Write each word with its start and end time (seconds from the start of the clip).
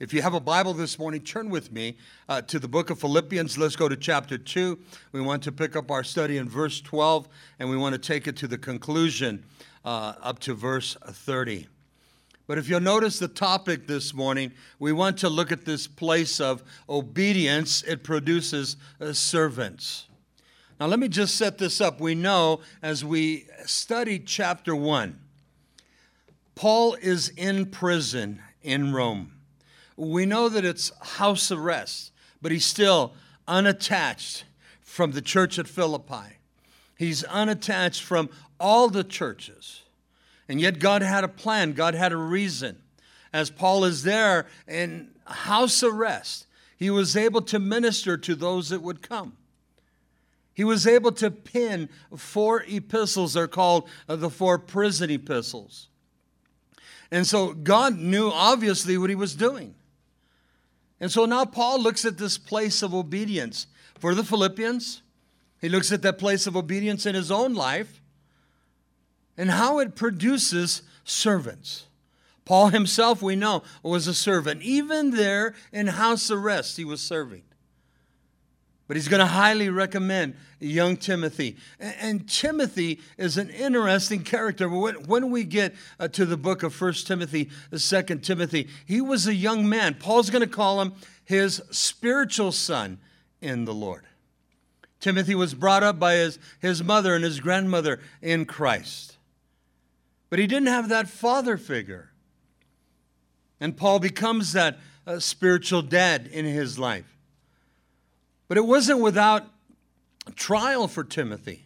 If 0.00 0.12
you 0.12 0.22
have 0.22 0.34
a 0.34 0.40
Bible 0.40 0.74
this 0.74 0.98
morning, 0.98 1.20
turn 1.20 1.50
with 1.50 1.70
me 1.70 1.96
uh, 2.28 2.42
to 2.42 2.58
the 2.58 2.66
book 2.66 2.90
of 2.90 2.98
Philippians. 2.98 3.56
Let's 3.56 3.76
go 3.76 3.88
to 3.88 3.96
chapter 3.96 4.36
2. 4.36 4.76
We 5.12 5.20
want 5.20 5.44
to 5.44 5.52
pick 5.52 5.76
up 5.76 5.88
our 5.88 6.02
study 6.02 6.36
in 6.36 6.48
verse 6.48 6.80
12, 6.80 7.28
and 7.60 7.70
we 7.70 7.76
want 7.76 7.92
to 7.92 8.00
take 8.00 8.26
it 8.26 8.36
to 8.38 8.48
the 8.48 8.58
conclusion 8.58 9.44
uh, 9.84 10.14
up 10.20 10.40
to 10.40 10.54
verse 10.54 10.96
30. 11.06 11.68
But 12.48 12.58
if 12.58 12.68
you'll 12.68 12.80
notice 12.80 13.20
the 13.20 13.28
topic 13.28 13.86
this 13.86 14.12
morning, 14.12 14.50
we 14.80 14.90
want 14.90 15.16
to 15.18 15.28
look 15.28 15.52
at 15.52 15.64
this 15.64 15.86
place 15.86 16.40
of 16.40 16.64
obedience. 16.88 17.82
It 17.84 18.02
produces 18.02 18.76
uh, 19.00 19.12
servants. 19.12 20.08
Now, 20.80 20.86
let 20.86 20.98
me 20.98 21.06
just 21.06 21.36
set 21.36 21.58
this 21.58 21.80
up. 21.80 22.00
We 22.00 22.16
know 22.16 22.62
as 22.82 23.04
we 23.04 23.46
study 23.64 24.18
chapter 24.18 24.74
1, 24.74 25.20
Paul 26.56 26.94
is 26.94 27.28
in 27.28 27.66
prison 27.66 28.42
in 28.60 28.92
Rome 28.92 29.33
we 29.96 30.26
know 30.26 30.48
that 30.48 30.64
it's 30.64 30.92
house 31.00 31.50
arrest, 31.52 32.12
but 32.42 32.52
he's 32.52 32.66
still 32.66 33.14
unattached 33.46 34.44
from 34.82 35.12
the 35.12 35.22
church 35.22 35.58
at 35.58 35.68
Philippi. 35.68 36.38
He's 36.96 37.24
unattached 37.24 38.02
from 38.02 38.30
all 38.58 38.88
the 38.88 39.04
churches. 39.04 39.82
And 40.48 40.60
yet, 40.60 40.78
God 40.78 41.02
had 41.02 41.24
a 41.24 41.28
plan, 41.28 41.72
God 41.72 41.94
had 41.94 42.12
a 42.12 42.16
reason. 42.16 42.78
As 43.32 43.50
Paul 43.50 43.84
is 43.84 44.02
there 44.02 44.46
in 44.68 45.10
house 45.26 45.82
arrest, 45.82 46.46
he 46.76 46.90
was 46.90 47.16
able 47.16 47.42
to 47.42 47.58
minister 47.58 48.16
to 48.16 48.34
those 48.34 48.68
that 48.68 48.82
would 48.82 49.02
come. 49.02 49.36
He 50.52 50.62
was 50.62 50.86
able 50.86 51.12
to 51.12 51.30
pin 51.30 51.88
four 52.16 52.62
epistles. 52.68 53.34
They're 53.34 53.48
called 53.48 53.88
uh, 54.08 54.16
the 54.16 54.30
four 54.30 54.58
prison 54.58 55.10
epistles. 55.10 55.88
And 57.10 57.26
so 57.26 57.52
God 57.52 57.98
knew 57.98 58.30
obviously 58.30 58.96
what 58.96 59.10
he 59.10 59.16
was 59.16 59.34
doing. 59.34 59.74
And 61.04 61.12
so 61.12 61.26
now 61.26 61.44
Paul 61.44 61.82
looks 61.82 62.06
at 62.06 62.16
this 62.16 62.38
place 62.38 62.80
of 62.80 62.94
obedience 62.94 63.66
for 63.98 64.14
the 64.14 64.24
Philippians. 64.24 65.02
He 65.60 65.68
looks 65.68 65.92
at 65.92 66.00
that 66.00 66.18
place 66.18 66.46
of 66.46 66.56
obedience 66.56 67.04
in 67.04 67.14
his 67.14 67.30
own 67.30 67.52
life 67.52 68.00
and 69.36 69.50
how 69.50 69.80
it 69.80 69.96
produces 69.96 70.80
servants. 71.04 71.88
Paul 72.46 72.68
himself, 72.68 73.20
we 73.20 73.36
know, 73.36 73.64
was 73.82 74.06
a 74.06 74.14
servant. 74.14 74.62
Even 74.62 75.10
there 75.10 75.54
in 75.74 75.88
house 75.88 76.30
arrest, 76.30 76.78
he 76.78 76.86
was 76.86 77.02
serving. 77.02 77.42
But 78.86 78.96
he's 78.96 79.08
going 79.08 79.20
to 79.20 79.26
highly 79.26 79.70
recommend 79.70 80.36
young 80.60 80.96
Timothy. 80.96 81.56
And, 81.80 82.28
Timothy 82.28 83.00
is 83.16 83.38
an 83.38 83.48
interesting 83.48 84.22
character. 84.22 84.68
When, 84.68 85.30
we 85.30 85.44
get 85.44 85.74
uh, 85.98 86.08
to 86.08 86.26
the 86.26 86.36
book 86.36 86.62
of 86.62 86.78
1 86.78 86.92
Timothy, 87.06 87.48
the 87.70 87.78
2nd 87.78 88.22
Timothy, 88.22 88.68
he 88.84 89.00
was 89.00 89.26
a 89.26 89.34
young 89.34 89.68
man. 89.68 89.94
Paul's 89.94 90.28
going 90.28 90.42
to 90.42 90.46
call 90.46 90.82
him 90.82 90.92
his 91.24 91.62
spiritual 91.70 92.52
son 92.52 92.98
in 93.40 93.64
the 93.64 93.74
Lord. 93.74 94.04
Timothy 95.00 95.34
was 95.34 95.54
brought 95.54 95.82
up 95.82 95.98
by 95.98 96.14
his, 96.14 96.38
his 96.60 96.82
mother 96.82 97.14
and 97.14 97.24
his 97.24 97.40
grandmother 97.40 98.00
in 98.20 98.44
Christ. 98.44 99.16
But 100.28 100.38
he 100.38 100.46
didn't 100.46 100.68
have 100.68 100.90
that 100.90 101.08
father 101.08 101.56
figure. 101.56 102.10
And 103.60 103.76
Paul 103.76 103.98
becomes 103.98 104.52
that 104.52 104.78
uh, 105.06 105.20
spiritual 105.20 105.82
dad 105.82 106.26
in 106.26 106.44
his 106.44 106.78
life. 106.78 107.13
But 108.48 108.58
it 108.58 108.66
wasn't 108.66 109.00
without 109.00 109.46
trial 110.34 110.88
for 110.88 111.04
Timothy. 111.04 111.64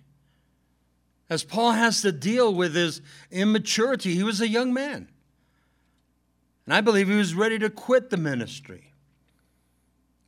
As 1.31 1.45
Paul 1.45 1.73
has 1.73 2.03
to 2.03 2.13
deal 2.13 2.55
with 2.55 2.75
his 2.75 3.03
immaturity, 3.31 4.15
he 4.15 4.23
was 4.23 4.41
a 4.41 4.49
young 4.49 4.73
man. 4.73 5.09
And 6.65 6.75
I 6.75 6.81
believe 6.81 7.09
he 7.09 7.17
was 7.17 7.35
ready 7.35 7.59
to 7.59 7.71
quit 7.71 8.11
the 8.11 8.17
ministry 8.17 8.93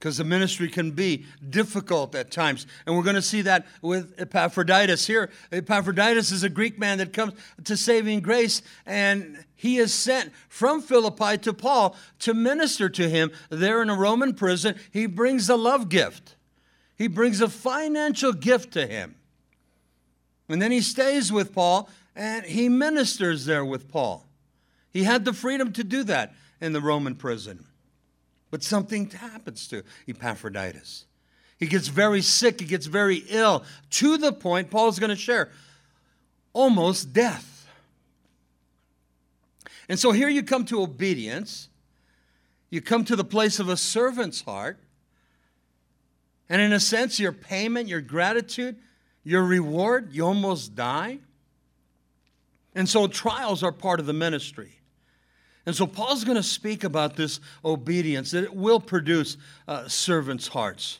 because 0.00 0.16
the 0.16 0.24
ministry 0.24 0.68
can 0.70 0.92
be 0.92 1.26
difficult 1.50 2.14
at 2.14 2.30
times. 2.30 2.66
And 2.86 2.96
we're 2.96 3.02
going 3.02 3.16
to 3.16 3.22
see 3.22 3.42
that 3.42 3.66
with 3.82 4.14
Epaphroditus 4.18 5.06
here. 5.06 5.28
Epaphroditus 5.52 6.32
is 6.32 6.42
a 6.42 6.48
Greek 6.48 6.78
man 6.78 6.96
that 6.98 7.12
comes 7.12 7.34
to 7.64 7.76
saving 7.76 8.20
grace, 8.20 8.62
and 8.86 9.44
he 9.54 9.76
is 9.76 9.92
sent 9.92 10.32
from 10.48 10.80
Philippi 10.80 11.36
to 11.38 11.52
Paul 11.52 11.94
to 12.20 12.32
minister 12.32 12.88
to 12.88 13.10
him 13.10 13.30
there 13.50 13.82
in 13.82 13.90
a 13.90 13.94
Roman 13.94 14.32
prison. 14.32 14.74
He 14.90 15.04
brings 15.04 15.50
a 15.50 15.56
love 15.56 15.90
gift. 15.90 16.36
He 17.00 17.08
brings 17.08 17.40
a 17.40 17.48
financial 17.48 18.34
gift 18.34 18.74
to 18.74 18.86
him. 18.86 19.14
And 20.50 20.60
then 20.60 20.70
he 20.70 20.82
stays 20.82 21.32
with 21.32 21.54
Paul 21.54 21.88
and 22.14 22.44
he 22.44 22.68
ministers 22.68 23.46
there 23.46 23.64
with 23.64 23.88
Paul. 23.88 24.26
He 24.90 25.04
had 25.04 25.24
the 25.24 25.32
freedom 25.32 25.72
to 25.72 25.82
do 25.82 26.04
that 26.04 26.34
in 26.60 26.74
the 26.74 26.80
Roman 26.82 27.14
prison. 27.14 27.64
But 28.50 28.62
something 28.62 29.08
happens 29.08 29.66
to 29.68 29.82
Epaphroditus. 30.06 31.06
He 31.58 31.64
gets 31.64 31.88
very 31.88 32.20
sick, 32.20 32.60
he 32.60 32.66
gets 32.66 32.84
very 32.84 33.24
ill, 33.30 33.64
to 33.92 34.18
the 34.18 34.34
point, 34.34 34.70
Paul's 34.70 34.98
going 34.98 35.08
to 35.08 35.16
share, 35.16 35.48
almost 36.52 37.14
death. 37.14 37.66
And 39.88 39.98
so 39.98 40.12
here 40.12 40.28
you 40.28 40.42
come 40.42 40.66
to 40.66 40.82
obedience. 40.82 41.70
You 42.68 42.82
come 42.82 43.06
to 43.06 43.16
the 43.16 43.24
place 43.24 43.58
of 43.58 43.70
a 43.70 43.76
servant's 43.78 44.42
heart. 44.42 44.78
And 46.50 46.60
in 46.60 46.72
a 46.72 46.80
sense, 46.80 47.20
your 47.20 47.32
payment, 47.32 47.88
your 47.88 48.00
gratitude, 48.00 48.76
your 49.22 49.44
reward, 49.44 50.12
you 50.12 50.26
almost 50.26 50.74
die. 50.74 51.20
And 52.74 52.88
so 52.88 53.06
trials 53.06 53.62
are 53.62 53.72
part 53.72 54.00
of 54.00 54.06
the 54.06 54.12
ministry. 54.12 54.80
And 55.64 55.76
so 55.76 55.86
Paul's 55.86 56.24
going 56.24 56.36
to 56.36 56.42
speak 56.42 56.82
about 56.82 57.14
this 57.14 57.38
obedience, 57.64 58.32
that 58.32 58.42
it 58.42 58.54
will 58.54 58.80
produce 58.80 59.36
uh, 59.68 59.86
servants' 59.86 60.48
hearts. 60.48 60.98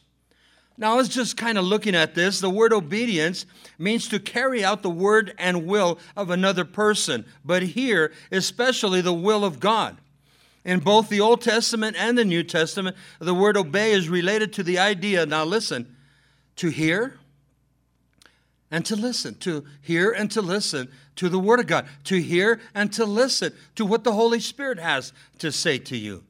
Now, 0.79 0.93
I 0.93 0.97
was 0.97 1.09
just 1.09 1.37
kind 1.37 1.59
of 1.59 1.65
looking 1.65 1.95
at 1.95 2.15
this. 2.15 2.41
The 2.41 2.49
word 2.49 2.73
obedience 2.73 3.45
means 3.79 4.09
to 4.09 4.21
carry 4.21 4.65
out 4.65 4.83
the 4.83 4.91
word 4.91 5.35
and 5.37 5.67
will 5.67 5.99
of 6.17 6.31
another 6.31 6.65
person, 6.65 7.27
but 7.45 7.63
here, 7.63 8.13
especially 8.31 9.01
the 9.01 9.13
will 9.13 9.45
of 9.45 9.61
God. 9.61 9.99
In 10.65 10.81
both 10.81 11.09
the 11.09 11.21
Old 11.21 11.41
Testament 11.41 11.97
and 11.99 12.19
the 12.19 12.25
New 12.25 12.43
Testament, 12.43 12.97
the 13.19 13.35
word 13.35 13.57
obey 13.57 13.93
is 13.93 14.09
related 14.09 14.53
to 14.55 14.63
the 14.63 14.79
idea, 14.79 15.25
now 15.25 15.45
listen, 15.45 15.97
to 16.57 16.69
hear 16.69 17.19
and 18.71 18.85
to 18.87 18.97
listen, 18.97 19.35
to 19.37 19.65
hear 19.81 20.11
and 20.11 20.31
to 20.31 20.43
listen 20.43 20.89
to 21.17 21.29
the 21.29 21.39
Word 21.39 21.61
of 21.61 21.67
God, 21.67 21.87
to 22.05 22.21
hear 22.21 22.61
and 22.75 22.93
to 22.93 23.05
listen 23.05 23.53
to 23.75 23.85
what 23.85 24.05
the 24.05 24.13
Holy 24.13 24.41
Spirit 24.41 24.79
has 24.79 25.13
to 25.39 25.51
say 25.51 25.79
to 25.79 25.97
you. 25.97 26.25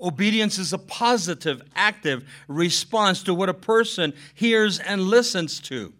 Obedience 0.00 0.58
is 0.58 0.72
a 0.72 0.78
positive, 0.78 1.62
active 1.76 2.28
response 2.48 3.22
to 3.22 3.32
what 3.32 3.48
a 3.48 3.54
person 3.54 4.12
hears 4.34 4.80
and 4.80 5.02
listens 5.02 5.60
to. 5.60 5.92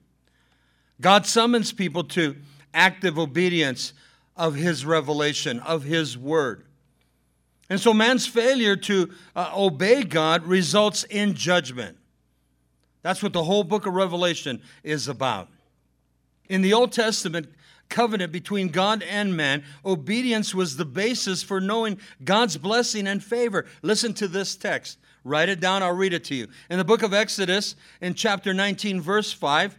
God 1.01 1.27
summons 1.27 1.73
people 1.73 2.05
to 2.05 2.37
active 2.73 3.19
obedience 3.19 3.93
of 4.37 4.57
His 4.57 4.85
revelation, 4.85 5.61
of 5.61 5.85
His 5.85 6.19
Word. 6.19 6.65
And 7.71 7.81
so 7.81 7.95
man's 7.95 8.27
failure 8.27 8.77
to 8.77 9.11
uh, 9.35 9.53
obey 9.57 10.03
God 10.03 10.47
results 10.47 11.05
in 11.05 11.35
judgment. 11.35 11.97
That's 13.03 13.23
what 13.23 13.33
the 13.33 13.45
whole 13.45 13.65
book 13.65 13.87
of 13.87 13.95
Revelation 13.95 14.63
is 14.83 15.09
about. 15.09 15.49
In 16.49 16.63
the 16.63 16.75
Old 16.75 16.93
Testament 16.93 17.49
covenant 17.89 18.33
between 18.33 18.69
God 18.69 19.03
and 19.03 19.37
man, 19.37 19.63
obedience 19.85 20.55
was 20.55 20.77
the 20.77 20.85
basis 20.85 21.43
for 21.43 21.61
knowing 21.61 21.99
God's 22.25 22.57
blessing 22.57 23.07
and 23.07 23.23
favor. 23.23 23.67
Listen 23.83 24.15
to 24.15 24.29
this 24.29 24.57
text. 24.57 24.99
Write 25.23 25.49
it 25.49 25.61
down, 25.61 25.83
I'll 25.83 25.93
read 25.93 26.13
it 26.13 26.25
to 26.25 26.35
you. 26.35 26.49
In 26.69 26.77
the 26.77 26.85
book 26.85 27.03
of 27.03 27.15
Exodus, 27.15 27.77
in 28.01 28.15
chapter 28.15 28.53
19, 28.53 29.01
verse 29.01 29.33
5, 29.33 29.77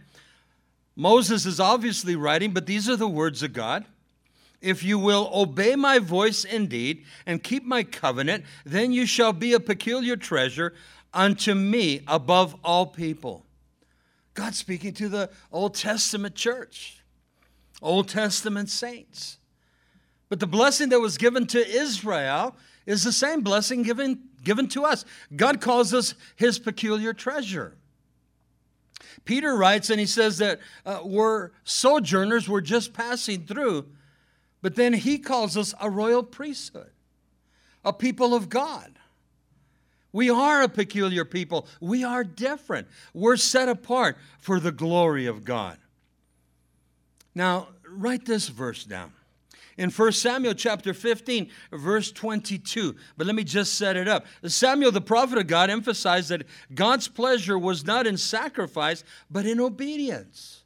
Moses 0.96 1.46
is 1.46 1.60
obviously 1.60 2.16
writing, 2.16 2.52
but 2.52 2.66
these 2.66 2.88
are 2.88 2.96
the 2.96 3.08
words 3.08 3.42
of 3.42 3.52
God. 3.52 3.84
If 4.60 4.82
you 4.82 4.98
will 4.98 5.30
obey 5.32 5.76
my 5.76 5.98
voice 5.98 6.44
indeed 6.44 7.04
and 7.26 7.42
keep 7.42 7.64
my 7.64 7.82
covenant, 7.82 8.44
then 8.64 8.92
you 8.92 9.06
shall 9.06 9.32
be 9.32 9.52
a 9.52 9.60
peculiar 9.60 10.16
treasure 10.16 10.74
unto 11.12 11.54
me 11.54 12.02
above 12.06 12.56
all 12.64 12.86
people. 12.86 13.46
God 14.34 14.54
speaking 14.54 14.92
to 14.94 15.08
the 15.08 15.30
Old 15.50 15.74
Testament 15.74 16.34
church, 16.34 17.02
Old 17.80 18.08
Testament 18.08 18.68
saints. 18.68 19.38
But 20.28 20.40
the 20.40 20.46
blessing 20.46 20.88
that 20.90 21.00
was 21.00 21.18
given 21.18 21.46
to 21.48 21.66
Israel 21.66 22.56
is 22.84 23.04
the 23.04 23.12
same 23.12 23.42
blessing 23.42 23.82
given, 23.82 24.20
given 24.42 24.68
to 24.68 24.84
us. 24.84 25.04
God 25.34 25.60
calls 25.60 25.94
us 25.94 26.14
his 26.36 26.58
peculiar 26.58 27.12
treasure. 27.12 27.76
Peter 29.24 29.56
writes, 29.56 29.90
and 29.90 29.98
he 29.98 30.06
says 30.06 30.38
that 30.38 30.60
uh, 30.84 31.00
we're 31.04 31.50
sojourners, 31.64 32.48
we're 32.48 32.60
just 32.60 32.92
passing 32.92 33.44
through. 33.44 33.86
But 34.66 34.74
then 34.74 34.94
he 34.94 35.18
calls 35.18 35.56
us 35.56 35.74
a 35.80 35.88
royal 35.88 36.24
priesthood, 36.24 36.90
a 37.84 37.92
people 37.92 38.34
of 38.34 38.48
God. 38.48 38.98
We 40.10 40.28
are 40.28 40.62
a 40.62 40.68
peculiar 40.68 41.24
people. 41.24 41.68
We 41.80 42.02
are 42.02 42.24
different. 42.24 42.88
We're 43.14 43.36
set 43.36 43.68
apart 43.68 44.18
for 44.40 44.58
the 44.58 44.72
glory 44.72 45.26
of 45.26 45.44
God. 45.44 45.78
Now, 47.32 47.68
write 47.88 48.26
this 48.26 48.48
verse 48.48 48.82
down. 48.82 49.12
in 49.78 49.90
1 49.90 50.10
Samuel 50.10 50.54
chapter 50.54 50.92
15, 50.92 51.48
verse 51.70 52.10
22. 52.10 52.96
But 53.16 53.28
let 53.28 53.36
me 53.36 53.44
just 53.44 53.74
set 53.74 53.96
it 53.96 54.08
up. 54.08 54.26
Samuel, 54.46 54.90
the 54.90 55.00
prophet 55.00 55.38
of 55.38 55.46
God, 55.46 55.70
emphasized 55.70 56.30
that 56.30 56.44
God's 56.74 57.06
pleasure 57.06 57.56
was 57.56 57.86
not 57.86 58.04
in 58.04 58.16
sacrifice, 58.16 59.04
but 59.30 59.46
in 59.46 59.60
obedience. 59.60 60.64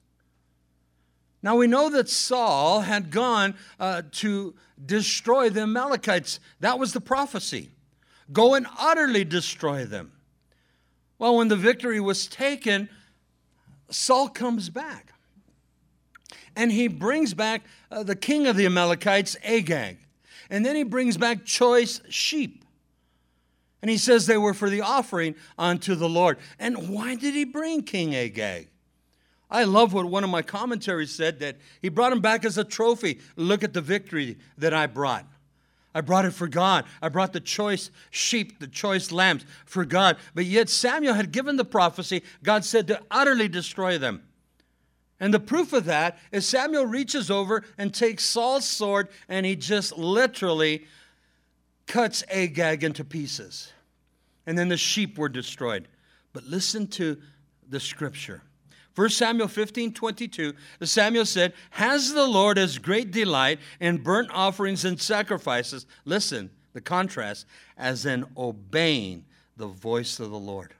Now 1.42 1.56
we 1.56 1.66
know 1.66 1.88
that 1.90 2.08
Saul 2.08 2.80
had 2.80 3.10
gone 3.10 3.54
uh, 3.78 4.02
to 4.12 4.54
destroy 4.84 5.50
the 5.50 5.62
Amalekites. 5.62 6.40
That 6.60 6.78
was 6.78 6.92
the 6.92 7.00
prophecy. 7.00 7.70
Go 8.32 8.54
and 8.54 8.66
utterly 8.78 9.24
destroy 9.24 9.84
them. 9.84 10.12
Well, 11.18 11.36
when 11.36 11.48
the 11.48 11.56
victory 11.56 12.00
was 12.00 12.26
taken, 12.26 12.88
Saul 13.90 14.28
comes 14.28 14.70
back. 14.70 15.12
And 16.56 16.72
he 16.72 16.88
brings 16.88 17.34
back 17.34 17.62
uh, 17.90 18.02
the 18.02 18.16
king 18.16 18.46
of 18.46 18.56
the 18.56 18.66
Amalekites, 18.66 19.36
Agag. 19.44 19.98
And 20.48 20.64
then 20.64 20.76
he 20.76 20.82
brings 20.82 21.16
back 21.16 21.44
choice 21.44 22.00
sheep. 22.08 22.64
And 23.82 23.90
he 23.90 23.96
says 23.96 24.26
they 24.26 24.36
were 24.36 24.54
for 24.54 24.68
the 24.68 24.80
offering 24.80 25.34
unto 25.58 25.94
the 25.94 26.08
Lord. 26.08 26.38
And 26.58 26.88
why 26.90 27.14
did 27.14 27.34
he 27.34 27.44
bring 27.44 27.82
King 27.82 28.14
Agag? 28.14 28.69
I 29.50 29.64
love 29.64 29.92
what 29.92 30.06
one 30.06 30.22
of 30.22 30.30
my 30.30 30.42
commentaries 30.42 31.14
said 31.14 31.40
that 31.40 31.56
he 31.82 31.88
brought 31.88 32.12
him 32.12 32.20
back 32.20 32.44
as 32.44 32.56
a 32.56 32.64
trophy. 32.64 33.18
Look 33.36 33.64
at 33.64 33.72
the 33.72 33.80
victory 33.80 34.38
that 34.58 34.72
I 34.72 34.86
brought. 34.86 35.26
I 35.92 36.02
brought 36.02 36.24
it 36.24 36.32
for 36.32 36.46
God. 36.46 36.84
I 37.02 37.08
brought 37.08 37.32
the 37.32 37.40
choice 37.40 37.90
sheep, 38.10 38.60
the 38.60 38.68
choice 38.68 39.10
lambs 39.10 39.44
for 39.64 39.84
God. 39.84 40.18
But 40.34 40.44
yet 40.44 40.68
Samuel 40.68 41.14
had 41.14 41.32
given 41.32 41.56
the 41.56 41.64
prophecy. 41.64 42.22
God 42.44 42.64
said 42.64 42.86
to 42.88 43.02
utterly 43.10 43.48
destroy 43.48 43.98
them. 43.98 44.22
And 45.18 45.34
the 45.34 45.40
proof 45.40 45.72
of 45.72 45.84
that 45.86 46.18
is 46.30 46.46
Samuel 46.46 46.86
reaches 46.86 47.30
over 47.30 47.64
and 47.76 47.92
takes 47.92 48.24
Saul's 48.24 48.64
sword 48.64 49.08
and 49.28 49.44
he 49.44 49.56
just 49.56 49.98
literally 49.98 50.86
cuts 51.86 52.22
Agag 52.30 52.84
into 52.84 53.04
pieces. 53.04 53.72
And 54.46 54.56
then 54.56 54.68
the 54.68 54.76
sheep 54.76 55.18
were 55.18 55.28
destroyed. 55.28 55.88
But 56.32 56.44
listen 56.44 56.86
to 56.88 57.20
the 57.68 57.80
scripture. 57.80 58.42
1 59.00 59.08
Samuel 59.08 59.48
15, 59.48 59.94
22, 59.94 60.52
Samuel 60.82 61.24
said, 61.24 61.54
Has 61.70 62.12
the 62.12 62.26
Lord 62.26 62.58
as 62.58 62.76
great 62.76 63.10
delight 63.10 63.58
in 63.80 63.96
burnt 63.96 64.28
offerings 64.30 64.84
and 64.84 65.00
sacrifices? 65.00 65.86
Listen, 66.04 66.50
the 66.74 66.82
contrast, 66.82 67.46
as 67.78 68.04
in 68.04 68.26
obeying 68.36 69.24
the 69.56 69.68
voice 69.68 70.20
of 70.20 70.28
the 70.30 70.38
Lord. 70.38 70.74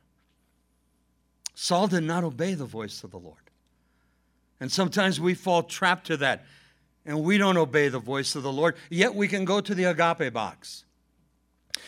Saul 1.55 1.88
did 1.88 2.02
not 2.02 2.22
obey 2.22 2.52
the 2.52 2.67
voice 2.67 3.02
of 3.05 3.11
the 3.11 3.19
Lord. 3.19 3.38
And 4.61 4.70
sometimes 4.70 5.19
we 5.19 5.32
fall 5.32 5.62
trapped 5.62 6.08
to 6.08 6.19
that 6.19 6.44
and 7.06 7.25
we 7.25 7.38
don't 7.38 7.56
obey 7.56 7.88
the 7.88 7.99
voice 7.99 8.34
of 8.34 8.43
the 8.43 8.52
Lord, 8.52 8.76
yet 8.90 9.14
we 9.14 9.28
can 9.28 9.46
go 9.46 9.62
to 9.62 9.75
the 9.75 9.84
agape 9.84 10.31
box. 10.34 10.84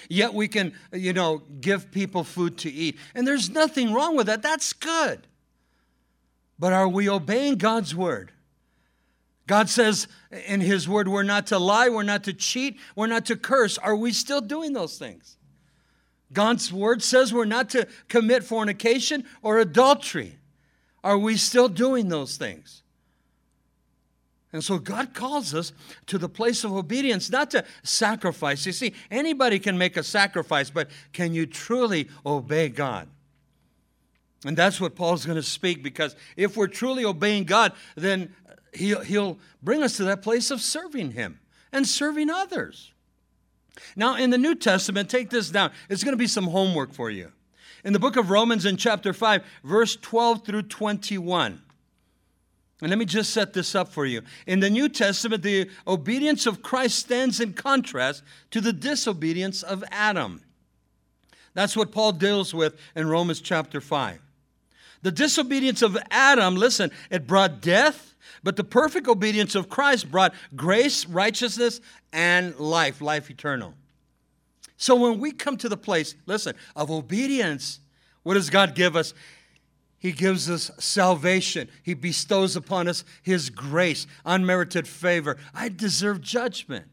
Yet 0.09 0.33
we 0.33 0.49
can, 0.49 0.73
you 0.95 1.13
know, 1.13 1.43
give 1.61 1.91
people 1.91 2.25
food 2.25 2.57
to 2.59 2.71
eat. 2.71 2.97
And 3.15 3.29
there's 3.29 3.51
nothing 3.51 3.93
wrong 3.93 4.17
with 4.17 4.29
that. 4.29 4.41
That's 4.41 4.73
good. 4.73 5.27
But 6.63 6.73
are 6.73 6.87
we 6.87 7.09
obeying 7.09 7.57
God's 7.57 7.93
word? 7.93 8.31
God 9.49 9.69
says 9.69 10.07
in 10.47 10.61
His 10.61 10.89
word, 10.89 11.09
we're 11.09 11.25
not 11.25 11.49
to 11.49 11.59
lie, 11.59 11.89
we're 11.89 12.05
not 12.05 12.23
to 12.23 12.33
cheat, 12.33 12.79
we're 12.95 13.09
not 13.09 13.27
to 13.27 13.37
curse. 13.37 13.79
Are 13.79 13.97
we 13.97 14.13
still 14.13 14.41
doing 14.41 14.73
those 14.73 14.97
things? 14.97 15.39
God's 16.33 16.73
word 16.73 17.03
says 17.03 17.35
we're 17.35 17.47
not 17.47 17.71
to 17.71 17.89
commit 18.09 18.45
fornication 18.45 19.25
or 19.43 19.59
adultery. 19.59 20.39
Are 21.03 21.19
we 21.19 21.37
still 21.37 21.69
doing 21.69 22.09
those 22.09 22.37
things? 22.37 22.85
And 24.53 24.63
so 24.63 24.79
God 24.79 25.15
calls 25.15 25.57
us 25.57 25.73
to 26.07 26.17
the 26.17 26.29
place 26.29 26.63
of 26.63 26.73
obedience, 26.73 27.29
not 27.29 27.51
to 27.51 27.65
sacrifice. 27.83 28.65
You 28.67 28.73
see, 28.73 28.95
anybody 29.11 29.59
can 29.59 29.77
make 29.77 29.97
a 29.97 30.05
sacrifice, 30.05 30.71
but 30.71 30.91
can 31.13 31.35
you 31.35 31.45
truly 31.45 32.09
obey 32.25 32.69
God? 32.69 33.09
And 34.45 34.57
that's 34.57 34.81
what 34.81 34.97
Paul's 34.97 35.25
going 35.25 35.37
to 35.37 35.43
speak 35.43 35.83
because 35.83 36.17
if 36.37 36.57
we're 36.57 36.67
truly 36.67 37.05
obeying 37.05 37.45
God, 37.45 37.73
then 37.97 38.35
he'll, 38.75 39.01
he'll 39.01 39.39
bring 39.63 39.83
us 39.83 39.97
to 39.99 40.05
that 40.05 40.23
place 40.23 40.51
of 40.51 40.61
serving 40.61 41.13
Him 41.13 41.39
and 41.73 41.87
serving 41.87 42.29
others. 42.31 42.93
Now, 43.97 44.17
in 44.17 44.31
the 44.31 44.39
New 44.39 44.55
Testament, 44.55 45.09
take 45.09 45.31
this 45.31 45.51
down. 45.51 45.71
It's 45.89 46.05
going 46.05 46.13
to 46.13 46.19
be 46.19 46.27
some 46.27 46.47
homework 46.47 46.93
for 46.93 47.11
you. 47.11 47.33
In 47.85 47.93
the 47.93 47.99
book 47.99 48.17
of 48.17 48.31
Romans, 48.31 48.67
in 48.67 48.77
chapter 48.77 49.13
5, 49.13 49.43
verse 49.65 49.97
12 49.97 50.45
through 50.45 50.63
21. 50.63 51.63
And 52.81 52.91
let 52.91 52.99
me 52.99 53.05
just 53.05 53.31
set 53.31 53.53
this 53.53 53.75
up 53.75 53.89
for 53.89 54.05
you. 54.05 54.23
In 54.47 54.61
the 54.61 54.71
New 54.71 54.89
Testament, 54.89 55.43
the 55.43 55.71
obedience 55.87 56.47
of 56.47 56.63
Christ 56.63 56.99
stands 56.99 57.41
in 57.41 57.53
contrast 57.53 58.25
to 58.51 58.61
the 58.61 58.73
disobedience 58.73 59.63
of 59.63 59.85
Adam. 59.91 60.43
That's 61.55 61.77
what 61.77 61.93
Paul 61.93 62.13
deals 62.13 62.53
with 62.53 62.77
in 62.97 63.07
Romans 63.09 63.41
chapter 63.41 63.81
5. 63.81 64.19
The 65.03 65.13
disobedience 65.13 65.83
of 65.83 65.99
Adam, 66.11 66.57
listen, 66.57 66.91
it 67.11 67.27
brought 67.27 67.61
death, 67.61 68.15
but 68.43 68.57
the 68.57 68.65
perfect 68.65 69.09
obedience 69.09 69.55
of 69.55 69.69
Christ 69.69 70.11
brought 70.11 70.35
grace, 70.55 71.07
righteousness, 71.07 71.81
and 72.13 72.59
life, 72.59 73.01
life 73.01 73.31
eternal. 73.31 73.75
So 74.77 74.97
when 74.97 75.21
we 75.21 75.33
come 75.33 75.57
to 75.59 75.69
the 75.69 75.77
place, 75.77 76.15
listen, 76.27 76.55
of 76.75 76.91
obedience, 76.91 77.81
what 78.23 78.35
does 78.35 78.51
God 78.51 78.75
give 78.75 78.97
us? 78.97 79.15
He 79.99 80.11
gives 80.11 80.51
us 80.51 80.71
salvation. 80.79 81.69
He 81.85 81.95
bestows 81.95 82.57
upon 82.57 82.89
us 82.89 83.05
His 83.23 83.51
grace, 83.51 84.09
unmerited 84.25 84.89
favor. 84.89 85.37
I 85.55 85.69
deserve 85.69 86.21
judgment, 86.21 86.87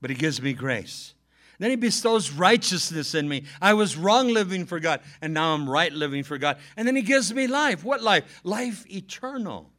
but 0.00 0.08
He 0.08 0.16
gives 0.16 0.40
me 0.40 0.54
grace. 0.54 1.12
Then 1.58 1.70
he 1.70 1.76
bestows 1.76 2.30
righteousness 2.30 3.14
in 3.14 3.28
me. 3.28 3.44
I 3.62 3.74
was 3.74 3.96
wrong 3.96 4.28
living 4.28 4.66
for 4.66 4.78
God, 4.78 5.00
and 5.22 5.32
now 5.32 5.54
I'm 5.54 5.68
right 5.68 5.92
living 5.92 6.22
for 6.22 6.38
God. 6.38 6.58
And 6.76 6.86
then 6.86 6.96
he 6.96 7.02
gives 7.02 7.32
me 7.32 7.46
life. 7.46 7.82
What 7.82 8.02
life? 8.02 8.40
Life 8.44 8.84
eternal. 8.90 9.70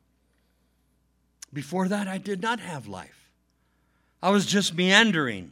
Before 1.54 1.88
that, 1.88 2.08
I 2.08 2.18
did 2.18 2.42
not 2.42 2.60
have 2.60 2.88
life, 2.88 3.32
I 4.22 4.32
was 4.32 4.46
just 4.46 4.76
meandering. 4.76 5.52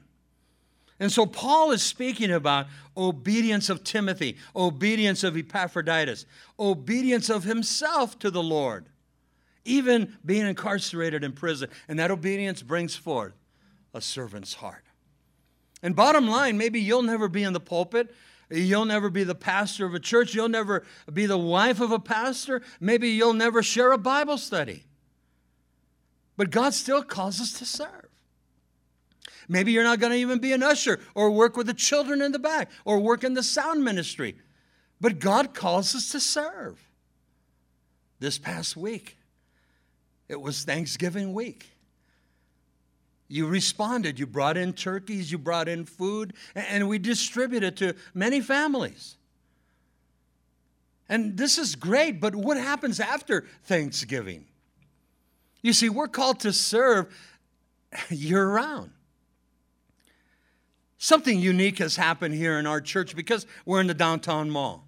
And 0.98 1.12
so 1.12 1.26
Paul 1.26 1.72
is 1.72 1.84
speaking 1.84 2.32
about 2.32 2.68
obedience 2.96 3.70
of 3.70 3.84
Timothy, 3.84 4.38
obedience 4.56 5.26
of 5.26 5.36
Epaphroditus, 5.36 6.26
obedience 6.58 7.30
of 7.30 7.44
himself 7.44 8.18
to 8.20 8.32
the 8.32 8.42
Lord, 8.42 8.86
even 9.66 10.18
being 10.26 10.48
incarcerated 10.48 11.22
in 11.22 11.34
prison. 11.34 11.70
And 11.90 12.00
that 12.00 12.12
obedience 12.12 12.62
brings 12.62 12.96
forth 12.96 13.34
a 13.94 14.00
servant's 14.00 14.54
heart. 14.54 14.85
And 15.86 15.96
bottom 15.96 16.28
line, 16.28 16.58
maybe 16.58 16.80
you'll 16.80 17.04
never 17.04 17.28
be 17.28 17.44
in 17.44 17.54
the 17.54 17.60
pulpit. 17.60 18.12
You'll 18.50 18.86
never 18.86 19.12
be 19.12 19.24
the 19.24 19.36
pastor 19.36 19.86
of 19.86 19.94
a 19.94 20.00
church. 20.00 20.34
You'll 20.34 20.50
never 20.50 20.84
be 21.14 21.28
the 21.28 21.38
wife 21.38 21.80
of 21.80 21.92
a 21.92 22.00
pastor. 22.00 22.64
Maybe 22.80 23.10
you'll 23.10 23.34
never 23.34 23.62
share 23.62 23.92
a 23.92 23.98
Bible 24.00 24.40
study. 24.40 24.84
But 26.38 26.50
God 26.50 26.74
still 26.74 27.04
calls 27.04 27.40
us 27.40 27.54
to 27.60 27.66
serve. 27.66 28.10
Maybe 29.48 29.74
you're 29.74 29.84
not 29.84 30.00
going 30.00 30.12
to 30.12 30.18
even 30.18 30.40
be 30.40 30.54
an 30.54 30.64
usher 30.64 31.00
or 31.14 31.30
work 31.30 31.56
with 31.56 31.68
the 31.68 31.74
children 31.76 32.20
in 32.20 32.32
the 32.32 32.40
back 32.40 32.72
or 32.84 32.98
work 32.98 33.24
in 33.24 33.36
the 33.36 33.44
sound 33.44 33.84
ministry. 33.84 34.38
But 35.00 35.20
God 35.20 35.54
calls 35.54 35.94
us 35.94 36.12
to 36.14 36.20
serve. 36.20 36.82
This 38.20 38.40
past 38.40 38.76
week, 38.76 39.18
it 40.28 40.42
was 40.42 40.64
Thanksgiving 40.64 41.36
week. 41.36 41.75
You 43.28 43.48
responded. 43.48 44.20
You 44.20 44.28
brought 44.28 44.58
in 44.58 44.74
turkeys, 44.74 45.32
you 45.32 45.38
brought 45.38 45.68
in 45.68 45.86
food, 45.86 46.34
and 46.54 46.88
we 46.88 47.00
distributed 47.00 47.76
to 47.78 47.96
many 48.14 48.42
families. 48.42 49.18
And 51.10 51.38
this 51.38 51.58
is 51.58 51.76
great, 51.76 52.20
but 52.20 52.36
what 52.36 52.58
happens 52.58 53.00
after 53.00 53.46
Thanksgiving? 53.64 54.46
You 55.62 55.74
see, 55.74 55.90
we're 55.90 56.08
called 56.08 56.40
to 56.42 56.54
serve 56.54 57.14
year 58.10 58.48
round. 58.48 58.92
Something 60.98 61.40
unique 61.40 61.80
has 61.80 61.96
happened 61.96 62.34
here 62.34 62.58
in 62.58 62.66
our 62.66 62.82
church 62.82 63.16
because 63.16 63.46
we're 63.66 63.82
in 63.82 63.88
the 63.88 63.94
downtown 63.94 64.50
mall. 64.50 64.85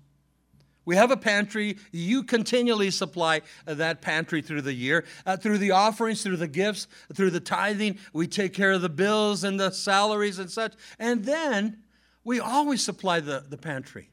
We 0.88 0.96
have 0.96 1.12
a 1.12 1.18
pantry. 1.18 1.80
You 1.92 2.24
continually 2.24 2.92
supply 2.92 3.42
that 3.66 4.02
pantry 4.02 4.42
through 4.42 4.62
the 4.62 4.74
year, 4.74 5.04
uh, 5.26 5.36
through 5.36 5.58
the 5.58 5.72
offerings, 5.72 6.24
through 6.24 6.38
the 6.38 6.48
gifts, 6.48 6.88
through 7.14 7.32
the 7.32 7.42
tithing. 7.42 8.00
We 8.14 8.26
take 8.26 8.54
care 8.54 8.72
of 8.72 8.82
the 8.82 8.88
bills 8.88 9.44
and 9.44 9.60
the 9.60 9.72
salaries 9.72 10.40
and 10.40 10.50
such. 10.50 10.76
And 10.98 11.26
then 11.26 11.84
we 12.24 12.40
always 12.40 12.82
supply 12.82 13.20
the, 13.20 13.44
the 13.50 13.58
pantry 13.58 14.12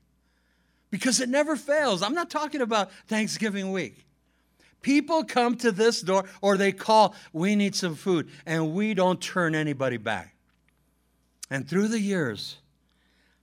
because 0.90 1.20
it 1.20 1.28
never 1.28 1.54
fails. 1.54 2.02
I'm 2.02 2.12
not 2.12 2.28
talking 2.28 2.60
about 2.60 2.90
Thanksgiving 3.06 3.70
week. 3.70 4.04
People 4.82 5.22
come 5.22 5.56
to 5.58 5.70
this 5.70 6.00
door 6.00 6.24
or 6.42 6.56
they 6.56 6.72
call, 6.72 7.14
we 7.32 7.54
need 7.54 7.76
some 7.76 7.94
food, 7.94 8.28
and 8.46 8.74
we 8.74 8.94
don't 8.94 9.20
turn 9.20 9.54
anybody 9.54 9.96
back. 9.96 10.34
And 11.48 11.68
through 11.68 11.86
the 11.86 12.00
years, 12.00 12.56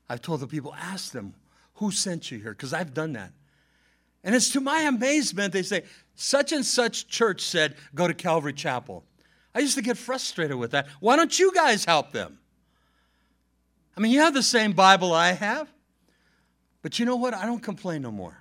I've 0.09 0.21
told 0.21 0.41
the 0.41 0.47
people, 0.47 0.75
ask 0.77 1.13
them, 1.13 1.33
who 1.81 1.89
sent 1.89 2.29
you 2.29 2.37
here? 2.37 2.51
Because 2.51 2.73
I've 2.73 2.93
done 2.93 3.13
that. 3.13 3.31
And 4.23 4.35
it's 4.35 4.51
to 4.51 4.61
my 4.61 4.81
amazement, 4.81 5.51
they 5.51 5.63
say, 5.63 5.83
such 6.13 6.51
and 6.51 6.63
such 6.63 7.07
church 7.07 7.41
said, 7.41 7.75
go 7.95 8.07
to 8.07 8.13
Calvary 8.13 8.53
Chapel. 8.53 9.03
I 9.55 9.59
used 9.59 9.75
to 9.75 9.81
get 9.81 9.97
frustrated 9.97 10.57
with 10.57 10.71
that. 10.71 10.87
Why 10.99 11.15
don't 11.15 11.37
you 11.39 11.51
guys 11.51 11.83
help 11.83 12.11
them? 12.11 12.37
I 13.97 13.99
mean, 13.99 14.11
you 14.11 14.19
have 14.19 14.35
the 14.35 14.43
same 14.43 14.73
Bible 14.73 15.11
I 15.11 15.31
have. 15.31 15.67
But 16.83 16.99
you 16.99 17.05
know 17.05 17.15
what? 17.15 17.33
I 17.33 17.47
don't 17.47 17.63
complain 17.63 18.03
no 18.03 18.11
more. 18.11 18.37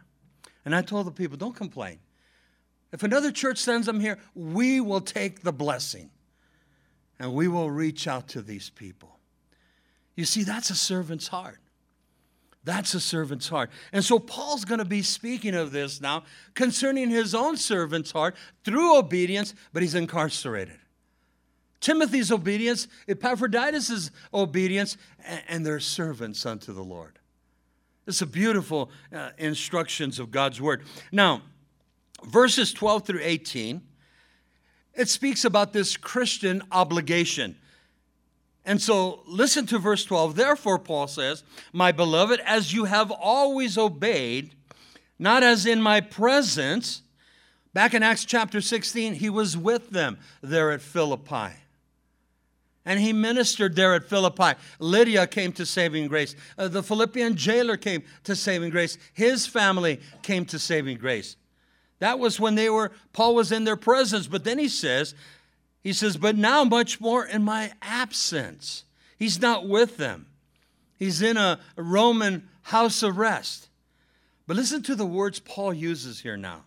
And 0.67 0.77
I 0.77 0.83
told 0.83 1.07
the 1.07 1.11
people, 1.11 1.39
don't 1.39 1.57
complain. 1.57 1.99
If 2.93 3.05
another 3.05 3.33
church 3.33 3.57
sends 3.57 3.87
them 3.87 4.01
here, 4.01 4.19
we 4.35 4.83
will 4.83 5.01
take 5.01 5.41
the 5.41 5.53
blessing 5.53 6.11
and 7.19 7.33
we 7.33 7.49
will 7.49 7.71
reach 7.71 8.07
out 8.07 8.29
to 8.29 8.43
these 8.43 8.69
people. 8.69 9.19
You 10.15 10.27
see, 10.27 10.43
that's 10.43 10.69
a 10.69 10.75
servant's 10.75 11.29
heart. 11.29 11.59
That's 12.63 12.93
a 12.95 13.01
servant's 13.01 13.49
heart. 13.49 13.71
And 13.93 14.05
so 14.05 14.19
Paul's 14.19 14.65
going 14.65 14.81
to 14.81 14.85
be 14.85 15.03
speaking 15.03 15.55
of 15.55 15.73
this 15.73 16.01
now 16.01 16.25
concerning 16.55 17.09
his 17.09 17.35
own 17.35 17.57
servant's 17.57 18.13
heart 18.13 18.37
through 18.65 18.99
obedience, 18.99 19.55
but 19.73 19.83
he's 19.83 19.95
incarcerated. 19.95 20.79
Timothy's 21.81 22.31
obedience, 22.31 22.87
Epaphroditus' 23.09 24.11
obedience, 24.35 24.99
and 25.49 25.65
their 25.65 25.81
servants 25.81 26.45
unto 26.45 26.75
the 26.75 26.83
Lord. 26.83 27.19
It's 28.07 28.21
a 28.21 28.27
beautiful 28.27 28.91
uh, 29.15 29.31
instructions 29.39 30.19
of 30.19 30.31
God's 30.31 30.61
word. 30.61 30.83
Now, 31.11 31.43
verses 32.25 32.73
12 32.75 33.07
through 33.07 33.21
18, 33.23 33.81
it 34.95 35.09
speaks 35.09 35.45
about 35.45 35.73
this 35.73 35.97
Christian 35.97 36.63
obligation. 36.71 37.57
And 38.65 38.81
so 38.81 39.23
listen 39.27 39.67
to 39.67 39.79
verse 39.79 40.05
12. 40.05 40.37
Therefore, 40.37 40.79
Paul 40.79 41.07
says, 41.07 41.43
My 41.73 41.93
beloved, 41.93 42.41
as 42.41 42.73
you 42.73 42.85
have 42.85 43.11
always 43.11 43.79
obeyed, 43.79 44.55
not 45.19 45.43
as 45.43 45.67
in 45.67 45.81
my 45.81 46.01
presence, 46.01 47.03
back 47.73 47.95
in 47.95 48.03
Acts 48.03 48.25
chapter 48.25 48.61
16, 48.61 49.15
he 49.15 49.31
was 49.31 49.57
with 49.57 49.91
them 49.91 50.19
there 50.43 50.71
at 50.71 50.83
Philippi. 50.83 51.55
And 52.85 52.99
he 52.99 53.13
ministered 53.13 53.77
there 53.77 53.95
at 53.95 54.09
Philippi. 54.09 54.59
Lydia 54.79 55.27
came 55.27 55.53
to 55.53 55.67
saving 55.67 56.09
grace. 56.09 56.35
Uh, 56.57 56.69
the 56.69 56.83
Philippian 56.83 57.37
jailer 57.37 57.77
came 57.77 58.03
to 58.25 58.35
saving 58.35 58.71
grace. 58.71 58.97
His 59.13 59.47
family 59.47 60.01
came 60.23 60.47
to 60.47 60.59
saving 60.59 60.99
grace. 60.99 61.37
That 61.99 62.19
was 62.19 62.41
when 62.41 62.55
they 62.55 62.71
were, 62.71 62.93
Paul 63.13 63.35
was 63.35 63.53
in 63.53 63.65
their 63.65 63.77
presence. 63.77 64.27
But 64.27 64.45
then 64.45 64.59
he 64.59 64.69
says, 64.69 65.15
he 65.83 65.93
says, 65.93 66.17
but 66.17 66.37
now 66.37 66.65
much 66.65 67.01
more 67.01 67.25
in 67.25 67.43
my 67.43 67.73
absence. 67.81 68.85
He's 69.19 69.41
not 69.41 69.67
with 69.67 69.97
them. 69.97 70.27
He's 70.99 71.23
in 71.23 71.37
a 71.37 71.61
Roman 71.77 72.49
house 72.63 73.03
of 73.03 73.19
arrest. 73.19 73.69
But 74.47 74.57
listen 74.57 74.83
to 74.83 74.95
the 74.95 75.07
words 75.07 75.41
Paul 75.41 75.73
uses 75.73 76.21
here 76.21 76.37
now. 76.37 76.65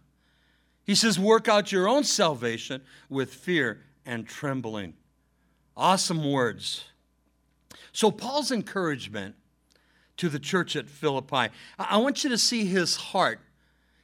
He 0.84 0.96
says, 0.96 1.20
work 1.20 1.48
out 1.48 1.72
your 1.72 1.88
own 1.88 2.04
salvation 2.04 2.82
with 3.10 3.34
fear 3.34 3.82
and 4.06 4.28
trembling. 4.28 4.96
Awesome 5.78 6.30
words. 6.30 6.86
So, 7.92 8.10
Paul's 8.10 8.52
encouragement 8.52 9.36
to 10.18 10.30
the 10.30 10.40
church 10.40 10.76
at 10.76 10.90
Philippi, 10.90 11.50
I 11.78 11.98
want 11.98 12.24
you 12.24 12.30
to 12.32 12.38
see 12.38 12.66
his 12.66 12.96
heart. 12.96 13.40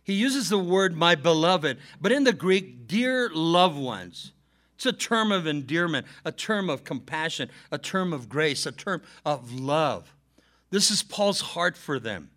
He 0.03 0.13
uses 0.13 0.49
the 0.49 0.59
word 0.59 0.95
my 0.95 1.15
beloved, 1.15 1.77
but 1.99 2.11
in 2.11 2.23
the 2.23 2.33
Greek, 2.33 2.87
dear 2.87 3.29
loved 3.33 3.77
ones. 3.77 4.31
It's 4.79 4.85
a 4.85 4.93
term 4.93 5.33
of 5.33 5.45
endearment, 5.45 6.07
a 6.23 6.31
term 6.31 6.69
of 6.69 6.85
compassion, 6.85 7.49
a 7.69 7.77
term 7.77 8.13
of 8.13 8.29
grace, 8.29 8.65
a 8.65 8.71
term 8.71 9.01
of 9.25 9.51
love. 9.51 10.15
This 10.69 10.89
is 10.89 11.03
Paul's 11.03 11.41
heart 11.41 11.75
for 11.75 11.99
them. 11.99 12.29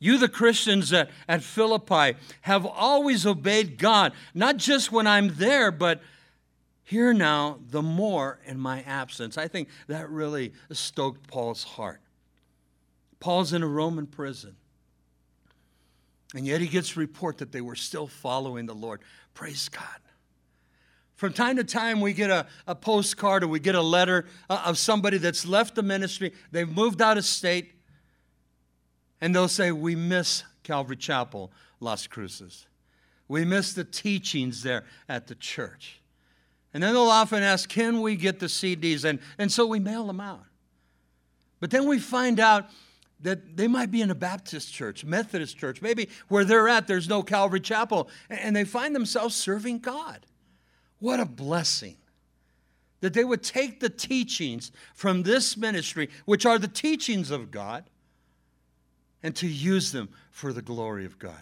You, 0.00 0.18
the 0.18 0.28
Christians 0.28 0.92
at, 0.92 1.08
at 1.28 1.44
Philippi, 1.44 2.18
have 2.40 2.66
always 2.66 3.24
obeyed 3.24 3.78
God, 3.78 4.12
not 4.34 4.56
just 4.56 4.90
when 4.90 5.06
I'm 5.06 5.36
there, 5.36 5.70
but 5.70 6.02
here 6.82 7.12
now, 7.12 7.60
the 7.70 7.80
more 7.80 8.40
in 8.44 8.58
my 8.58 8.82
absence. 8.82 9.38
I 9.38 9.46
think 9.46 9.68
that 9.86 10.10
really 10.10 10.52
stoked 10.72 11.28
Paul's 11.28 11.62
heart. 11.62 12.00
Paul's 13.20 13.52
in 13.52 13.62
a 13.62 13.68
Roman 13.68 14.08
prison. 14.08 14.56
And 16.34 16.44
yet 16.44 16.60
he 16.60 16.66
gets 16.66 16.96
report 16.96 17.38
that 17.38 17.52
they 17.52 17.60
were 17.60 17.76
still 17.76 18.08
following 18.08 18.66
the 18.66 18.74
Lord. 18.74 19.00
Praise 19.32 19.68
God. 19.68 20.00
From 21.16 21.32
time 21.32 21.56
to 21.56 21.64
time, 21.64 22.02
we 22.02 22.12
get 22.12 22.30
a, 22.30 22.46
a 22.66 22.74
postcard 22.74 23.42
or 23.42 23.48
we 23.48 23.58
get 23.58 23.74
a 23.74 23.82
letter 23.82 24.26
uh, 24.50 24.62
of 24.66 24.76
somebody 24.76 25.16
that's 25.16 25.46
left 25.46 25.74
the 25.74 25.82
ministry. 25.82 26.32
They've 26.52 26.68
moved 26.68 27.00
out 27.00 27.16
of 27.16 27.24
state. 27.24 27.72
And 29.20 29.34
they'll 29.34 29.48
say, 29.48 29.72
We 29.72 29.96
miss 29.96 30.44
Calvary 30.62 30.96
Chapel, 30.96 31.50
Las 31.80 32.06
Cruces. 32.06 32.66
We 33.28 33.46
miss 33.46 33.72
the 33.72 33.82
teachings 33.82 34.62
there 34.62 34.84
at 35.08 35.26
the 35.26 35.34
church. 35.34 36.02
And 36.74 36.82
then 36.82 36.92
they'll 36.92 37.04
often 37.04 37.42
ask, 37.42 37.66
Can 37.66 38.02
we 38.02 38.16
get 38.16 38.38
the 38.38 38.46
CDs? 38.46 39.04
And, 39.04 39.18
and 39.38 39.50
so 39.50 39.66
we 39.66 39.80
mail 39.80 40.06
them 40.06 40.20
out. 40.20 40.44
But 41.60 41.70
then 41.70 41.88
we 41.88 41.98
find 41.98 42.38
out 42.38 42.68
that 43.20 43.56
they 43.56 43.68
might 43.68 43.90
be 43.90 44.02
in 44.02 44.10
a 44.10 44.14
Baptist 44.14 44.70
church, 44.70 45.02
Methodist 45.02 45.56
church, 45.56 45.80
maybe 45.80 46.10
where 46.28 46.44
they're 46.44 46.68
at, 46.68 46.86
there's 46.86 47.08
no 47.08 47.22
Calvary 47.22 47.60
Chapel, 47.60 48.10
and 48.28 48.54
they 48.54 48.64
find 48.64 48.94
themselves 48.94 49.34
serving 49.34 49.78
God. 49.78 50.26
What 50.98 51.20
a 51.20 51.26
blessing 51.26 51.96
that 53.00 53.12
they 53.12 53.24
would 53.24 53.42
take 53.42 53.80
the 53.80 53.90
teachings 53.90 54.72
from 54.94 55.22
this 55.22 55.56
ministry, 55.56 56.08
which 56.24 56.46
are 56.46 56.58
the 56.58 56.68
teachings 56.68 57.30
of 57.30 57.50
God, 57.50 57.84
and 59.22 59.34
to 59.36 59.46
use 59.46 59.92
them 59.92 60.08
for 60.30 60.52
the 60.52 60.62
glory 60.62 61.04
of 61.04 61.18
God. 61.18 61.40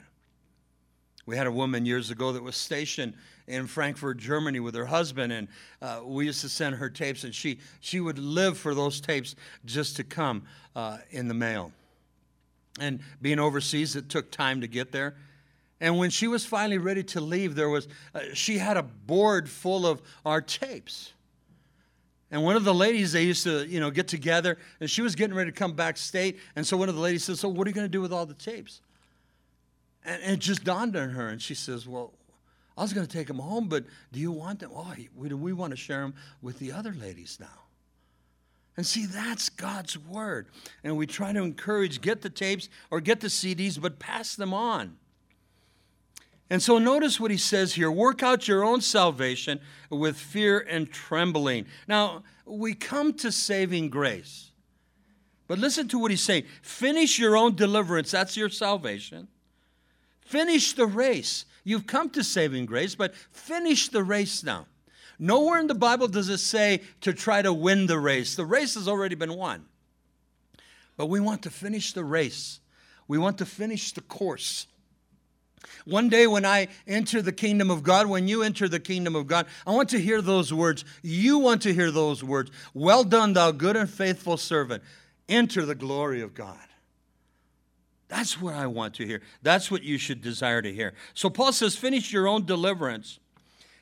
We 1.27 1.37
had 1.37 1.47
a 1.47 1.53
woman 1.53 1.87
years 1.87 2.11
ago 2.11 2.33
that 2.33 2.43
was 2.43 2.57
stationed 2.57 3.15
in 3.47 3.67
Frankfurt, 3.67 4.19
Germany, 4.19 4.61
with 4.61 4.75
her 4.75 4.87
husband, 4.87 5.33
and 5.33 5.49
uh, 5.81 6.01
we 6.05 6.27
used 6.27 6.41
to 6.43 6.49
send 6.49 6.77
her 6.77 6.91
tapes, 6.91 7.25
and 7.25 7.35
she 7.35 7.59
she 7.81 8.01
would 8.01 8.19
live 8.19 8.59
for 8.59 8.75
those 8.75 9.01
tapes 9.01 9.35
just 9.65 9.97
to 9.97 10.05
come 10.05 10.45
uh, 10.77 10.99
in 11.11 11.29
the 11.29 11.35
mail. 11.35 11.73
And 12.81 13.01
being 13.23 13.39
overseas, 13.39 13.97
it 13.97 14.09
took 14.09 14.31
time 14.31 14.61
to 14.61 14.67
get 14.67 14.93
there. 14.93 15.15
And 15.85 15.99
when 15.99 16.09
she 16.09 16.29
was 16.29 16.47
finally 16.47 16.79
ready 16.79 17.03
to 17.03 17.21
leave, 17.21 17.55
there 17.55 17.69
was 17.69 17.89
uh, 18.15 18.21
she 18.33 18.57
had 18.57 18.79
a 18.79 18.83
board 18.83 19.51
full 19.51 19.87
of 19.87 20.01
our 20.25 20.41
tapes. 20.41 21.13
And 22.31 22.43
one 22.43 22.57
of 22.57 22.65
the 22.65 22.73
ladies, 22.73 23.13
they 23.13 23.25
used 23.25 23.45
to, 23.45 23.67
you 23.67 23.81
know, 23.81 23.91
get 23.91 24.09
together, 24.09 24.57
and 24.81 24.89
she 24.89 25.03
was 25.03 25.15
getting 25.15 25.37
ready 25.37 25.51
to 25.51 25.55
come 25.55 25.75
back 25.75 25.99
state. 25.99 26.39
And 26.57 26.67
so 26.67 26.79
one 26.79 26.89
of 26.89 26.95
the 26.95 27.03
ladies 27.03 27.25
says, 27.25 27.39
"So 27.39 27.51
what 27.51 27.67
are 27.67 27.71
you 27.71 27.75
going 27.75 27.85
to 27.85 27.91
do 27.91 28.01
with 28.01 28.15
all 28.15 28.25
the 28.25 28.33
tapes?" 28.33 28.81
And 30.07 30.23
it 30.23 30.39
just 30.39 30.65
dawned 30.65 30.97
on 30.97 31.11
her, 31.11 31.29
and 31.29 31.43
she 31.43 31.55
says, 31.55 31.87
Well, 31.87 32.15
I 32.79 32.81
was 32.81 32.95
going 32.95 33.07
to 33.07 33.13
take 33.13 33.27
them 33.27 33.39
home, 33.39 33.69
but 33.69 33.85
do 34.11 34.21
you 34.21 34.33
want 34.33 34.61
them? 34.61 34.71
Oh, 34.75 34.95
we, 35.15 35.35
we 35.35 35.53
want 35.53 35.73
to 35.73 35.77
share 35.77 36.01
them 36.01 36.15
with 36.41 36.61
the 36.61 36.73
other 36.73 36.95
ladies 36.95 37.37
now. 37.39 37.61
And 38.79 38.87
see, 38.87 39.05
that's 39.05 39.51
God's 39.51 39.99
word. 39.99 40.49
And 40.83 40.97
we 40.97 41.07
try 41.07 41.35
to 41.35 41.43
encourage 41.43 42.01
get 42.01 42.23
the 42.23 42.31
tapes 42.31 42.71
or 42.91 43.03
get 43.03 43.21
the 43.21 43.29
CDs, 43.29 43.79
but 43.79 43.99
pass 43.99 44.35
them 44.35 44.55
on. 44.55 44.97
And 46.55 46.63
so 46.63 46.79
notice 46.79 47.19
what 47.19 47.33
he 47.33 47.37
says 47.37 47.75
here 47.75 47.91
work 47.91 48.23
out 48.23 48.47
your 48.47 48.63
own 48.63 48.81
salvation 48.81 49.59
with 49.91 50.17
fear 50.17 50.61
and 50.61 50.89
trembling. 50.89 51.67
Now, 51.89 52.23
we 52.47 52.75
come 52.75 53.13
to 53.15 53.33
saving 53.33 53.91
grace. 53.91 54.53
But 55.49 55.59
listen 55.59 55.89
to 55.89 55.99
what 55.99 56.13
he's 56.13 56.23
saying 56.23 56.45
finish 56.63 57.19
your 57.19 57.37
own 57.37 57.57
deliverance, 57.57 58.13
that's 58.13 58.37
your 58.37 58.51
salvation. 58.51 59.27
Finish 60.21 60.75
the 60.75 60.87
race. 60.87 61.45
You've 61.65 61.89
come 61.89 62.09
to 62.11 62.23
saving 62.23 62.67
grace, 62.67 62.95
but 62.95 63.17
finish 63.33 63.89
the 63.89 64.05
race 64.05 64.45
now. 64.45 64.69
Nowhere 65.19 65.59
in 65.59 65.67
the 65.67 65.75
Bible 65.75 66.07
does 66.07 66.29
it 66.29 66.39
say 66.39 66.83
to 67.01 67.13
try 67.13 67.43
to 67.43 67.53
win 67.53 67.89
the 67.89 67.99
race. 67.99 68.37
The 68.37 68.47
race 68.47 68.75
has 68.75 68.87
already 68.87 69.17
been 69.17 69.35
won. 69.35 69.65
But 70.97 71.07
we 71.07 71.19
want 71.19 71.43
to 71.43 71.51
finish 71.51 71.95
the 71.95 72.05
race, 72.05 72.61
we 73.09 73.19
want 73.19 73.39
to 73.39 73.45
finish 73.45 73.91
the 73.91 74.03
course. 74.03 74.69
One 75.85 76.09
day 76.09 76.27
when 76.27 76.45
I 76.45 76.69
enter 76.87 77.21
the 77.23 77.33
kingdom 77.33 77.71
of 77.71 77.83
God, 77.83 78.07
when 78.07 78.29
you 78.29 78.43
enter 78.43 78.69
the 78.69 78.81
kingdom 78.81 79.17
of 79.17 79.27
God, 79.27 79.47
I 79.67 79.73
want 79.73 79.89
to 79.91 80.01
hear 80.01 80.23
those 80.23 80.53
words. 80.53 80.85
You 81.03 81.39
want 81.39 81.63
to 81.63 81.75
hear 81.75 81.91
those 81.91 82.23
words. 82.25 82.51
Well 82.73 83.05
done, 83.05 83.33
thou 83.33 83.51
good 83.51 83.77
and 83.77 83.89
faithful 83.89 84.37
servant. 84.37 84.83
Enter 85.29 85.65
the 85.65 85.75
glory 85.75 86.21
of 86.21 86.35
God. 86.35 86.59
That's 88.09 88.41
what 88.41 88.55
I 88.55 88.67
want 88.67 88.95
to 88.95 89.07
hear. 89.07 89.23
That's 89.43 89.71
what 89.71 89.83
you 89.83 89.99
should 89.99 90.23
desire 90.23 90.63
to 90.63 90.73
hear. 90.73 90.95
So 91.15 91.31
Paul 91.31 91.53
says, 91.53 91.77
finish 91.77 92.13
your 92.13 92.29
own 92.29 92.45
deliverance. 92.45 93.19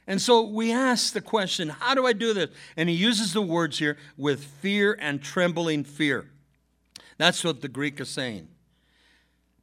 And 0.07 0.21
so 0.21 0.43
we 0.43 0.73
ask 0.73 1.12
the 1.12 1.21
question, 1.21 1.69
how 1.69 1.95
do 1.95 2.07
I 2.07 2.12
do 2.12 2.33
this? 2.33 2.51
And 2.77 2.89
he 2.89 2.95
uses 2.95 3.33
the 3.33 3.43
words 3.43 3.79
here 3.79 3.99
with 4.17 4.45
fear 4.45 4.97
and 4.99 5.23
trembling 5.23 5.85
fear. 5.85 6.29
That's 7.19 7.45
what 7.45 7.61
the 7.61 7.69
Greek 7.69 8.01
is 8.01 8.09
saying. 8.09 8.49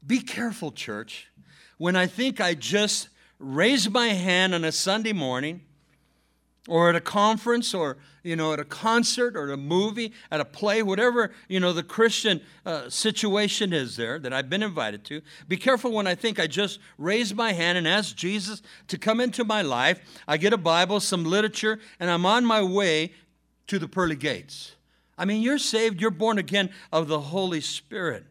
Be 0.05 0.19
careful, 0.19 0.71
church. 0.71 1.28
When 1.79 1.95
I 1.95 2.05
think 2.05 2.39
I 2.39 2.53
just 2.53 3.09
raise 3.39 3.89
my 3.89 4.09
hand 4.09 4.53
on 4.53 4.63
a 4.63 4.71
Sunday 4.71 5.13
morning, 5.13 5.61
or 6.67 6.89
at 6.89 6.95
a 6.95 7.01
conference 7.01 7.73
or 7.73 7.97
you 8.23 8.35
know 8.35 8.53
at 8.53 8.59
a 8.59 8.63
concert 8.63 9.35
or 9.35 9.51
a 9.51 9.57
movie 9.57 10.13
at 10.29 10.39
a 10.39 10.45
play 10.45 10.83
whatever 10.83 11.31
you 11.47 11.59
know 11.59 11.73
the 11.73 11.83
christian 11.83 12.39
uh, 12.65 12.87
situation 12.89 13.73
is 13.73 13.95
there 13.95 14.19
that 14.19 14.31
i've 14.31 14.49
been 14.49 14.61
invited 14.61 15.03
to 15.03 15.21
be 15.47 15.57
careful 15.57 15.91
when 15.91 16.05
i 16.05 16.13
think 16.13 16.39
i 16.39 16.45
just 16.45 16.79
raise 16.97 17.33
my 17.33 17.53
hand 17.53 17.77
and 17.77 17.87
ask 17.87 18.15
jesus 18.15 18.61
to 18.87 18.97
come 18.97 19.19
into 19.19 19.43
my 19.43 19.61
life. 19.61 19.99
I 20.27 20.37
get 20.37 20.53
a 20.53 20.57
bible 20.57 20.99
some 20.99 21.25
literature 21.25 21.79
and 21.99 22.09
i'm 22.09 22.25
on 22.25 22.45
my 22.45 22.61
way 22.61 23.13
to 23.67 23.79
the 23.79 23.87
pearly 23.87 24.15
gates. 24.15 24.75
I 25.17 25.25
mean 25.25 25.41
you're 25.41 25.57
saved 25.57 25.99
you're 25.99 26.11
born 26.11 26.37
again 26.37 26.69
of 26.91 27.07
the 27.07 27.19
holy 27.19 27.61
spirit. 27.61 28.25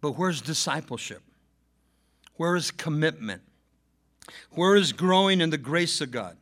But 0.00 0.12
where's 0.12 0.40
discipleship 0.40 1.22
where 2.40 2.56
is 2.56 2.70
commitment 2.70 3.42
where 4.50 4.76
is 4.76 4.92
growing 4.92 5.40
in 5.40 5.50
the 5.50 5.58
grace 5.58 6.00
of 6.00 6.10
god 6.10 6.36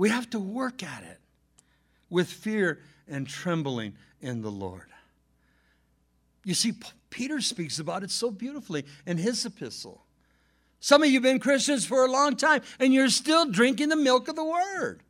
we 0.00 0.08
have 0.08 0.30
to 0.30 0.38
work 0.38 0.82
at 0.82 1.02
it 1.02 1.18
with 2.08 2.28
fear 2.28 2.80
and 3.06 3.26
trembling 3.26 3.94
in 4.22 4.40
the 4.40 4.50
Lord. 4.50 4.86
You 6.42 6.54
see, 6.54 6.72
Peter 7.10 7.40
speaks 7.42 7.78
about 7.78 8.02
it 8.02 8.10
so 8.10 8.30
beautifully 8.30 8.86
in 9.04 9.18
his 9.18 9.44
epistle. 9.44 10.02
Some 10.80 11.02
of 11.02 11.08
you 11.08 11.16
have 11.16 11.22
been 11.22 11.38
Christians 11.38 11.84
for 11.84 12.02
a 12.04 12.10
long 12.10 12.36
time 12.36 12.62
and 12.78 12.94
you're 12.94 13.10
still 13.10 13.44
drinking 13.44 13.90
the 13.90 13.96
milk 13.96 14.28
of 14.28 14.36
the 14.36 14.44
word. 14.44 15.02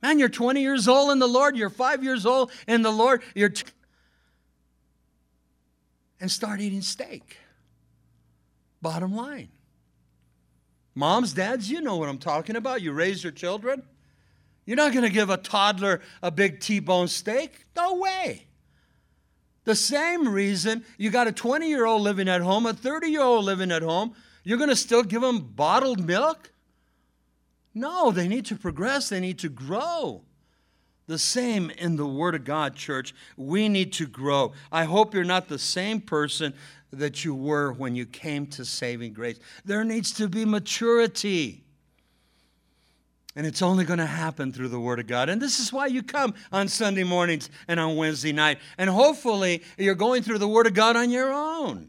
Man, 0.00 0.20
you're 0.20 0.28
20 0.28 0.60
years 0.60 0.86
old 0.86 1.10
in 1.10 1.18
the 1.18 1.26
Lord, 1.26 1.56
you're 1.56 1.68
five 1.68 2.04
years 2.04 2.24
old 2.26 2.52
in 2.68 2.82
the 2.82 2.92
Lord, 2.92 3.22
you're. 3.34 3.48
T- 3.48 3.64
and 6.20 6.30
start 6.30 6.60
eating 6.60 6.82
steak. 6.82 7.38
Bottom 8.82 9.14
line. 9.14 9.48
Moms, 10.94 11.32
dads, 11.32 11.70
you 11.70 11.80
know 11.80 11.96
what 11.96 12.08
I'm 12.08 12.18
talking 12.18 12.56
about. 12.56 12.82
You 12.82 12.92
raise 12.92 13.22
your 13.22 13.32
children. 13.32 13.82
You're 14.66 14.76
not 14.76 14.92
going 14.92 15.04
to 15.04 15.10
give 15.10 15.30
a 15.30 15.36
toddler 15.36 16.00
a 16.22 16.30
big 16.30 16.60
T 16.60 16.80
bone 16.80 17.08
steak. 17.08 17.64
No 17.74 17.94
way. 17.94 18.46
The 19.64 19.76
same 19.76 20.28
reason 20.28 20.84
you 20.98 21.10
got 21.10 21.28
a 21.28 21.32
20 21.32 21.68
year 21.68 21.86
old 21.86 22.02
living 22.02 22.28
at 22.28 22.40
home, 22.40 22.66
a 22.66 22.74
30 22.74 23.08
year 23.08 23.22
old 23.22 23.44
living 23.44 23.70
at 23.70 23.82
home, 23.82 24.14
you're 24.44 24.58
going 24.58 24.70
to 24.70 24.76
still 24.76 25.04
give 25.04 25.22
them 25.22 25.38
bottled 25.38 26.04
milk? 26.04 26.50
No, 27.74 28.10
they 28.10 28.28
need 28.28 28.44
to 28.46 28.56
progress, 28.56 29.08
they 29.08 29.20
need 29.20 29.38
to 29.38 29.48
grow. 29.48 30.22
The 31.06 31.18
same 31.18 31.70
in 31.70 31.96
the 31.96 32.06
Word 32.06 32.34
of 32.34 32.44
God, 32.44 32.76
church. 32.76 33.14
We 33.36 33.68
need 33.68 33.92
to 33.94 34.06
grow. 34.06 34.52
I 34.70 34.84
hope 34.84 35.14
you're 35.14 35.24
not 35.24 35.48
the 35.48 35.58
same 35.58 36.00
person 36.00 36.54
that 36.92 37.24
you 37.24 37.34
were 37.34 37.72
when 37.72 37.96
you 37.96 38.04
came 38.06 38.46
to 38.46 38.64
saving 38.64 39.14
grace. 39.14 39.38
There 39.64 39.82
needs 39.84 40.12
to 40.12 40.28
be 40.28 40.44
maturity. 40.44 41.64
And 43.34 43.46
it's 43.46 43.62
only 43.62 43.84
going 43.84 43.98
to 43.98 44.06
happen 44.06 44.52
through 44.52 44.68
the 44.68 44.80
Word 44.80 45.00
of 45.00 45.06
God. 45.06 45.30
And 45.30 45.40
this 45.40 45.58
is 45.58 45.72
why 45.72 45.86
you 45.86 46.02
come 46.02 46.34
on 46.52 46.68
Sunday 46.68 47.04
mornings 47.04 47.48
and 47.66 47.80
on 47.80 47.96
Wednesday 47.96 48.32
night. 48.32 48.58
And 48.76 48.90
hopefully, 48.90 49.62
you're 49.78 49.94
going 49.94 50.22
through 50.22 50.38
the 50.38 50.48
Word 50.48 50.66
of 50.66 50.74
God 50.74 50.96
on 50.96 51.10
your 51.10 51.32
own. 51.32 51.88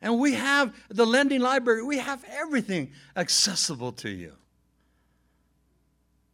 And 0.00 0.20
we 0.20 0.34
have 0.34 0.72
the 0.88 1.04
lending 1.04 1.40
library, 1.40 1.82
we 1.82 1.98
have 1.98 2.24
everything 2.30 2.92
accessible 3.16 3.90
to 3.92 4.08
you. 4.08 4.34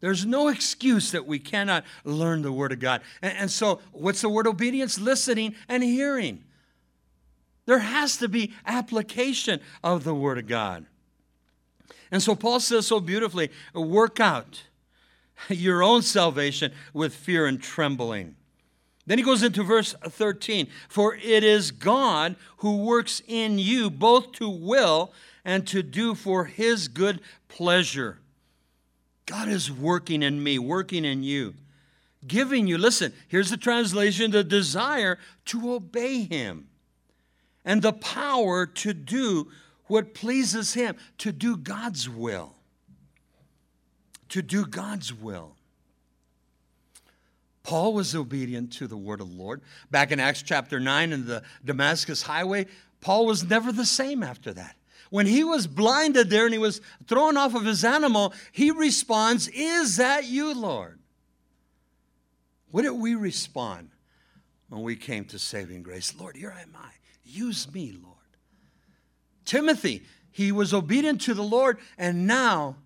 There's 0.00 0.26
no 0.26 0.48
excuse 0.48 1.12
that 1.12 1.26
we 1.26 1.38
cannot 1.38 1.84
learn 2.04 2.42
the 2.42 2.52
Word 2.52 2.72
of 2.72 2.80
God. 2.80 3.00
And, 3.22 3.38
and 3.38 3.50
so, 3.50 3.80
what's 3.92 4.20
the 4.20 4.28
word 4.28 4.46
obedience? 4.46 5.00
Listening 5.00 5.54
and 5.66 5.82
hearing. 5.82 6.43
There 7.66 7.78
has 7.78 8.16
to 8.18 8.28
be 8.28 8.52
application 8.66 9.60
of 9.82 10.04
the 10.04 10.14
Word 10.14 10.38
of 10.38 10.46
God. 10.46 10.86
And 12.10 12.22
so 12.22 12.34
Paul 12.34 12.60
says 12.60 12.86
so 12.86 13.00
beautifully 13.00 13.50
work 13.74 14.20
out 14.20 14.62
your 15.48 15.82
own 15.82 16.02
salvation 16.02 16.72
with 16.92 17.14
fear 17.14 17.46
and 17.46 17.60
trembling. 17.60 18.36
Then 19.06 19.18
he 19.18 19.24
goes 19.24 19.42
into 19.42 19.62
verse 19.62 19.94
13 20.02 20.68
For 20.88 21.14
it 21.16 21.44
is 21.44 21.70
God 21.70 22.36
who 22.58 22.84
works 22.84 23.22
in 23.26 23.58
you 23.58 23.90
both 23.90 24.32
to 24.32 24.48
will 24.48 25.12
and 25.44 25.66
to 25.68 25.82
do 25.82 26.14
for 26.14 26.46
his 26.46 26.88
good 26.88 27.20
pleasure. 27.48 28.18
God 29.26 29.48
is 29.48 29.70
working 29.72 30.22
in 30.22 30.42
me, 30.42 30.58
working 30.58 31.04
in 31.04 31.22
you, 31.22 31.54
giving 32.26 32.66
you, 32.66 32.76
listen, 32.76 33.12
here's 33.28 33.50
the 33.50 33.56
translation 33.56 34.30
the 34.30 34.44
desire 34.44 35.18
to 35.46 35.74
obey 35.74 36.24
him 36.24 36.68
and 37.64 37.82
the 37.82 37.92
power 37.92 38.66
to 38.66 38.92
do 38.92 39.48
what 39.86 40.14
pleases 40.14 40.74
Him, 40.74 40.96
to 41.18 41.32
do 41.32 41.56
God's 41.56 42.08
will. 42.08 42.54
To 44.30 44.42
do 44.42 44.66
God's 44.66 45.12
will. 45.12 45.56
Paul 47.62 47.94
was 47.94 48.14
obedient 48.14 48.72
to 48.74 48.86
the 48.86 48.96
word 48.96 49.20
of 49.20 49.30
the 49.30 49.42
Lord. 49.42 49.62
Back 49.90 50.12
in 50.12 50.20
Acts 50.20 50.42
chapter 50.42 50.78
9 50.78 51.12
in 51.12 51.26
the 51.26 51.42
Damascus 51.64 52.22
highway, 52.22 52.66
Paul 53.00 53.26
was 53.26 53.48
never 53.48 53.72
the 53.72 53.86
same 53.86 54.22
after 54.22 54.52
that. 54.52 54.76
When 55.10 55.26
he 55.26 55.44
was 55.44 55.66
blinded 55.66 56.28
there 56.28 56.44
and 56.44 56.52
he 56.52 56.58
was 56.58 56.80
thrown 57.06 57.36
off 57.36 57.54
of 57.54 57.64
his 57.64 57.84
animal, 57.84 58.34
he 58.52 58.70
responds, 58.70 59.48
Is 59.48 59.96
that 59.96 60.24
you, 60.24 60.54
Lord? 60.54 60.98
What 62.70 62.82
did 62.82 62.90
we 62.90 63.14
respond 63.14 63.90
when 64.68 64.82
we 64.82 64.96
came 64.96 65.24
to 65.26 65.38
saving 65.38 65.84
grace? 65.84 66.14
Lord, 66.18 66.36
here 66.36 66.54
am 66.58 66.74
I. 66.76 66.90
Use 67.24 67.72
me, 67.72 67.92
Lord. 68.02 68.14
Timothy, 69.44 70.02
he 70.30 70.52
was 70.52 70.74
obedient 70.74 71.20
to 71.22 71.34
the 71.34 71.42
Lord, 71.42 71.78
and 71.96 72.26
now 72.26 72.76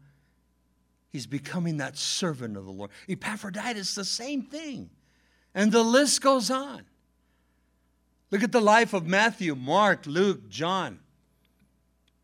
he's 1.11 1.27
becoming 1.27 1.79
that 1.79 1.97
servant 1.97 2.57
of 2.57 2.65
the 2.65 2.73
Lord. 2.73 2.91
Epaphroditus, 3.09 3.95
the 3.95 4.05
same 4.05 4.43
thing. 4.43 4.91
And 5.55 5.73
the 5.73 5.83
list 5.83 6.21
goes 6.21 6.51
on. 6.51 6.83
Look 8.31 8.43
at 8.43 8.53
the 8.53 8.61
life 8.61 8.93
of 8.93 9.07
Matthew, 9.07 9.55
Mark, 9.55 10.07
Luke, 10.07 10.49
John, 10.49 11.01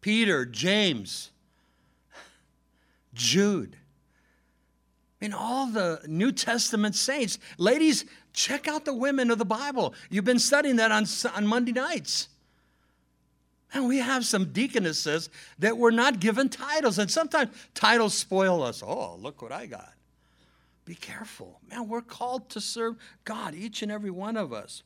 Peter, 0.00 0.44
James, 0.44 1.30
Jude. 3.14 3.76
I 5.20 5.24
mean, 5.24 5.32
all 5.32 5.66
the 5.68 6.02
New 6.06 6.32
Testament 6.32 6.94
saints, 6.94 7.38
ladies, 7.56 8.04
check 8.34 8.68
out 8.68 8.84
the 8.84 8.92
women 8.92 9.30
of 9.30 9.38
the 9.38 9.44
Bible. 9.46 9.94
You've 10.10 10.24
been 10.24 10.38
studying 10.38 10.76
that 10.76 10.92
on, 10.92 11.06
on 11.34 11.46
Monday 11.46 11.72
nights. 11.72 12.28
And 13.72 13.88
we 13.88 13.98
have 13.98 14.24
some 14.26 14.52
deaconesses 14.52 15.30
that 15.58 15.78
were 15.78 15.90
not 15.90 16.20
given 16.20 16.48
titles. 16.48 16.98
And 16.98 17.10
sometimes 17.10 17.50
titles 17.74 18.14
spoil 18.14 18.62
us. 18.62 18.82
Oh, 18.84 19.16
look 19.16 19.40
what 19.40 19.50
I 19.50 19.66
got. 19.66 19.92
Be 20.84 20.94
careful. 20.94 21.60
Man, 21.70 21.88
we're 21.88 22.02
called 22.02 22.50
to 22.50 22.60
serve 22.60 22.96
God, 23.24 23.54
each 23.54 23.82
and 23.82 23.90
every 23.90 24.10
one 24.10 24.36
of 24.36 24.52
us. 24.52 24.82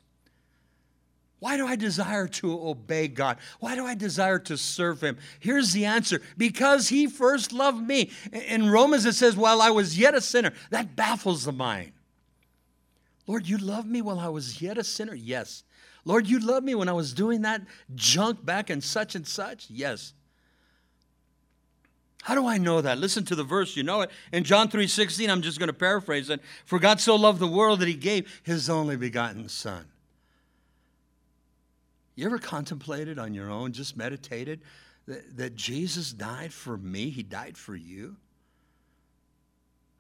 Why 1.41 1.57
do 1.57 1.67
I 1.67 1.77
desire 1.77 2.27
to 2.29 2.53
obey 2.69 3.09
God? 3.09 3.39
Why 3.61 3.75
do 3.75 3.87
I 3.87 3.95
desire 3.95 4.39
to 4.41 4.57
serve 4.57 5.03
Him? 5.03 5.19
Here's 5.39 5.73
the 5.73 5.85
answer 5.85 6.21
because 6.37 6.89
He 6.89 7.07
first 7.07 7.53
loved 7.53 7.87
me. 7.87 8.11
In 8.33 8.71
Romans, 8.71 9.07
it 9.07 9.15
says, 9.15 9.37
While 9.37 9.61
I 9.61 9.71
was 9.71 9.99
yet 9.99 10.15
a 10.15 10.21
sinner. 10.21 10.53
That 10.71 10.97
baffles 10.97 11.45
the 11.45 11.53
mind. 11.53 11.93
Lord, 13.29 13.47
you 13.47 13.59
loved 13.59 13.87
me 13.87 14.03
while 14.03 14.19
I 14.19 14.29
was 14.29 14.61
yet 14.61 14.79
a 14.79 14.83
sinner? 14.83 15.15
Yes. 15.15 15.63
Lord, 16.07 16.27
you 16.27 16.41
loved 16.41 16.65
me 16.65 16.75
when 16.75 16.89
I 16.89 16.95
was 16.95 17.13
doing 17.13 17.43
that 17.43 17.61
junk 17.95 18.45
back 18.45 18.71
and 18.71 18.83
such 18.83 19.15
and 19.15 19.27
such? 19.27 19.67
Yes. 19.69 20.15
How 22.23 22.35
do 22.35 22.47
I 22.47 22.57
know 22.57 22.81
that? 22.81 22.99
Listen 22.99 23.25
to 23.27 23.35
the 23.35 23.45
verse, 23.45 23.77
you 23.77 23.83
know 23.83 24.01
it. 24.01 24.11
In 24.33 24.45
John 24.45 24.71
3:16, 24.71 25.31
I'm 25.31 25.43
just 25.43 25.59
going 25.59 25.69
to 25.69 25.75
paraphrase 25.75 26.31
it. 26.31 26.41
For 26.65 26.79
God 26.79 27.01
so 27.01 27.17
loved 27.17 27.39
the 27.39 27.47
world 27.47 27.81
that 27.81 27.89
he 27.89 27.95
gave 27.95 28.41
his 28.43 28.71
only 28.71 28.97
begotten 28.97 29.49
son. 29.51 29.85
You 32.17 32.25
ever 32.25 32.39
contemplated 32.39 33.19
on 33.19 33.35
your 33.35 33.51
own, 33.51 33.73
just 33.73 33.97
meditated 33.97 34.63
that, 35.07 35.37
that 35.37 35.55
Jesus 35.55 36.13
died 36.13 36.53
for 36.53 36.79
me? 36.79 37.11
He 37.11 37.23
died 37.23 37.57
for 37.59 37.77
you. 37.77 38.17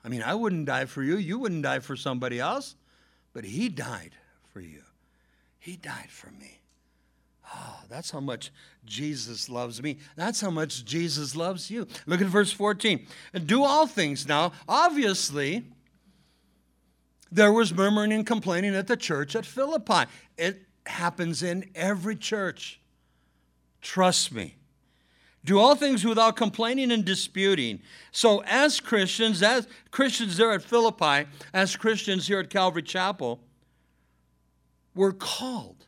I 0.03 0.09
mean, 0.09 0.23
I 0.23 0.35
wouldn't 0.35 0.65
die 0.65 0.87
for 0.87 1.03
you, 1.03 1.19
you 1.19 1.39
wouldn't 1.39 1.63
die 1.63 1.81
for 1.81 1.95
somebody 1.95 2.41
else, 2.41 2.75
but 3.39 3.45
he 3.45 3.69
died 3.69 4.17
for 4.53 4.61
you. 4.61 4.83
He 5.61 5.77
died 5.77 6.11
for 6.11 6.29
me. 6.33 6.59
Oh, 7.55 7.79
that's 7.89 8.11
how 8.11 8.19
much 8.19 8.51
Jesus 8.85 9.49
loves 9.49 9.81
me. 9.81 9.99
That's 10.17 10.41
how 10.41 10.51
much 10.51 10.85
Jesus 10.85 11.37
loves 11.37 11.71
you. 11.71 11.87
Look 12.05 12.21
at 12.21 12.27
verse 12.27 12.51
14. 12.51 13.07
Do 13.47 13.63
all 13.63 13.87
things 13.87 14.27
now. 14.27 14.51
Obviously, 14.69 15.63
there 17.31 17.53
was 17.53 17.73
murmuring 17.73 18.13
and 18.13 18.27
complaining 18.27 18.75
at 18.75 18.89
the 18.89 18.97
church 18.97 19.37
at 19.37 19.47
Philippi. 19.47 20.11
It 20.37 20.63
happens 20.85 21.45
in 21.45 21.71
every 21.77 22.17
church. 22.17 22.81
Trust 23.81 24.33
me. 24.33 24.57
Do 25.49 25.59
all 25.59 25.75
things 25.77 26.05
without 26.05 26.37
complaining 26.37 26.93
and 26.93 27.07
disputing. 27.07 27.81
So, 28.13 28.43
as 28.45 28.81
Christians, 28.81 29.43
as 29.43 29.67
Christians 29.91 30.37
there 30.37 30.53
at 30.53 30.61
Philippi, 30.61 31.27
as 31.55 31.75
Christians 31.75 32.27
here 32.27 32.41
at 32.41 32.51
Calvary 32.51 32.83
Chapel, 32.83 33.41
we're 34.95 35.15
called 35.15 35.87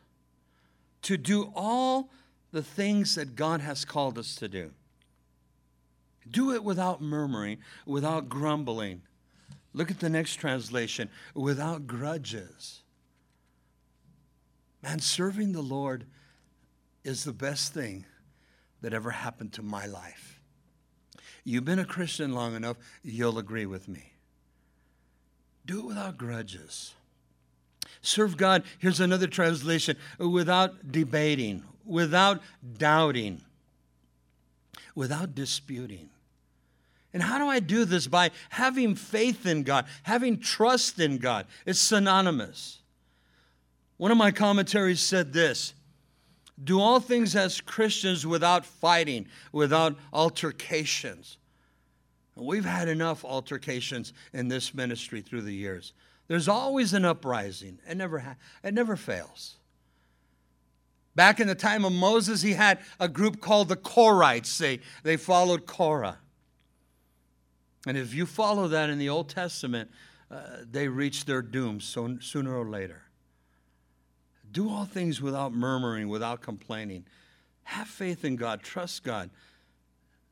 to 1.03 1.19
do 1.19 1.53
all 1.55 2.09
the 2.53 2.63
things 2.63 3.17
that 3.17 3.37
God 3.37 3.61
has 3.61 3.85
called 3.85 4.17
us 4.17 4.35
to 4.37 4.49
do. 4.49 4.71
Do 6.31 6.55
it 6.55 6.65
without 6.65 7.03
murmuring, 7.03 7.59
without 7.85 8.31
grumbling. 8.31 9.03
Look 9.75 9.91
at 9.91 10.01
the 10.01 10.09
next 10.09 10.37
translation 10.37 11.11
without 11.35 11.87
grudges. 11.87 12.81
Man, 14.83 15.01
serving 15.01 15.53
the 15.53 15.61
Lord 15.61 16.07
is 17.05 17.25
the 17.25 17.35
best 17.35 17.75
thing 17.75 18.07
that 18.83 18.95
ever 18.95 19.11
happened 19.11 19.53
to 19.55 19.63
my 19.63 19.87
life. 19.87 20.41
You've 21.45 21.65
been 21.65 21.79
a 21.79 21.85
Christian 21.85 22.33
long 22.33 22.55
enough, 22.55 22.77
you'll 23.03 23.39
agree 23.39 23.67
with 23.67 23.89
me. 23.89 24.13
Do 25.67 25.81
it 25.81 25.87
without 25.87 26.19
grudges. 26.19 26.95
Serve 28.03 28.37
God, 28.37 28.63
here's 28.79 29.01
another 29.01 29.27
translation, 29.27 29.97
without 30.19 30.91
debating, 30.91 31.63
without 31.85 32.41
doubting, 32.79 33.43
without 34.95 35.35
disputing. 35.35 36.09
And 37.13 37.23
how 37.23 37.39
do 37.39 37.47
I 37.47 37.61
do 37.61 37.85
this? 37.85 38.07
By 38.07 38.31
having 38.51 38.95
faith 38.95 39.45
in 39.45 39.65
God, 39.65 39.87
having 40.05 40.39
trust 40.39 41.01
in 41.01 41.19
God. 41.19 41.47
It's 41.67 41.81
synonymous. 41.81 42.79
One 43.97 44.11
of 44.11 44.17
my 44.17 44.31
commentaries 44.31 45.01
said 45.01 45.33
this 45.33 45.75
Do 46.63 46.81
all 46.81 47.01
things 47.01 47.35
as 47.37 47.61
Christians 47.61 48.27
without 48.27 48.67
fighting, 48.67 49.27
without 49.53 49.97
altercations. 50.13 51.39
We've 52.37 52.65
had 52.65 52.89
enough 52.89 53.25
altercations 53.25 54.13
in 54.33 54.49
this 54.49 54.75
ministry 54.75 55.21
through 55.21 55.43
the 55.43 55.55
years. 55.55 55.93
There's 56.29 56.49
always 56.49 56.93
an 56.93 57.05
uprising, 57.05 57.79
it 57.89 57.97
never, 57.97 58.21
ha- 58.21 58.37
it 58.63 58.73
never 58.73 58.97
fails. 58.97 59.57
Back 61.17 61.41
in 61.41 61.49
the 61.49 61.55
time 61.55 61.85
of 61.85 61.93
Moses, 61.93 62.41
he 62.41 62.53
had 62.53 62.79
a 63.01 63.09
group 63.09 63.41
called 63.41 63.69
the 63.69 63.77
Korahites. 63.77 64.57
They, 64.59 64.79
they 65.03 65.17
followed 65.17 65.67
Korah. 65.67 66.19
And 67.87 67.97
if 67.97 68.15
you 68.15 68.27
follow 68.27 68.69
that 68.69 68.91
in 68.91 68.99
the 68.99 69.09
Old 69.09 69.29
Testament, 69.29 69.91
uh, 70.31 70.59
they 70.71 70.87
reach 70.87 71.25
their 71.25 71.43
doom 71.43 71.81
so, 71.81 72.19
sooner 72.21 72.57
or 72.57 72.69
later. 72.69 73.03
Do 74.53 74.69
all 74.69 74.85
things 74.85 75.21
without 75.21 75.53
murmuring, 75.53 76.09
without 76.09 76.41
complaining. 76.41 77.05
Have 77.65 77.89
faith 77.89 78.25
in 78.25 78.37
God, 78.37 78.63
trust 78.63 79.05
God. 79.05 79.31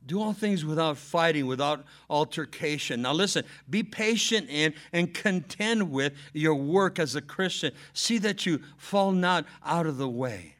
Do 0.06 0.20
all 0.20 0.32
things 0.32 0.64
without 0.64 0.96
fighting, 0.96 1.46
without 1.46 1.84
altercation. 2.08 3.02
Now, 3.02 3.12
listen, 3.12 3.44
be 3.68 3.82
patient 3.82 4.48
in 4.48 4.74
and 4.92 5.12
contend 5.12 5.90
with 5.90 6.14
your 6.32 6.54
work 6.54 6.98
as 6.98 7.14
a 7.14 7.20
Christian. 7.20 7.72
See 7.92 8.18
that 8.18 8.46
you 8.46 8.60
fall 8.76 9.12
not 9.12 9.44
out 9.64 9.86
of 9.86 9.98
the 9.98 10.08
way, 10.08 10.54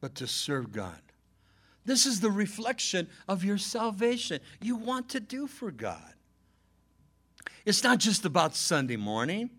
but 0.00 0.14
to 0.16 0.26
serve 0.26 0.70
God. 0.72 1.00
This 1.84 2.04
is 2.04 2.20
the 2.20 2.30
reflection 2.30 3.08
of 3.26 3.44
your 3.44 3.58
salvation. 3.58 4.40
You 4.60 4.76
want 4.76 5.08
to 5.10 5.20
do 5.20 5.46
for 5.46 5.70
God. 5.70 6.14
It's 7.64 7.82
not 7.82 7.98
just 7.98 8.24
about 8.24 8.54
Sunday 8.54 8.96
morning, 8.96 9.50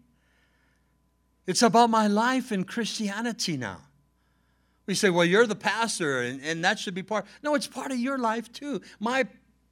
it's 1.48 1.62
about 1.62 1.90
my 1.90 2.08
life 2.08 2.52
in 2.52 2.66
Christianity 2.66 3.58
now. 3.58 3.80
We 4.86 4.94
say, 4.94 5.10
well, 5.10 5.26
you're 5.26 5.48
the 5.48 5.56
pastor, 5.56 6.22
and, 6.22 6.42
and 6.44 6.64
that 6.64 6.80
should 6.80 6.94
be 6.94 7.04
part. 7.04 7.26
No, 7.42 7.56
it's 7.56 7.68
part 7.68 7.92
of 7.92 8.00
your 8.00 8.18
life 8.18 8.52
too. 8.52 8.82
My 9.00 9.26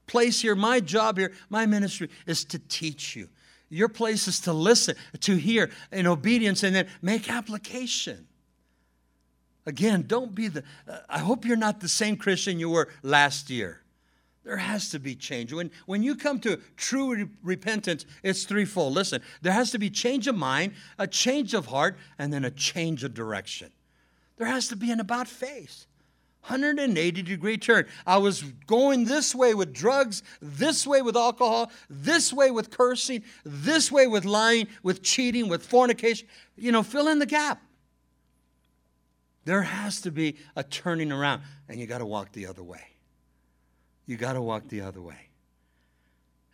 place 0.08 0.42
here, 0.42 0.56
my 0.56 0.80
job 0.80 1.18
here, 1.18 1.32
my 1.50 1.66
ministry 1.66 2.10
is 2.26 2.44
to 2.46 2.60
teach 2.60 3.16
you. 3.16 3.30
Your 3.70 3.90
place 3.90 4.28
is 4.28 4.40
to 4.42 4.54
listen, 4.54 4.96
to 5.22 5.36
hear 5.36 5.72
in 5.92 6.08
obedience, 6.08 6.64
and 6.64 6.76
then 6.76 6.88
make 7.02 7.30
application. 7.30 8.28
Again, 9.66 10.04
don't 10.08 10.36
be 10.36 10.50
the, 10.50 10.64
uh, 10.88 11.00
I 11.10 11.20
hope 11.20 11.46
you're 11.46 11.58
not 11.58 11.80
the 11.80 11.88
same 11.90 12.18
Christian 12.18 12.60
you 12.60 12.70
were 12.70 12.90
last 13.02 13.50
year. 13.50 13.82
There 14.45 14.58
has 14.58 14.89
to 14.91 14.99
be 14.99 15.15
change. 15.15 15.51
When, 15.51 15.71
when 15.88 16.03
you 16.03 16.15
come 16.15 16.39
to 16.41 16.62
true 16.77 17.15
re- 17.15 17.25
repentance, 17.41 18.05
it's 18.21 18.43
threefold. 18.43 18.93
Listen, 18.93 19.21
there 19.41 19.51
has 19.51 19.71
to 19.71 19.79
be 19.79 19.89
change 19.89 20.27
of 20.27 20.36
mind, 20.36 20.73
a 20.99 21.08
change 21.08 21.55
of 21.55 21.65
heart, 21.65 21.97
and 22.19 22.31
then 22.31 22.45
a 22.45 22.51
change 22.51 23.03
of 23.03 23.15
direction. 23.15 23.71
There 24.38 24.45
has 24.45 24.67
to 24.67 24.75
be 24.75 24.91
an 24.91 24.99
about 24.99 25.27
face. 25.27 25.88
180 26.41 27.23
degree 27.23 27.58
turn. 27.58 27.88
I 28.05 28.19
was 28.19 28.43
going 28.67 29.05
this 29.05 29.34
way 29.34 29.55
with 29.55 29.73
drugs, 29.73 30.21
this 30.39 30.86
way 30.86 31.01
with 31.01 31.17
alcohol, 31.17 31.71
this 31.89 32.31
way 32.31 32.51
with 32.51 32.69
cursing, 32.69 33.23
this 33.43 33.91
way 33.91 34.05
with 34.05 34.25
lying, 34.25 34.67
with 34.84 35.01
cheating, 35.01 35.49
with 35.49 35.65
fornication. 35.65 36.27
You 36.55 36.71
know, 36.71 36.84
fill 36.84 37.08
in 37.08 37.17
the 37.17 37.25
gap. 37.25 37.63
There 39.45 39.63
has 39.63 40.01
to 40.01 40.12
be 40.12 40.38
a 40.55 40.63
turning 40.63 41.12
around, 41.12 41.41
and 41.67 41.79
you 41.79 41.88
got 41.88 41.97
to 41.97 42.05
walk 42.05 42.31
the 42.31 42.45
other 42.45 42.63
way. 42.63 42.94
You 44.06 44.18
got 44.18 44.34
to 44.34 44.41
walk 44.41 44.68
the 44.68 44.82
other 44.82 45.02
way. 45.02 45.30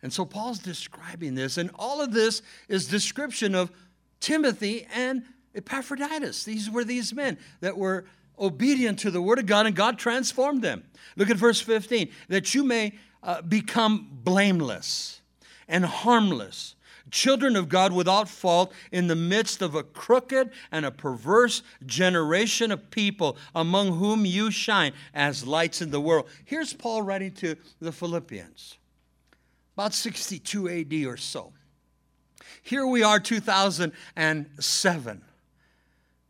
And 0.02 0.12
so 0.12 0.24
Paul's 0.24 0.58
describing 0.58 1.34
this, 1.34 1.58
and 1.58 1.70
all 1.78 2.00
of 2.00 2.12
this 2.12 2.42
is 2.68 2.88
description 2.88 3.54
of 3.54 3.70
Timothy 4.20 4.86
and 4.92 5.22
Epaphroditus. 5.54 6.44
These 6.44 6.70
were 6.70 6.84
these 6.84 7.14
men 7.14 7.38
that 7.60 7.76
were 7.76 8.04
obedient 8.38 8.98
to 9.00 9.10
the 9.10 9.22
word 9.22 9.38
of 9.38 9.46
God, 9.46 9.66
and 9.66 9.76
God 9.76 9.98
transformed 9.98 10.62
them. 10.62 10.82
Look 11.16 11.30
at 11.30 11.36
verse 11.36 11.60
15 11.60 12.10
that 12.28 12.54
you 12.54 12.64
may 12.64 12.94
uh, 13.22 13.42
become 13.42 14.08
blameless 14.24 15.20
and 15.68 15.84
harmless 15.84 16.74
children 17.10 17.56
of 17.56 17.68
God 17.68 17.92
without 17.92 18.28
fault 18.28 18.72
in 18.90 19.06
the 19.06 19.16
midst 19.16 19.62
of 19.62 19.74
a 19.74 19.82
crooked 19.82 20.50
and 20.70 20.84
a 20.84 20.90
perverse 20.90 21.62
generation 21.84 22.70
of 22.70 22.90
people 22.90 23.36
among 23.54 23.98
whom 23.98 24.24
you 24.24 24.50
shine 24.50 24.92
as 25.14 25.46
lights 25.46 25.82
in 25.82 25.90
the 25.90 26.00
world. 26.00 26.28
Here's 26.44 26.72
Paul 26.72 27.02
writing 27.02 27.32
to 27.34 27.56
the 27.80 27.92
Philippians, 27.92 28.78
about 29.76 29.94
62 29.94 30.68
AD 30.68 30.92
or 31.06 31.16
so. 31.16 31.52
Here 32.62 32.86
we 32.86 33.02
are, 33.02 33.18
2007. 33.18 35.22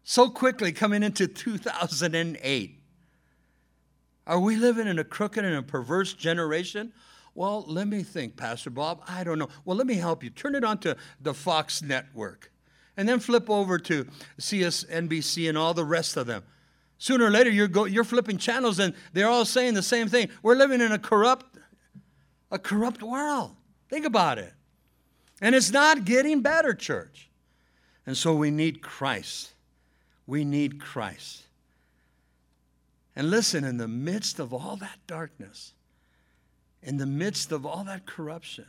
So 0.05 0.31
quickly 0.31 0.73
coming 0.73 1.03
into 1.03 1.27
2008. 1.27 2.79
Are 4.27 4.39
we 4.39 4.57
living 4.57 4.87
in 4.87 4.99
a 4.99 5.05
crooked 5.05 5.45
and 5.45 5.57
a 5.57 5.63
perverse 5.63 6.15
generation? 6.15 6.93
Well, 7.35 7.64
let 7.66 7.88
me 7.88 8.03
think, 8.03 8.37
Pastor 8.37 8.71
Bob. 8.71 9.03
I 9.09 9.25
don't 9.25 9.38
know. 9.38 9.49
Well, 9.64 9.77
let 9.77 9.87
me 9.87 9.95
help 9.95 10.23
you. 10.23 10.31
Turn 10.31 10.55
it 10.55 10.64
on 10.64 10.79
to 10.79 10.97
the 11.21 11.33
Fox 11.33 11.83
network 11.83 12.51
and 12.97 13.09
then 13.09 13.21
flip 13.21 13.49
over 13.49 13.79
to 13.79 14.07
CSNBC 14.38 15.49
and 15.49 15.57
all 15.57 15.75
the 15.75 15.85
rest 15.85 16.16
of 16.16 16.27
them. 16.27 16.42
Sooner 16.99 17.25
or 17.25 17.31
later, 17.31 17.51
you're, 17.51 17.68
go, 17.68 17.85
you're 17.87 18.05
flipping 18.05 18.38
channels 18.38 18.79
and 18.79 18.95
they're 19.12 19.29
all 19.29 19.45
saying 19.45 19.75
the 19.75 19.83
same 19.83 20.09
thing. 20.09 20.29
We're 20.42 20.55
living 20.55 20.81
in 20.81 20.92
a 20.92 20.99
corrupt, 20.99 21.59
a 22.51 22.59
corrupt 22.59 23.03
world. 23.03 23.57
Think 23.88 24.07
about 24.07 24.38
it. 24.38 24.53
And 25.40 25.55
it's 25.55 25.73
not 25.73 26.05
getting 26.05 26.42
better, 26.42 26.75
church. 26.75 27.29
And 28.07 28.16
so 28.16 28.35
we 28.35 28.51
need 28.51 28.83
Christ. 28.83 29.53
We 30.27 30.45
need 30.45 30.81
Christ. 30.81 31.42
And 33.16 33.31
listen, 33.31 33.64
in 33.64 33.79
the 33.79 33.88
midst 33.88 34.38
of 34.38 34.53
all 34.55 34.77
that 34.77 34.99
darkness, 35.07 35.75
in 36.83 36.97
the 36.97 37.07
midst 37.07 37.53
of 37.53 37.64
all 37.64 37.85
that 37.85 38.07
corruption, 38.07 38.66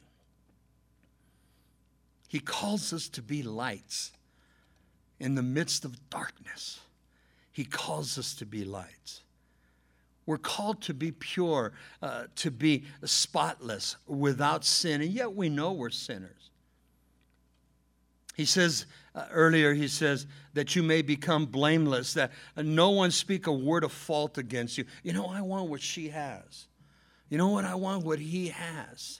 He 2.27 2.39
calls 2.39 2.93
us 2.93 3.09
to 3.09 3.21
be 3.21 3.43
lights 3.43 4.11
in 5.19 5.35
the 5.35 5.43
midst 5.43 5.85
of 5.85 6.09
darkness. 6.09 6.79
He 7.51 7.65
calls 7.65 8.17
us 8.17 8.33
to 8.35 8.45
be 8.45 8.65
lights. 8.65 9.21
We're 10.25 10.37
called 10.37 10.81
to 10.83 10.93
be 10.93 11.11
pure, 11.11 11.73
uh, 12.01 12.25
to 12.37 12.51
be 12.51 12.85
spotless, 13.03 13.97
without 14.07 14.63
sin, 14.63 15.01
and 15.01 15.11
yet 15.11 15.35
we 15.35 15.49
know 15.49 15.73
we're 15.73 15.89
sinners. 15.89 16.49
He 18.35 18.45
says 18.45 18.85
uh, 19.13 19.25
earlier, 19.31 19.73
he 19.73 19.87
says 19.87 20.25
that 20.53 20.75
you 20.75 20.81
may 20.81 21.01
become 21.01 21.45
blameless, 21.45 22.13
that 22.13 22.31
no 22.55 22.89
one 22.89 23.11
speak 23.11 23.47
a 23.47 23.51
word 23.51 23.83
of 23.83 23.91
fault 23.91 24.37
against 24.37 24.77
you. 24.77 24.85
You 25.03 25.13
know, 25.13 25.27
I 25.27 25.41
want 25.41 25.69
what 25.69 25.81
she 25.81 26.09
has. 26.09 26.67
You 27.33 27.39
know 27.39 27.47
what? 27.47 27.65
I 27.65 27.73
want 27.73 28.05
what 28.05 28.19
he 28.19 28.49
has. 28.49 29.19